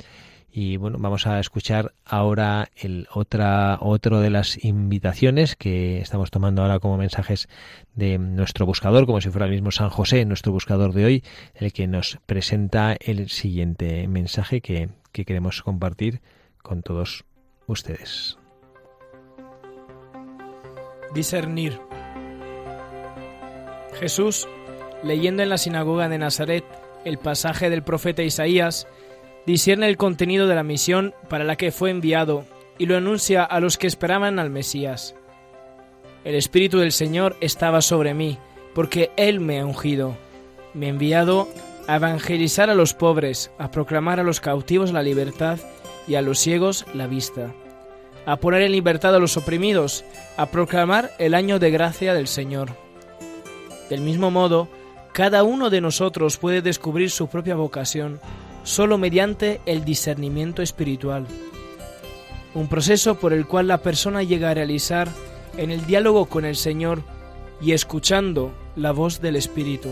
Y 0.56 0.76
bueno, 0.76 0.98
vamos 1.00 1.26
a 1.26 1.40
escuchar 1.40 1.94
ahora 2.04 2.68
el 2.76 3.08
otra 3.12 3.78
otro 3.80 4.20
de 4.20 4.30
las 4.30 4.64
invitaciones 4.64 5.56
que 5.56 5.98
estamos 5.98 6.30
tomando 6.30 6.62
ahora 6.62 6.78
como 6.78 6.96
mensajes 6.96 7.48
de 7.96 8.18
nuestro 8.18 8.64
buscador, 8.64 9.06
como 9.06 9.20
si 9.20 9.30
fuera 9.30 9.46
el 9.46 9.52
mismo 9.52 9.72
San 9.72 9.90
José, 9.90 10.24
nuestro 10.24 10.52
buscador 10.52 10.92
de 10.92 11.04
hoy, 11.04 11.24
el 11.56 11.72
que 11.72 11.88
nos 11.88 12.18
presenta 12.26 12.96
el 13.00 13.30
siguiente 13.30 14.06
mensaje 14.06 14.60
que, 14.60 14.90
que 15.14 15.24
queremos 15.24 15.62
compartir 15.62 16.20
con 16.60 16.82
todos 16.82 17.24
ustedes. 17.68 18.36
Discernir. 21.14 21.80
Jesús, 23.98 24.48
leyendo 25.04 25.44
en 25.44 25.50
la 25.50 25.56
sinagoga 25.56 26.08
de 26.08 26.18
Nazaret 26.18 26.64
el 27.04 27.18
pasaje 27.18 27.70
del 27.70 27.84
profeta 27.84 28.24
Isaías, 28.24 28.88
discierne 29.46 29.86
el 29.86 29.96
contenido 29.96 30.48
de 30.48 30.56
la 30.56 30.64
misión 30.64 31.14
para 31.28 31.44
la 31.44 31.54
que 31.54 31.70
fue 31.70 31.90
enviado 31.90 32.44
y 32.76 32.86
lo 32.86 32.96
anuncia 32.96 33.44
a 33.44 33.60
los 33.60 33.78
que 33.78 33.86
esperaban 33.86 34.40
al 34.40 34.50
Mesías. 34.50 35.14
El 36.24 36.34
Espíritu 36.34 36.78
del 36.78 36.90
Señor 36.90 37.36
estaba 37.40 37.82
sobre 37.82 38.14
mí, 38.14 38.36
porque 38.74 39.12
Él 39.16 39.38
me 39.38 39.60
ha 39.60 39.66
ungido. 39.66 40.16
Me 40.72 40.86
ha 40.86 40.88
enviado 40.88 41.48
a 41.86 41.96
evangelizar 41.96 42.70
a 42.70 42.74
los 42.74 42.94
pobres, 42.94 43.50
a 43.58 43.70
proclamar 43.70 44.20
a 44.20 44.22
los 44.22 44.40
cautivos 44.40 44.92
la 44.92 45.02
libertad 45.02 45.58
y 46.06 46.14
a 46.14 46.22
los 46.22 46.38
ciegos 46.38 46.86
la 46.94 47.06
vista, 47.06 47.52
a 48.26 48.36
poner 48.36 48.62
en 48.62 48.72
libertad 48.72 49.14
a 49.14 49.18
los 49.18 49.36
oprimidos, 49.36 50.04
a 50.36 50.46
proclamar 50.46 51.10
el 51.18 51.34
año 51.34 51.58
de 51.58 51.70
gracia 51.70 52.14
del 52.14 52.26
Señor. 52.26 52.70
Del 53.90 54.00
mismo 54.00 54.30
modo, 54.30 54.68
cada 55.12 55.44
uno 55.44 55.70
de 55.70 55.80
nosotros 55.80 56.38
puede 56.38 56.62
descubrir 56.62 57.10
su 57.10 57.28
propia 57.28 57.54
vocación 57.54 58.20
solo 58.64 58.96
mediante 58.98 59.60
el 59.66 59.84
discernimiento 59.84 60.62
espiritual, 60.62 61.26
un 62.54 62.68
proceso 62.68 63.16
por 63.16 63.32
el 63.32 63.46
cual 63.46 63.68
la 63.68 63.78
persona 63.78 64.22
llega 64.22 64.50
a 64.50 64.54
realizar 64.54 65.08
en 65.56 65.70
el 65.70 65.86
diálogo 65.86 66.26
con 66.26 66.44
el 66.44 66.56
Señor 66.56 67.02
y 67.60 67.72
escuchando 67.72 68.52
la 68.74 68.92
voz 68.92 69.20
del 69.20 69.36
Espíritu, 69.36 69.90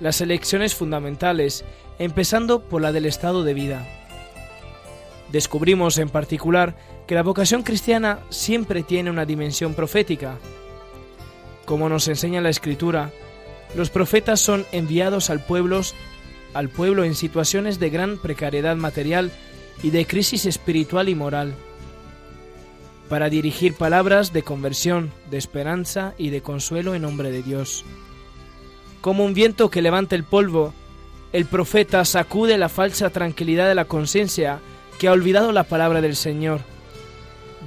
las 0.00 0.20
elecciones 0.20 0.74
fundamentales, 0.74 1.64
empezando 1.98 2.62
por 2.62 2.82
la 2.82 2.92
del 2.92 3.06
estado 3.06 3.44
de 3.44 3.54
vida. 3.54 3.86
Descubrimos 5.30 5.98
en 5.98 6.08
particular 6.08 6.76
que 7.06 7.14
la 7.14 7.22
vocación 7.22 7.62
cristiana 7.62 8.20
siempre 8.30 8.82
tiene 8.82 9.10
una 9.10 9.26
dimensión 9.26 9.74
profética. 9.74 10.36
Como 11.64 11.88
nos 11.88 12.08
enseña 12.08 12.40
la 12.40 12.50
Escritura, 12.50 13.10
los 13.74 13.90
profetas 13.90 14.40
son 14.40 14.66
enviados 14.72 15.30
al 15.30 15.44
pueblo, 15.44 15.80
al 16.52 16.68
pueblo 16.68 17.04
en 17.04 17.14
situaciones 17.14 17.78
de 17.78 17.90
gran 17.90 18.18
precariedad 18.18 18.76
material 18.76 19.32
y 19.82 19.90
de 19.90 20.06
crisis 20.06 20.46
espiritual 20.46 21.08
y 21.08 21.14
moral, 21.14 21.54
para 23.08 23.28
dirigir 23.28 23.74
palabras 23.74 24.32
de 24.32 24.42
conversión, 24.42 25.12
de 25.30 25.38
esperanza 25.38 26.14
y 26.16 26.30
de 26.30 26.42
consuelo 26.42 26.94
en 26.94 27.02
nombre 27.02 27.30
de 27.30 27.42
Dios. 27.42 27.84
Como 29.04 29.26
un 29.26 29.34
viento 29.34 29.68
que 29.68 29.82
levanta 29.82 30.16
el 30.16 30.24
polvo, 30.24 30.72
el 31.34 31.44
profeta 31.44 32.06
sacude 32.06 32.56
la 32.56 32.70
falsa 32.70 33.10
tranquilidad 33.10 33.68
de 33.68 33.74
la 33.74 33.84
conciencia 33.84 34.60
que 34.98 35.08
ha 35.08 35.12
olvidado 35.12 35.52
la 35.52 35.64
palabra 35.64 36.00
del 36.00 36.16
Señor. 36.16 36.62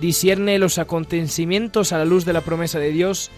Discierne 0.02 0.58
los 0.58 0.80
acontecimientos 0.80 1.94
a 1.94 2.00
la 2.00 2.06
luz 2.06 2.26
de 2.26 2.34
la 2.34 2.42
promesa 2.42 2.80
de 2.80 2.90
Dios 2.90 3.30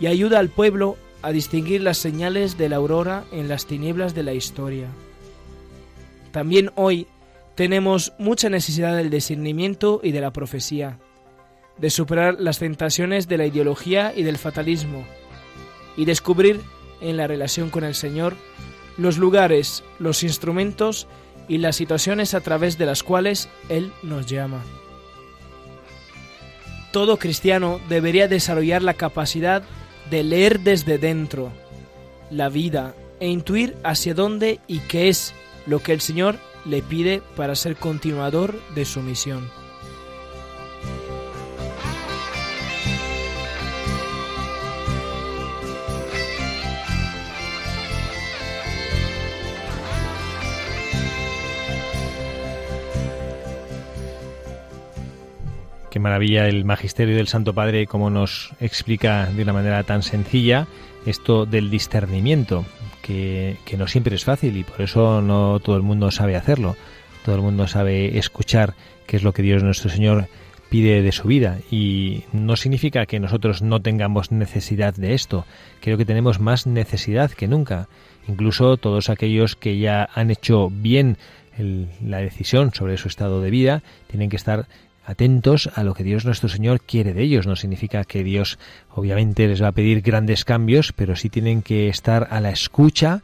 y 0.00 0.08
ayuda 0.08 0.40
al 0.40 0.48
pueblo 0.48 0.96
a 1.22 1.30
distinguir 1.30 1.82
las 1.82 1.98
señales 1.98 2.58
de 2.58 2.68
la 2.68 2.76
aurora 2.76 3.22
en 3.30 3.46
las 3.46 3.66
tinieblas 3.66 4.12
de 4.12 4.24
la 4.24 4.34
historia. 4.34 4.88
También 6.32 6.72
hoy 6.74 7.06
tenemos 7.54 8.12
mucha 8.18 8.50
necesidad 8.50 8.96
del 8.96 9.08
discernimiento 9.08 10.00
y 10.02 10.10
de 10.10 10.20
la 10.20 10.32
profecía, 10.32 10.98
de 11.78 11.90
superar 11.90 12.38
las 12.40 12.58
tentaciones 12.58 13.28
de 13.28 13.38
la 13.38 13.46
ideología 13.46 14.12
y 14.16 14.24
del 14.24 14.36
fatalismo, 14.36 15.06
y 15.96 16.06
descubrir 16.06 16.60
en 17.00 17.16
la 17.16 17.26
relación 17.26 17.70
con 17.70 17.84
el 17.84 17.94
Señor 17.94 18.34
los 18.96 19.18
lugares, 19.18 19.84
los 19.98 20.22
instrumentos 20.22 21.06
y 21.48 21.58
las 21.58 21.76
situaciones 21.76 22.34
a 22.34 22.40
través 22.40 22.78
de 22.78 22.86
las 22.86 23.02
cuales 23.02 23.48
Él 23.68 23.92
nos 24.02 24.26
llama. 24.26 24.62
Todo 26.92 27.18
cristiano 27.18 27.80
debería 27.88 28.26
desarrollar 28.26 28.82
la 28.82 28.94
capacidad 28.94 29.62
de 30.10 30.22
leer 30.22 30.60
desde 30.60 30.98
dentro 30.98 31.52
la 32.30 32.48
vida 32.48 32.94
e 33.20 33.28
intuir 33.28 33.76
hacia 33.84 34.14
dónde 34.14 34.60
y 34.66 34.78
qué 34.80 35.08
es 35.08 35.34
lo 35.66 35.80
que 35.80 35.92
el 35.92 36.00
Señor 36.00 36.36
le 36.64 36.82
pide 36.82 37.22
para 37.36 37.54
ser 37.54 37.76
continuador 37.76 38.58
de 38.74 38.84
su 38.84 39.00
misión. 39.02 39.48
Qué 55.90 55.98
maravilla 56.00 56.48
el 56.48 56.64
magisterio 56.64 57.16
del 57.16 57.28
Santo 57.28 57.54
Padre, 57.54 57.86
como 57.86 58.10
nos 58.10 58.52
explica 58.60 59.26
de 59.26 59.42
una 59.42 59.52
manera 59.52 59.82
tan 59.84 60.02
sencilla 60.02 60.66
esto 61.06 61.46
del 61.46 61.70
discernimiento, 61.70 62.66
que, 63.02 63.56
que, 63.64 63.76
no 63.76 63.86
siempre 63.86 64.16
es 64.16 64.24
fácil 64.24 64.56
y 64.56 64.64
por 64.64 64.82
eso 64.82 65.22
no 65.22 65.60
todo 65.60 65.76
el 65.76 65.82
mundo 65.82 66.10
sabe 66.10 66.36
hacerlo. 66.36 66.76
Todo 67.24 67.36
el 67.36 67.42
mundo 67.42 67.66
sabe 67.68 68.18
escuchar 68.18 68.74
qué 69.06 69.16
es 69.16 69.22
lo 69.22 69.32
que 69.32 69.42
Dios 69.42 69.62
nuestro 69.62 69.88
Señor 69.88 70.28
pide 70.68 71.02
de 71.02 71.12
su 71.12 71.28
vida 71.28 71.58
y 71.70 72.24
no 72.32 72.56
significa 72.56 73.06
que 73.06 73.20
nosotros 73.20 73.62
no 73.62 73.80
tengamos 73.80 74.32
necesidad 74.32 74.94
de 74.94 75.14
esto. 75.14 75.46
Creo 75.80 75.96
que 75.96 76.04
tenemos 76.04 76.40
más 76.40 76.66
necesidad 76.66 77.30
que 77.30 77.48
nunca. 77.48 77.88
Incluso 78.28 78.76
todos 78.76 79.08
aquellos 79.08 79.54
que 79.56 79.78
ya 79.78 80.08
han 80.14 80.30
hecho 80.30 80.68
bien 80.70 81.16
la 82.04 82.18
decisión 82.18 82.74
sobre 82.74 82.98
su 82.98 83.08
estado 83.08 83.40
de 83.40 83.50
vida 83.50 83.82
tienen 84.08 84.28
que 84.28 84.36
estar 84.36 84.66
atentos 85.06 85.70
a 85.74 85.84
lo 85.84 85.94
que 85.94 86.04
Dios 86.04 86.24
nuestro 86.24 86.48
Señor 86.48 86.80
quiere 86.80 87.14
de 87.14 87.22
ellos. 87.22 87.46
No 87.46 87.56
significa 87.56 88.04
que 88.04 88.24
Dios 88.24 88.58
obviamente 88.90 89.46
les 89.46 89.62
va 89.62 89.68
a 89.68 89.72
pedir 89.72 90.02
grandes 90.02 90.44
cambios, 90.44 90.92
pero 90.92 91.16
sí 91.16 91.30
tienen 91.30 91.62
que 91.62 91.88
estar 91.88 92.28
a 92.30 92.40
la 92.40 92.50
escucha 92.50 93.22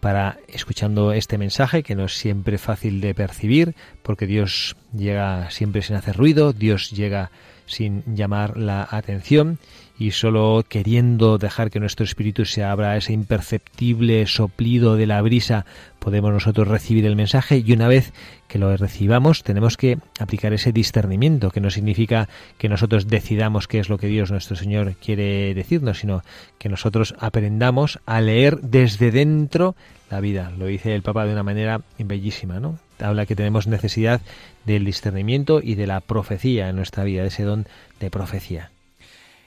para 0.00 0.38
escuchando 0.48 1.12
este 1.12 1.38
mensaje 1.38 1.82
que 1.82 1.94
no 1.94 2.06
es 2.06 2.14
siempre 2.14 2.58
fácil 2.58 3.00
de 3.00 3.14
percibir, 3.14 3.74
porque 4.02 4.26
Dios 4.26 4.76
llega 4.92 5.50
siempre 5.50 5.80
sin 5.80 5.96
hacer 5.96 6.16
ruido, 6.16 6.52
Dios 6.52 6.90
llega 6.90 7.30
sin 7.66 8.02
llamar 8.14 8.56
la 8.56 8.86
atención 8.90 9.58
y 10.02 10.10
solo 10.10 10.64
queriendo 10.68 11.38
dejar 11.38 11.70
que 11.70 11.78
nuestro 11.78 12.02
espíritu 12.02 12.44
se 12.44 12.64
abra 12.64 12.90
a 12.90 12.96
ese 12.96 13.12
imperceptible 13.12 14.26
soplido 14.26 14.96
de 14.96 15.06
la 15.06 15.22
brisa 15.22 15.64
podemos 16.00 16.32
nosotros 16.32 16.66
recibir 16.66 17.06
el 17.06 17.14
mensaje 17.14 17.62
y 17.64 17.72
una 17.72 17.86
vez 17.86 18.12
que 18.48 18.58
lo 18.58 18.76
recibamos 18.76 19.44
tenemos 19.44 19.76
que 19.76 19.98
aplicar 20.18 20.52
ese 20.54 20.72
discernimiento 20.72 21.52
que 21.52 21.60
no 21.60 21.70
significa 21.70 22.28
que 22.58 22.68
nosotros 22.68 23.06
decidamos 23.06 23.68
qué 23.68 23.78
es 23.78 23.88
lo 23.88 23.96
que 23.96 24.08
Dios 24.08 24.32
nuestro 24.32 24.56
Señor 24.56 24.96
quiere 24.96 25.54
decirnos 25.54 26.00
sino 26.00 26.22
que 26.58 26.68
nosotros 26.68 27.14
aprendamos 27.20 28.00
a 28.04 28.20
leer 28.20 28.58
desde 28.60 29.12
dentro 29.12 29.76
la 30.10 30.18
vida 30.18 30.50
lo 30.58 30.66
dice 30.66 30.96
el 30.96 31.02
Papa 31.02 31.26
de 31.26 31.32
una 31.32 31.44
manera 31.44 31.80
bellísima 31.96 32.58
¿no? 32.58 32.80
habla 32.98 33.24
que 33.24 33.36
tenemos 33.36 33.68
necesidad 33.68 34.20
del 34.66 34.84
discernimiento 34.84 35.60
y 35.62 35.76
de 35.76 35.86
la 35.86 36.00
profecía 36.00 36.68
en 36.68 36.74
nuestra 36.76 37.04
vida, 37.04 37.22
de 37.22 37.28
ese 37.28 37.42
don 37.44 37.66
de 38.00 38.10
profecía. 38.10 38.70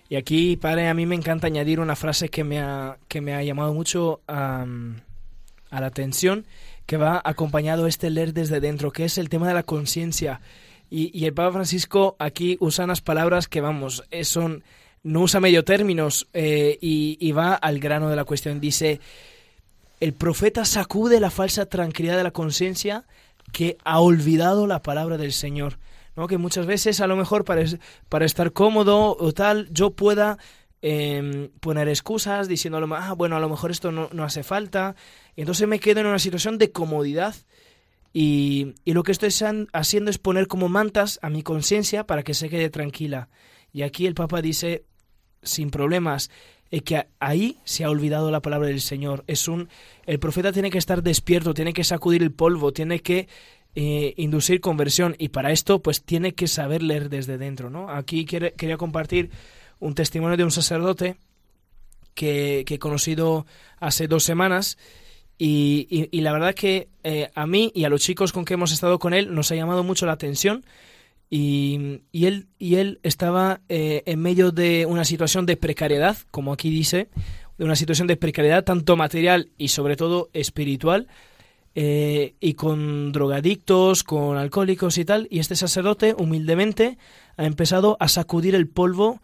Y 0.07 0.15
aquí, 0.15 0.55
padre, 0.55 0.87
a 0.87 0.93
mí 0.93 1.05
me 1.05 1.15
encanta 1.15 1.47
añadir 1.47 1.79
una 1.79 1.95
frase 1.95 2.29
que 2.29 2.43
me 2.43 2.59
ha, 2.59 2.97
que 3.07 3.21
me 3.21 3.33
ha 3.33 3.43
llamado 3.43 3.73
mucho 3.73 4.21
a 4.27 4.65
la 5.71 5.85
atención, 5.85 6.45
que 6.85 6.97
va 6.97 7.21
acompañado 7.23 7.87
este 7.87 8.09
leer 8.09 8.33
desde 8.33 8.59
dentro, 8.59 8.91
que 8.91 9.05
es 9.05 9.17
el 9.17 9.29
tema 9.29 9.47
de 9.47 9.55
la 9.55 9.63
conciencia. 9.63 10.41
Y, 10.89 11.17
y, 11.17 11.25
el 11.25 11.33
Papa 11.33 11.53
Francisco 11.53 12.15
aquí 12.19 12.57
usa 12.59 12.85
unas 12.85 13.01
palabras 13.01 13.47
que, 13.47 13.61
vamos, 13.61 14.03
son, 14.21 14.63
no 15.01 15.21
usa 15.21 15.39
medio 15.39 15.65
términos 15.65 16.27
eh, 16.33 16.77
y 16.79 17.31
va 17.31 17.55
al 17.55 17.79
grano 17.79 18.09
de 18.09 18.15
la 18.15 18.25
cuestión. 18.25 18.59
Dice, 18.59 18.99
el 19.99 20.13
profeta 20.13 20.65
sacude 20.65 21.19
la 21.19 21.31
falsa 21.31 21.65
tranquilidad 21.65 22.17
de 22.17 22.23
la 22.23 22.31
conciencia 22.31 23.05
que 23.51 23.77
ha 23.83 23.99
olvidado 23.99 24.67
la 24.67 24.83
palabra 24.83 25.17
del 25.17 25.33
Señor. 25.33 25.79
Que 26.29 26.37
muchas 26.37 26.65
veces, 26.65 27.01
a 27.01 27.07
lo 27.07 27.15
mejor, 27.15 27.43
para, 27.43 27.63
para 28.07 28.25
estar 28.25 28.53
cómodo 28.53 29.17
o 29.19 29.33
tal, 29.33 29.67
yo 29.71 29.91
pueda 29.91 30.37
eh, 30.81 31.49
poner 31.59 31.89
excusas 31.89 32.47
diciendo, 32.47 32.79
ah, 32.95 33.13
bueno, 33.13 33.35
a 33.35 33.39
lo 33.39 33.49
mejor 33.49 33.71
esto 33.71 33.91
no, 33.91 34.09
no 34.13 34.23
hace 34.23 34.43
falta. 34.43 34.95
Y 35.35 35.41
entonces 35.41 35.67
me 35.67 35.79
quedo 35.79 35.99
en 35.99 36.07
una 36.07 36.19
situación 36.19 36.57
de 36.57 36.71
comodidad. 36.71 37.35
Y, 38.13 38.75
y 38.85 38.93
lo 38.93 39.03
que 39.03 39.11
estoy 39.11 39.29
haciendo 39.73 40.09
es 40.09 40.17
poner 40.17 40.47
como 40.47 40.69
mantas 40.69 41.19
a 41.21 41.29
mi 41.29 41.43
conciencia 41.43 42.05
para 42.05 42.23
que 42.23 42.33
se 42.33 42.49
quede 42.49 42.69
tranquila. 42.69 43.27
Y 43.73 43.81
aquí 43.81 44.07
el 44.07 44.15
Papa 44.15 44.41
dice, 44.41 44.85
sin 45.43 45.69
problemas, 45.69 46.29
eh, 46.71 46.81
que 46.81 47.07
ahí 47.19 47.57
se 47.63 47.83
ha 47.83 47.89
olvidado 47.89 48.31
la 48.31 48.41
palabra 48.41 48.67
del 48.67 48.81
Señor. 48.81 49.23
Es 49.27 49.47
un, 49.47 49.69
el 50.05 50.19
profeta 50.19 50.51
tiene 50.51 50.71
que 50.71 50.77
estar 50.77 51.03
despierto, 51.03 51.53
tiene 51.53 51.73
que 51.73 51.83
sacudir 51.83 52.23
el 52.23 52.31
polvo, 52.31 52.73
tiene 52.73 53.01
que 53.01 53.27
eh, 53.75 54.13
inducir 54.17 54.61
conversión 54.61 55.15
y 55.19 55.29
para 55.29 55.51
esto 55.51 55.81
pues 55.81 56.03
tiene 56.03 56.33
que 56.33 56.47
saber 56.47 56.81
leer 56.81 57.09
desde 57.09 57.37
dentro. 57.37 57.69
¿no? 57.69 57.89
Aquí 57.89 58.25
quería 58.25 58.77
compartir 58.77 59.29
un 59.79 59.95
testimonio 59.95 60.37
de 60.37 60.43
un 60.43 60.51
sacerdote 60.51 61.17
que, 62.13 62.65
he 62.67 62.79
conocido 62.79 63.45
hace 63.79 64.07
dos 64.07 64.23
semanas 64.23 64.77
y, 65.37 66.09
la 66.13 66.31
verdad 66.31 66.55
que 66.55 66.87
eh, 67.03 67.29
a 67.35 67.45
mí 67.45 67.71
y 67.75 67.83
a 67.83 67.89
los 67.89 68.01
chicos 68.01 68.31
con 68.31 68.45
que 68.45 68.53
hemos 68.53 68.71
estado 68.71 68.99
con 68.99 69.13
él 69.13 69.35
nos 69.35 69.51
ha 69.51 69.55
llamado 69.55 69.83
mucho 69.83 70.05
la 70.05 70.13
atención 70.13 70.65
y, 71.29 72.01
y 72.13 72.27
él, 72.27 72.47
y 72.57 72.75
él 72.75 72.99
estaba 73.03 73.59
eh, 73.67 74.03
en 74.05 74.21
medio 74.21 74.51
de 74.51 74.85
una 74.85 75.03
situación 75.03 75.45
de 75.45 75.57
precariedad, 75.57 76.17
como 76.31 76.53
aquí 76.53 76.69
dice, 76.69 77.09
de 77.57 77.65
una 77.65 77.75
situación 77.75 78.07
de 78.07 78.15
precariedad 78.15 78.63
tanto 78.63 78.95
material 78.95 79.49
y 79.57 79.69
sobre 79.69 79.95
todo 79.97 80.29
espiritual, 80.33 81.07
eh, 81.77 82.35
y 82.39 82.53
con 82.53 83.11
drogadictos, 83.11 84.05
con 84.05 84.37
alcohólicos 84.37 84.97
y 84.97 85.03
tal, 85.03 85.27
y 85.29 85.39
este 85.39 85.57
sacerdote 85.57 86.15
humildemente 86.17 86.97
ha 87.35 87.45
empezado 87.45 87.97
a 87.99 88.07
sacudir 88.07 88.55
el 88.55 88.69
polvo 88.69 89.21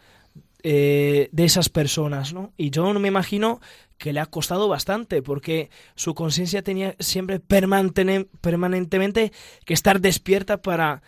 eh, 0.62 1.30
de 1.32 1.44
esas 1.44 1.70
personas, 1.70 2.34
¿no? 2.34 2.52
Y 2.58 2.68
yo 2.68 2.92
no 2.92 3.00
me 3.00 3.08
imagino 3.08 3.60
que 3.96 4.12
le 4.12 4.20
ha 4.20 4.26
costado 4.26 4.68
bastante, 4.68 5.22
porque 5.22 5.70
su 5.94 6.14
conciencia 6.14 6.62
tenía 6.62 6.94
siempre 6.98 7.40
permanentemente 7.40 9.32
que 9.64 9.74
estar 9.74 10.00
despierta 10.00 10.60
para, 10.60 11.02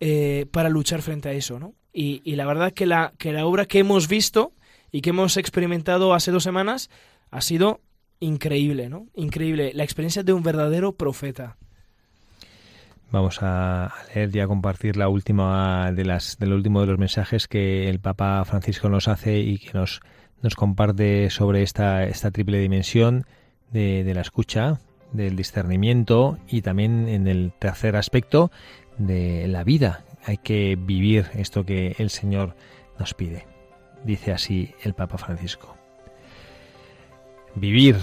eh, 0.00 0.46
para 0.50 0.70
luchar 0.70 1.02
frente 1.02 1.28
a 1.28 1.32
eso, 1.32 1.60
¿no? 1.60 1.74
Y, 1.92 2.20
y 2.24 2.34
la 2.34 2.46
verdad 2.46 2.72
que 2.72 2.86
la, 2.86 3.12
que 3.16 3.32
la 3.32 3.46
obra 3.46 3.66
que 3.66 3.78
hemos 3.78 4.08
visto 4.08 4.54
y 4.90 5.02
que 5.02 5.10
hemos 5.10 5.36
experimentado 5.36 6.14
hace 6.14 6.32
dos 6.32 6.42
semanas 6.42 6.90
ha 7.30 7.40
sido 7.42 7.80
increíble, 8.20 8.88
¿no? 8.88 9.06
Increíble. 9.14 9.72
La 9.74 9.84
experiencia 9.84 10.22
de 10.22 10.32
un 10.32 10.42
verdadero 10.42 10.92
profeta. 10.92 11.56
Vamos 13.10 13.38
a 13.42 13.92
leer 14.14 14.34
y 14.34 14.40
a 14.40 14.46
compartir 14.46 14.96
la 14.96 15.08
última 15.08 15.90
de 15.90 16.04
las 16.04 16.38
del 16.38 16.52
último 16.52 16.80
de 16.80 16.86
los 16.86 16.98
mensajes 16.98 17.48
que 17.48 17.88
el 17.88 17.98
Papa 17.98 18.44
Francisco 18.44 18.88
nos 18.88 19.08
hace 19.08 19.40
y 19.40 19.58
que 19.58 19.72
nos 19.76 20.00
nos 20.42 20.54
comparte 20.54 21.28
sobre 21.28 21.62
esta 21.62 22.04
esta 22.04 22.30
triple 22.30 22.60
dimensión 22.60 23.26
de, 23.72 24.04
de 24.04 24.14
la 24.14 24.20
escucha, 24.20 24.78
del 25.12 25.34
discernimiento 25.34 26.38
y 26.46 26.62
también 26.62 27.08
en 27.08 27.26
el 27.26 27.52
tercer 27.58 27.96
aspecto 27.96 28.52
de 28.96 29.48
la 29.48 29.64
vida. 29.64 30.04
Hay 30.24 30.36
que 30.36 30.76
vivir 30.76 31.26
esto 31.34 31.64
que 31.64 31.96
el 31.98 32.10
Señor 32.10 32.54
nos 32.98 33.14
pide. 33.14 33.46
Dice 34.04 34.32
así 34.32 34.72
el 34.82 34.94
Papa 34.94 35.18
Francisco. 35.18 35.79
Vivir 37.54 37.96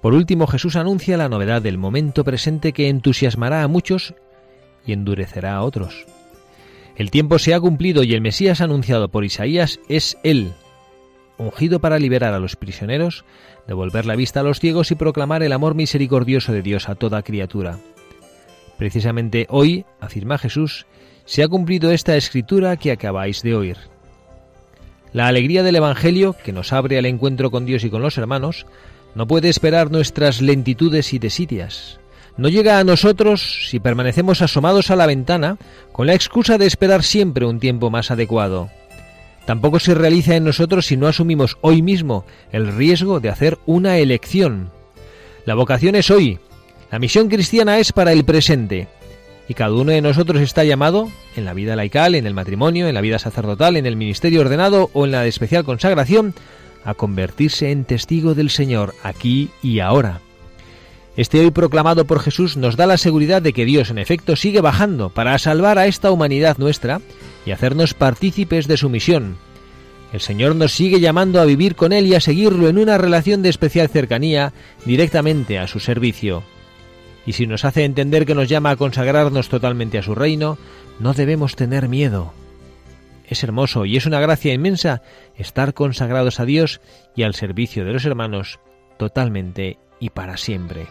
por 0.00 0.14
último, 0.14 0.46
Jesús 0.46 0.76
anuncia 0.76 1.16
la 1.16 1.28
novedad 1.28 1.60
del 1.60 1.76
momento 1.76 2.24
presente 2.24 2.72
que 2.72 2.88
entusiasmará 2.88 3.62
a 3.62 3.68
muchos 3.68 4.14
y 4.86 4.92
endurecerá 4.92 5.56
a 5.56 5.62
otros. 5.62 6.06
El 6.96 7.10
tiempo 7.10 7.38
se 7.38 7.54
ha 7.54 7.60
cumplido 7.60 8.04
y 8.04 8.14
el 8.14 8.20
Mesías 8.20 8.60
anunciado 8.60 9.08
por 9.08 9.24
Isaías 9.24 9.80
es 9.88 10.16
Él, 10.22 10.52
ungido 11.36 11.80
para 11.80 11.98
liberar 11.98 12.32
a 12.34 12.38
los 12.38 12.56
prisioneros, 12.56 13.24
devolver 13.66 14.06
la 14.06 14.16
vista 14.16 14.40
a 14.40 14.42
los 14.42 14.60
ciegos 14.60 14.90
y 14.90 14.94
proclamar 14.94 15.42
el 15.42 15.52
amor 15.52 15.74
misericordioso 15.74 16.52
de 16.52 16.62
Dios 16.62 16.88
a 16.88 16.94
toda 16.94 17.22
criatura. 17.22 17.78
Precisamente 18.76 19.46
hoy, 19.50 19.84
afirma 20.00 20.38
Jesús, 20.38 20.86
se 21.24 21.42
ha 21.42 21.48
cumplido 21.48 21.90
esta 21.90 22.16
escritura 22.16 22.76
que 22.76 22.92
acabáis 22.92 23.42
de 23.42 23.54
oír. 23.54 23.76
La 25.18 25.26
alegría 25.26 25.64
del 25.64 25.74
Evangelio, 25.74 26.36
que 26.44 26.52
nos 26.52 26.72
abre 26.72 26.96
al 26.96 27.04
encuentro 27.04 27.50
con 27.50 27.66
Dios 27.66 27.82
y 27.82 27.90
con 27.90 28.02
los 28.02 28.16
hermanos, 28.18 28.66
no 29.16 29.26
puede 29.26 29.48
esperar 29.48 29.90
nuestras 29.90 30.40
lentitudes 30.40 31.12
y 31.12 31.18
desidias. 31.18 31.98
No 32.36 32.48
llega 32.48 32.78
a 32.78 32.84
nosotros 32.84 33.66
si 33.68 33.80
permanecemos 33.80 34.42
asomados 34.42 34.92
a 34.92 34.94
la 34.94 35.06
ventana 35.06 35.58
con 35.90 36.06
la 36.06 36.14
excusa 36.14 36.56
de 36.56 36.66
esperar 36.66 37.02
siempre 37.02 37.46
un 37.46 37.58
tiempo 37.58 37.90
más 37.90 38.12
adecuado. 38.12 38.70
Tampoco 39.44 39.80
se 39.80 39.96
realiza 39.96 40.36
en 40.36 40.44
nosotros 40.44 40.86
si 40.86 40.96
no 40.96 41.08
asumimos 41.08 41.58
hoy 41.62 41.82
mismo 41.82 42.24
el 42.52 42.72
riesgo 42.72 43.18
de 43.18 43.30
hacer 43.30 43.58
una 43.66 43.98
elección. 43.98 44.70
La 45.46 45.56
vocación 45.56 45.96
es 45.96 46.12
hoy, 46.12 46.38
la 46.92 47.00
misión 47.00 47.28
cristiana 47.28 47.80
es 47.80 47.92
para 47.92 48.12
el 48.12 48.24
presente, 48.24 48.86
y 49.48 49.54
cada 49.54 49.72
uno 49.72 49.92
de 49.92 50.02
nosotros 50.02 50.42
está 50.42 50.62
llamado, 50.62 51.08
en 51.34 51.46
la 51.46 51.54
vida 51.54 51.74
laical, 51.74 52.14
en 52.14 52.26
el 52.26 52.34
matrimonio, 52.34 52.86
en 52.86 52.94
la 52.94 53.00
vida 53.00 53.18
sacerdotal, 53.18 53.76
en 53.76 53.86
el 53.86 53.96
ministerio 53.96 54.42
ordenado 54.42 54.90
o 54.92 55.06
en 55.06 55.12
la 55.12 55.22
de 55.22 55.28
especial 55.28 55.64
consagración, 55.64 56.34
a 56.84 56.94
convertirse 56.94 57.70
en 57.70 57.84
testigo 57.84 58.34
del 58.34 58.50
Señor 58.50 58.94
aquí 59.02 59.48
y 59.62 59.80
ahora. 59.80 60.20
Este 61.16 61.40
hoy 61.40 61.50
proclamado 61.50 62.04
por 62.04 62.20
Jesús 62.20 62.56
nos 62.56 62.76
da 62.76 62.86
la 62.86 62.98
seguridad 62.98 63.42
de 63.42 63.52
que 63.52 63.64
Dios 63.64 63.90
en 63.90 63.98
efecto 63.98 64.36
sigue 64.36 64.60
bajando 64.60 65.08
para 65.08 65.36
salvar 65.38 65.78
a 65.78 65.86
esta 65.86 66.12
humanidad 66.12 66.58
nuestra 66.58 67.00
y 67.44 67.50
hacernos 67.50 67.94
partícipes 67.94 68.68
de 68.68 68.76
su 68.76 68.88
misión. 68.88 69.36
El 70.12 70.20
Señor 70.20 70.54
nos 70.56 70.72
sigue 70.72 71.00
llamando 71.00 71.40
a 71.40 71.44
vivir 71.44 71.74
con 71.74 71.92
Él 71.92 72.06
y 72.06 72.14
a 72.14 72.20
seguirlo 72.20 72.68
en 72.68 72.78
una 72.78 72.98
relación 72.98 73.42
de 73.42 73.48
especial 73.48 73.88
cercanía 73.88 74.52
directamente 74.84 75.58
a 75.58 75.66
su 75.66 75.80
servicio. 75.80 76.44
Y 77.26 77.32
si 77.34 77.46
nos 77.46 77.64
hace 77.64 77.84
entender 77.84 78.24
que 78.24 78.34
nos 78.34 78.48
llama 78.48 78.70
a 78.70 78.76
consagrarnos 78.76 79.48
totalmente 79.48 79.98
a 79.98 80.02
su 80.02 80.14
reino, 80.14 80.58
no 80.98 81.14
debemos 81.14 81.56
tener 81.56 81.88
miedo. 81.88 82.32
Es 83.26 83.44
hermoso 83.44 83.84
y 83.84 83.96
es 83.96 84.06
una 84.06 84.20
gracia 84.20 84.54
inmensa 84.54 85.02
estar 85.36 85.74
consagrados 85.74 86.40
a 86.40 86.46
Dios 86.46 86.80
y 87.14 87.24
al 87.24 87.34
servicio 87.34 87.84
de 87.84 87.92
los 87.92 88.04
hermanos 88.04 88.58
totalmente 88.98 89.78
y 90.00 90.10
para 90.10 90.36
siempre. 90.36 90.86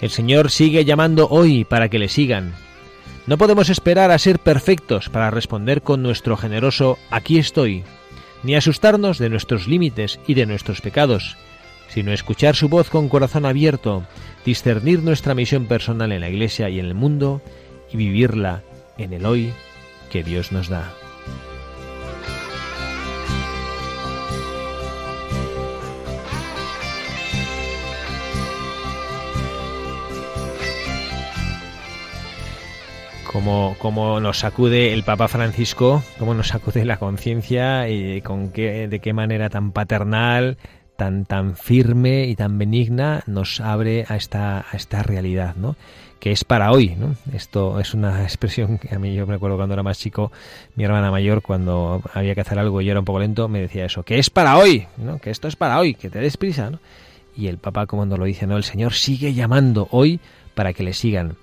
El 0.00 0.10
Señor 0.10 0.50
sigue 0.50 0.84
llamando 0.84 1.28
hoy 1.28 1.64
para 1.64 1.88
que 1.88 1.98
le 1.98 2.08
sigan. 2.08 2.54
No 3.26 3.38
podemos 3.38 3.70
esperar 3.70 4.10
a 4.10 4.18
ser 4.18 4.38
perfectos 4.38 5.08
para 5.08 5.30
responder 5.30 5.82
con 5.82 6.02
nuestro 6.02 6.36
generoso 6.36 6.98
aquí 7.10 7.38
estoy, 7.38 7.82
ni 8.42 8.54
asustarnos 8.54 9.18
de 9.18 9.30
nuestros 9.30 9.66
límites 9.66 10.20
y 10.26 10.34
de 10.34 10.46
nuestros 10.46 10.80
pecados, 10.80 11.36
sino 11.88 12.12
escuchar 12.12 12.56
su 12.56 12.68
voz 12.68 12.90
con 12.90 13.08
corazón 13.08 13.46
abierto, 13.46 14.04
discernir 14.44 15.02
nuestra 15.02 15.34
misión 15.34 15.66
personal 15.66 16.12
en 16.12 16.20
la 16.20 16.28
Iglesia 16.28 16.68
y 16.68 16.78
en 16.78 16.86
el 16.86 16.94
mundo 16.94 17.42
y 17.92 17.96
vivirla 17.96 18.62
en 18.98 19.12
el 19.12 19.26
hoy 19.26 19.52
que 20.10 20.22
Dios 20.22 20.52
nos 20.52 20.68
da. 20.68 20.92
Como, 33.32 33.76
como 33.78 34.18
nos 34.18 34.38
sacude 34.38 34.94
el 34.94 35.02
Papa 35.02 35.28
Francisco, 35.28 36.02
cómo 36.18 36.32
nos 36.32 36.48
sacude 36.48 36.86
la 36.86 36.96
conciencia 36.96 37.86
y 37.88 38.22
con 38.22 38.50
qué, 38.50 38.88
de 38.88 39.00
qué 39.00 39.12
manera 39.12 39.50
tan 39.50 39.72
paternal, 39.72 40.56
tan, 40.96 41.24
tan 41.24 41.56
firme 41.56 42.26
y 42.26 42.36
tan 42.36 42.58
benigna 42.58 43.22
nos 43.26 43.60
abre 43.60 44.04
a 44.08 44.16
esta, 44.16 44.58
a 44.58 44.76
esta 44.76 45.02
realidad, 45.02 45.54
¿no? 45.56 45.76
que 46.18 46.32
es 46.32 46.44
para 46.44 46.72
hoy, 46.72 46.96
¿no? 46.98 47.14
Esto 47.32 47.78
es 47.78 47.94
una 47.94 48.22
expresión 48.24 48.78
que 48.78 48.94
a 48.94 48.98
mí 48.98 49.14
yo 49.14 49.26
me 49.26 49.34
acuerdo 49.34 49.56
cuando 49.56 49.74
era 49.74 49.82
más 49.82 49.98
chico, 49.98 50.32
mi 50.74 50.84
hermana 50.84 51.10
mayor 51.10 51.42
cuando 51.42 52.02
había 52.14 52.34
que 52.34 52.40
hacer 52.40 52.58
algo 52.58 52.80
y 52.80 52.86
yo 52.86 52.92
era 52.92 53.00
un 53.00 53.06
poco 53.06 53.20
lento, 53.20 53.48
me 53.48 53.60
decía 53.60 53.84
eso, 53.84 54.02
que 54.02 54.18
es 54.18 54.30
para 54.30 54.56
hoy, 54.56 54.86
¿no? 54.96 55.18
Que 55.18 55.30
esto 55.30 55.48
es 55.48 55.56
para 55.56 55.78
hoy, 55.78 55.94
que 55.94 56.10
te 56.10 56.18
des 56.18 56.36
prisa, 56.36 56.70
¿no? 56.70 56.78
Y 57.36 57.48
el 57.48 57.58
Papa 57.58 57.86
como 57.86 58.06
nos 58.06 58.18
lo 58.18 58.24
dice, 58.24 58.46
¿no? 58.46 58.56
El 58.56 58.64
Señor 58.64 58.94
sigue 58.94 59.34
llamando 59.34 59.88
hoy 59.90 60.20
para 60.54 60.72
que 60.72 60.82
le 60.82 60.94
sigan. 60.94 61.36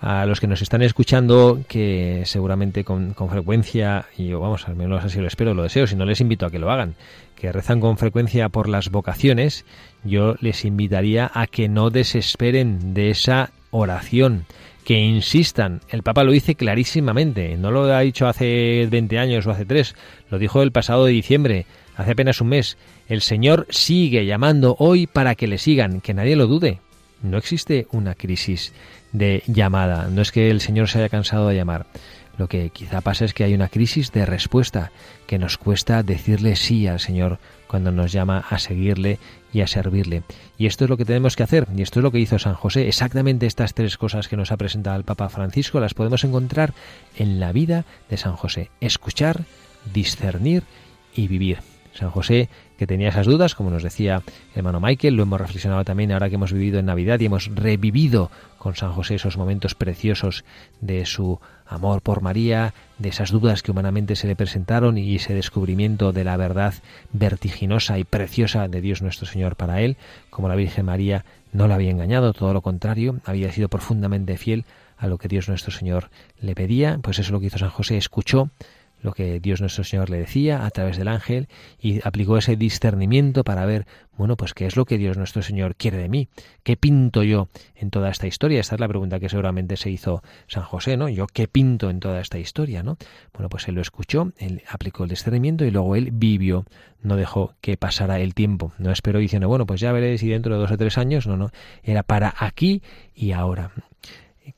A 0.00 0.26
los 0.26 0.40
que 0.40 0.46
nos 0.46 0.60
están 0.60 0.82
escuchando, 0.82 1.60
que 1.68 2.22
seguramente 2.26 2.84
con, 2.84 3.14
con 3.14 3.30
frecuencia, 3.30 4.06
y 4.16 4.28
yo 4.28 4.40
vamos, 4.40 4.68
al 4.68 4.76
menos 4.76 5.02
así 5.02 5.20
lo 5.20 5.26
espero, 5.26 5.54
lo 5.54 5.62
deseo, 5.62 5.86
si 5.86 5.96
no 5.96 6.04
les 6.04 6.20
invito 6.20 6.44
a 6.44 6.50
que 6.50 6.58
lo 6.58 6.70
hagan, 6.70 6.94
que 7.34 7.50
rezan 7.50 7.80
con 7.80 7.96
frecuencia 7.96 8.48
por 8.50 8.68
las 8.68 8.90
vocaciones, 8.90 9.64
yo 10.04 10.36
les 10.40 10.64
invitaría 10.64 11.30
a 11.32 11.46
que 11.46 11.68
no 11.68 11.90
desesperen 11.90 12.92
de 12.92 13.10
esa 13.10 13.50
oración, 13.70 14.44
que 14.84 15.00
insistan. 15.00 15.80
El 15.88 16.02
Papa 16.02 16.24
lo 16.24 16.32
dice 16.32 16.54
clarísimamente, 16.54 17.56
no 17.56 17.70
lo 17.70 17.92
ha 17.92 18.00
dicho 18.00 18.28
hace 18.28 18.86
20 18.90 19.18
años 19.18 19.46
o 19.46 19.50
hace 19.50 19.64
3, 19.64 19.94
lo 20.30 20.38
dijo 20.38 20.62
el 20.62 20.72
pasado 20.72 21.06
de 21.06 21.12
diciembre, 21.12 21.66
hace 21.96 22.12
apenas 22.12 22.40
un 22.40 22.48
mes. 22.48 22.78
El 23.08 23.20
Señor 23.20 23.66
sigue 23.70 24.26
llamando 24.26 24.76
hoy 24.78 25.06
para 25.06 25.34
que 25.34 25.48
le 25.48 25.58
sigan, 25.58 26.00
que 26.00 26.14
nadie 26.14 26.36
lo 26.36 26.46
dude. 26.46 26.80
No 27.22 27.38
existe 27.38 27.86
una 27.90 28.14
crisis 28.14 28.72
de 29.16 29.42
llamada. 29.46 30.08
No 30.10 30.22
es 30.22 30.32
que 30.32 30.50
el 30.50 30.60
Señor 30.60 30.88
se 30.88 30.98
haya 30.98 31.08
cansado 31.08 31.48
de 31.48 31.56
llamar. 31.56 31.86
Lo 32.38 32.48
que 32.48 32.68
quizá 32.68 33.00
pasa 33.00 33.24
es 33.24 33.32
que 33.32 33.44
hay 33.44 33.54
una 33.54 33.68
crisis 33.68 34.12
de 34.12 34.26
respuesta, 34.26 34.92
que 35.26 35.38
nos 35.38 35.56
cuesta 35.56 36.02
decirle 36.02 36.54
sí 36.54 36.86
al 36.86 37.00
Señor 37.00 37.38
cuando 37.66 37.92
nos 37.92 38.12
llama 38.12 38.44
a 38.50 38.58
seguirle 38.58 39.18
y 39.54 39.62
a 39.62 39.66
servirle. 39.66 40.22
Y 40.58 40.66
esto 40.66 40.84
es 40.84 40.90
lo 40.90 40.98
que 40.98 41.06
tenemos 41.06 41.34
que 41.34 41.42
hacer, 41.42 41.66
y 41.74 41.80
esto 41.80 42.00
es 42.00 42.04
lo 42.04 42.12
que 42.12 42.18
hizo 42.18 42.38
San 42.38 42.54
José. 42.54 42.88
Exactamente 42.88 43.46
estas 43.46 43.72
tres 43.72 43.96
cosas 43.96 44.28
que 44.28 44.36
nos 44.36 44.52
ha 44.52 44.58
presentado 44.58 44.98
el 44.98 45.04
Papa 45.04 45.30
Francisco 45.30 45.80
las 45.80 45.94
podemos 45.94 46.24
encontrar 46.24 46.74
en 47.16 47.40
la 47.40 47.52
vida 47.52 47.86
de 48.10 48.18
San 48.18 48.36
José. 48.36 48.70
Escuchar, 48.80 49.44
discernir 49.94 50.64
y 51.14 51.28
vivir. 51.28 51.75
San 51.96 52.10
José, 52.10 52.48
que 52.78 52.86
tenía 52.86 53.08
esas 53.08 53.26
dudas, 53.26 53.54
como 53.54 53.70
nos 53.70 53.82
decía 53.82 54.22
el 54.52 54.58
hermano 54.58 54.80
Michael, 54.80 55.14
lo 55.14 55.22
hemos 55.22 55.40
reflexionado 55.40 55.84
también 55.84 56.12
ahora 56.12 56.28
que 56.28 56.36
hemos 56.36 56.52
vivido 56.52 56.78
en 56.78 56.86
Navidad 56.86 57.18
y 57.20 57.26
hemos 57.26 57.50
revivido 57.54 58.30
con 58.58 58.76
San 58.76 58.92
José 58.92 59.14
esos 59.14 59.36
momentos 59.36 59.74
preciosos 59.74 60.44
de 60.80 61.06
su 61.06 61.40
amor 61.66 62.02
por 62.02 62.20
María, 62.20 62.74
de 62.98 63.08
esas 63.08 63.30
dudas 63.30 63.62
que 63.62 63.70
humanamente 63.70 64.16
se 64.16 64.26
le 64.26 64.36
presentaron 64.36 64.98
y 64.98 65.16
ese 65.16 65.34
descubrimiento 65.34 66.12
de 66.12 66.24
la 66.24 66.36
verdad 66.36 66.74
vertiginosa 67.12 67.98
y 67.98 68.04
preciosa 68.04 68.68
de 68.68 68.80
Dios 68.80 69.02
nuestro 69.02 69.26
Señor 69.26 69.56
para 69.56 69.80
él, 69.80 69.96
como 70.30 70.48
la 70.48 70.56
Virgen 70.56 70.86
María 70.86 71.24
no 71.52 71.68
la 71.68 71.76
había 71.76 71.90
engañado, 71.90 72.32
todo 72.32 72.52
lo 72.52 72.60
contrario, 72.60 73.16
había 73.24 73.50
sido 73.52 73.68
profundamente 73.68 74.36
fiel 74.36 74.64
a 74.98 75.06
lo 75.06 75.18
que 75.18 75.28
Dios 75.28 75.48
nuestro 75.48 75.72
Señor 75.72 76.10
le 76.40 76.54
pedía, 76.54 76.98
pues 77.02 77.18
eso 77.18 77.28
es 77.28 77.32
lo 77.32 77.40
que 77.40 77.46
hizo 77.46 77.58
San 77.58 77.70
José, 77.70 77.96
escuchó 77.96 78.50
lo 79.00 79.12
que 79.12 79.40
Dios 79.40 79.60
nuestro 79.60 79.84
Señor 79.84 80.10
le 80.10 80.18
decía 80.18 80.64
a 80.64 80.70
través 80.70 80.96
del 80.96 81.08
ángel 81.08 81.48
y 81.80 82.00
aplicó 82.06 82.36
ese 82.38 82.56
discernimiento 82.56 83.44
para 83.44 83.66
ver, 83.66 83.86
bueno, 84.16 84.36
pues 84.36 84.54
qué 84.54 84.66
es 84.66 84.76
lo 84.76 84.84
que 84.84 84.98
Dios 84.98 85.16
nuestro 85.16 85.42
Señor 85.42 85.76
quiere 85.76 85.98
de 85.98 86.08
mí, 86.08 86.28
qué 86.62 86.76
pinto 86.76 87.22
yo 87.22 87.48
en 87.74 87.90
toda 87.90 88.10
esta 88.10 88.26
historia. 88.26 88.60
Esta 88.60 88.74
es 88.76 88.80
la 88.80 88.88
pregunta 88.88 89.20
que 89.20 89.28
seguramente 89.28 89.76
se 89.76 89.90
hizo 89.90 90.22
San 90.46 90.64
José, 90.64 90.96
¿no? 90.96 91.08
Yo 91.08 91.26
qué 91.26 91.48
pinto 91.48 91.90
en 91.90 92.00
toda 92.00 92.20
esta 92.20 92.38
historia, 92.38 92.82
¿no? 92.82 92.96
Bueno, 93.32 93.48
pues 93.48 93.68
él 93.68 93.74
lo 93.74 93.82
escuchó, 93.82 94.32
él 94.38 94.62
aplicó 94.68 95.04
el 95.04 95.10
discernimiento 95.10 95.64
y 95.64 95.70
luego 95.70 95.96
él 95.96 96.10
vivió, 96.12 96.64
no 97.02 97.16
dejó 97.16 97.54
que 97.60 97.76
pasara 97.76 98.18
el 98.20 98.34
tiempo, 98.34 98.72
no 98.78 98.90
esperó 98.90 99.18
diciendo, 99.18 99.48
bueno, 99.48 99.66
pues 99.66 99.80
ya 99.80 99.92
veré 99.92 100.16
si 100.18 100.28
dentro 100.28 100.54
de 100.54 100.60
dos 100.60 100.72
o 100.72 100.76
tres 100.76 100.98
años, 100.98 101.26
no, 101.26 101.36
no, 101.36 101.50
era 101.82 102.02
para 102.02 102.34
aquí 102.38 102.82
y 103.14 103.32
ahora 103.32 103.72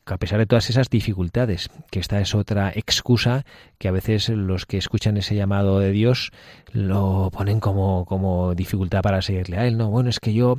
a 0.06 0.16
pesar 0.16 0.38
de 0.38 0.46
todas 0.46 0.70
esas 0.70 0.90
dificultades, 0.90 1.70
que 1.90 2.00
esta 2.00 2.20
es 2.20 2.34
otra 2.34 2.72
excusa 2.74 3.44
que 3.78 3.88
a 3.88 3.92
veces 3.92 4.28
los 4.28 4.66
que 4.66 4.78
escuchan 4.78 5.16
ese 5.16 5.34
llamado 5.34 5.78
de 5.80 5.90
Dios 5.90 6.30
lo 6.72 7.30
ponen 7.32 7.60
como, 7.60 8.04
como 8.04 8.54
dificultad 8.54 9.02
para 9.02 9.22
seguirle 9.22 9.58
a 9.58 9.66
él, 9.66 9.76
¿no? 9.76 9.90
Bueno, 9.90 10.10
es 10.10 10.20
que 10.20 10.32
yo, 10.32 10.58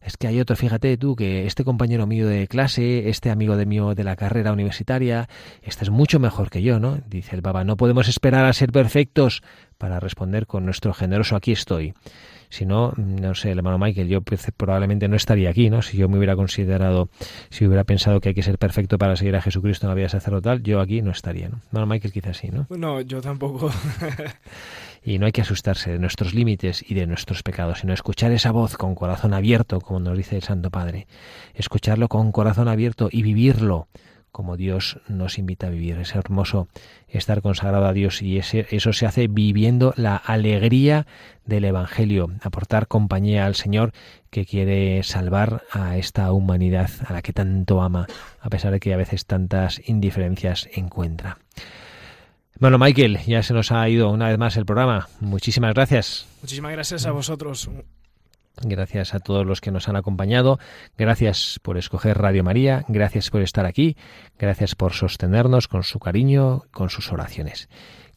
es 0.00 0.16
que 0.16 0.26
hay 0.26 0.40
otro, 0.40 0.56
fíjate 0.56 0.96
tú, 0.96 1.16
que 1.16 1.46
este 1.46 1.64
compañero 1.64 2.06
mío 2.06 2.26
de 2.26 2.46
clase, 2.48 3.08
este 3.08 3.30
amigo 3.30 3.56
de 3.56 3.66
mío 3.66 3.94
de 3.94 4.04
la 4.04 4.16
carrera 4.16 4.52
universitaria, 4.52 5.28
este 5.62 5.84
es 5.84 5.90
mucho 5.90 6.18
mejor 6.18 6.50
que 6.50 6.62
yo, 6.62 6.78
¿no? 6.78 6.98
Dice 7.08 7.36
el 7.36 7.42
Papa, 7.42 7.64
no 7.64 7.76
podemos 7.76 8.08
esperar 8.08 8.44
a 8.44 8.52
ser 8.52 8.72
perfectos 8.72 9.42
para 9.78 10.00
responder 10.00 10.46
con 10.46 10.64
nuestro 10.64 10.94
generoso 10.94 11.36
aquí 11.36 11.52
estoy. 11.52 11.94
Si 12.54 12.64
no, 12.64 12.92
no 12.96 13.34
sé, 13.34 13.50
el 13.50 13.58
hermano 13.58 13.78
Michael, 13.78 14.06
yo 14.06 14.20
pues, 14.20 14.46
probablemente 14.56 15.08
no 15.08 15.16
estaría 15.16 15.50
aquí, 15.50 15.70
¿no? 15.70 15.82
Si 15.82 15.96
yo 15.96 16.08
me 16.08 16.18
hubiera 16.18 16.36
considerado, 16.36 17.08
si 17.50 17.66
hubiera 17.66 17.82
pensado 17.82 18.20
que 18.20 18.28
hay 18.28 18.34
que 18.36 18.44
ser 18.44 18.58
perfecto 18.58 18.96
para 18.96 19.16
seguir 19.16 19.34
a 19.34 19.42
Jesucristo 19.42 19.86
en 19.86 19.88
la 19.88 19.96
vida 19.96 20.08
sacerdotal, 20.08 20.62
yo 20.62 20.80
aquí 20.80 21.02
no 21.02 21.10
estaría, 21.10 21.48
¿no? 21.48 21.60
Hermano 21.66 21.86
Michael 21.88 22.12
quizás 22.12 22.36
sí, 22.36 22.50
¿no? 22.52 22.68
No, 22.70 23.00
yo 23.00 23.20
tampoco. 23.20 23.72
Y 25.06 25.18
no 25.18 25.26
hay 25.26 25.32
que 25.32 25.42
asustarse 25.42 25.90
de 25.90 25.98
nuestros 25.98 26.32
límites 26.32 26.82
y 26.88 26.94
de 26.94 27.06
nuestros 27.06 27.42
pecados, 27.42 27.80
sino 27.80 27.92
escuchar 27.92 28.32
esa 28.32 28.52
voz 28.52 28.78
con 28.78 28.94
corazón 28.94 29.34
abierto, 29.34 29.78
como 29.82 30.00
nos 30.00 30.16
dice 30.16 30.36
el 30.36 30.42
Santo 30.42 30.70
Padre. 30.70 31.06
Escucharlo 31.52 32.08
con 32.08 32.32
corazón 32.32 32.68
abierto 32.68 33.10
y 33.12 33.22
vivirlo 33.22 33.88
como 34.34 34.56
Dios 34.56 34.98
nos 35.06 35.38
invita 35.38 35.68
a 35.68 35.70
vivir. 35.70 35.96
Es 35.96 36.16
hermoso 36.16 36.66
estar 37.06 37.40
consagrado 37.40 37.86
a 37.86 37.92
Dios 37.92 38.20
y 38.20 38.36
ese, 38.36 38.66
eso 38.72 38.92
se 38.92 39.06
hace 39.06 39.28
viviendo 39.28 39.94
la 39.96 40.16
alegría 40.16 41.06
del 41.44 41.64
Evangelio, 41.64 42.32
aportar 42.42 42.88
compañía 42.88 43.46
al 43.46 43.54
Señor 43.54 43.92
que 44.30 44.44
quiere 44.44 45.04
salvar 45.04 45.62
a 45.70 45.98
esta 45.98 46.32
humanidad 46.32 46.90
a 47.06 47.12
la 47.12 47.22
que 47.22 47.32
tanto 47.32 47.80
ama, 47.80 48.08
a 48.40 48.50
pesar 48.50 48.72
de 48.72 48.80
que 48.80 48.92
a 48.92 48.96
veces 48.96 49.24
tantas 49.24 49.80
indiferencias 49.88 50.68
encuentra. 50.74 51.38
Bueno, 52.58 52.76
Michael, 52.76 53.20
ya 53.26 53.44
se 53.44 53.54
nos 53.54 53.70
ha 53.70 53.88
ido 53.88 54.10
una 54.10 54.30
vez 54.30 54.38
más 54.38 54.56
el 54.56 54.66
programa. 54.66 55.08
Muchísimas 55.20 55.74
gracias. 55.74 56.26
Muchísimas 56.42 56.72
gracias 56.72 57.06
a 57.06 57.12
vosotros. 57.12 57.70
Gracias 58.62 59.14
a 59.14 59.20
todos 59.20 59.44
los 59.44 59.60
que 59.60 59.70
nos 59.70 59.88
han 59.88 59.96
acompañado. 59.96 60.58
Gracias 60.96 61.58
por 61.62 61.76
escoger 61.76 62.18
Radio 62.18 62.44
María. 62.44 62.84
Gracias 62.88 63.30
por 63.30 63.42
estar 63.42 63.66
aquí. 63.66 63.96
Gracias 64.38 64.74
por 64.74 64.92
sostenernos 64.92 65.68
con 65.68 65.82
su 65.82 65.98
cariño, 65.98 66.62
con 66.70 66.88
sus 66.88 67.12
oraciones. 67.12 67.68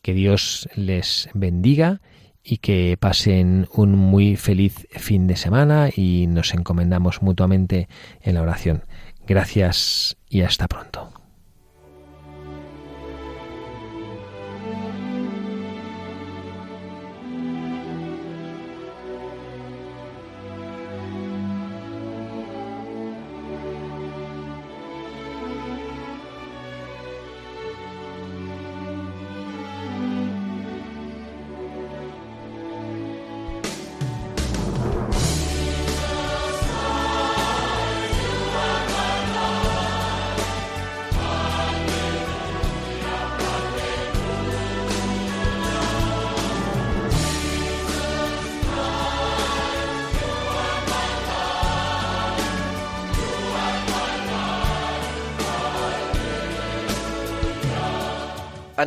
Que 0.01 0.13
Dios 0.13 0.69
les 0.75 1.29
bendiga 1.33 2.01
y 2.43 2.57
que 2.57 2.97
pasen 2.99 3.67
un 3.73 3.95
muy 3.95 4.35
feliz 4.35 4.87
fin 4.91 5.27
de 5.27 5.35
semana 5.35 5.89
y 5.93 6.27
nos 6.27 6.53
encomendamos 6.53 7.21
mutuamente 7.21 7.89
en 8.21 8.35
la 8.35 8.41
oración. 8.41 8.85
Gracias 9.25 10.17
y 10.29 10.41
hasta 10.41 10.67
pronto. 10.67 11.26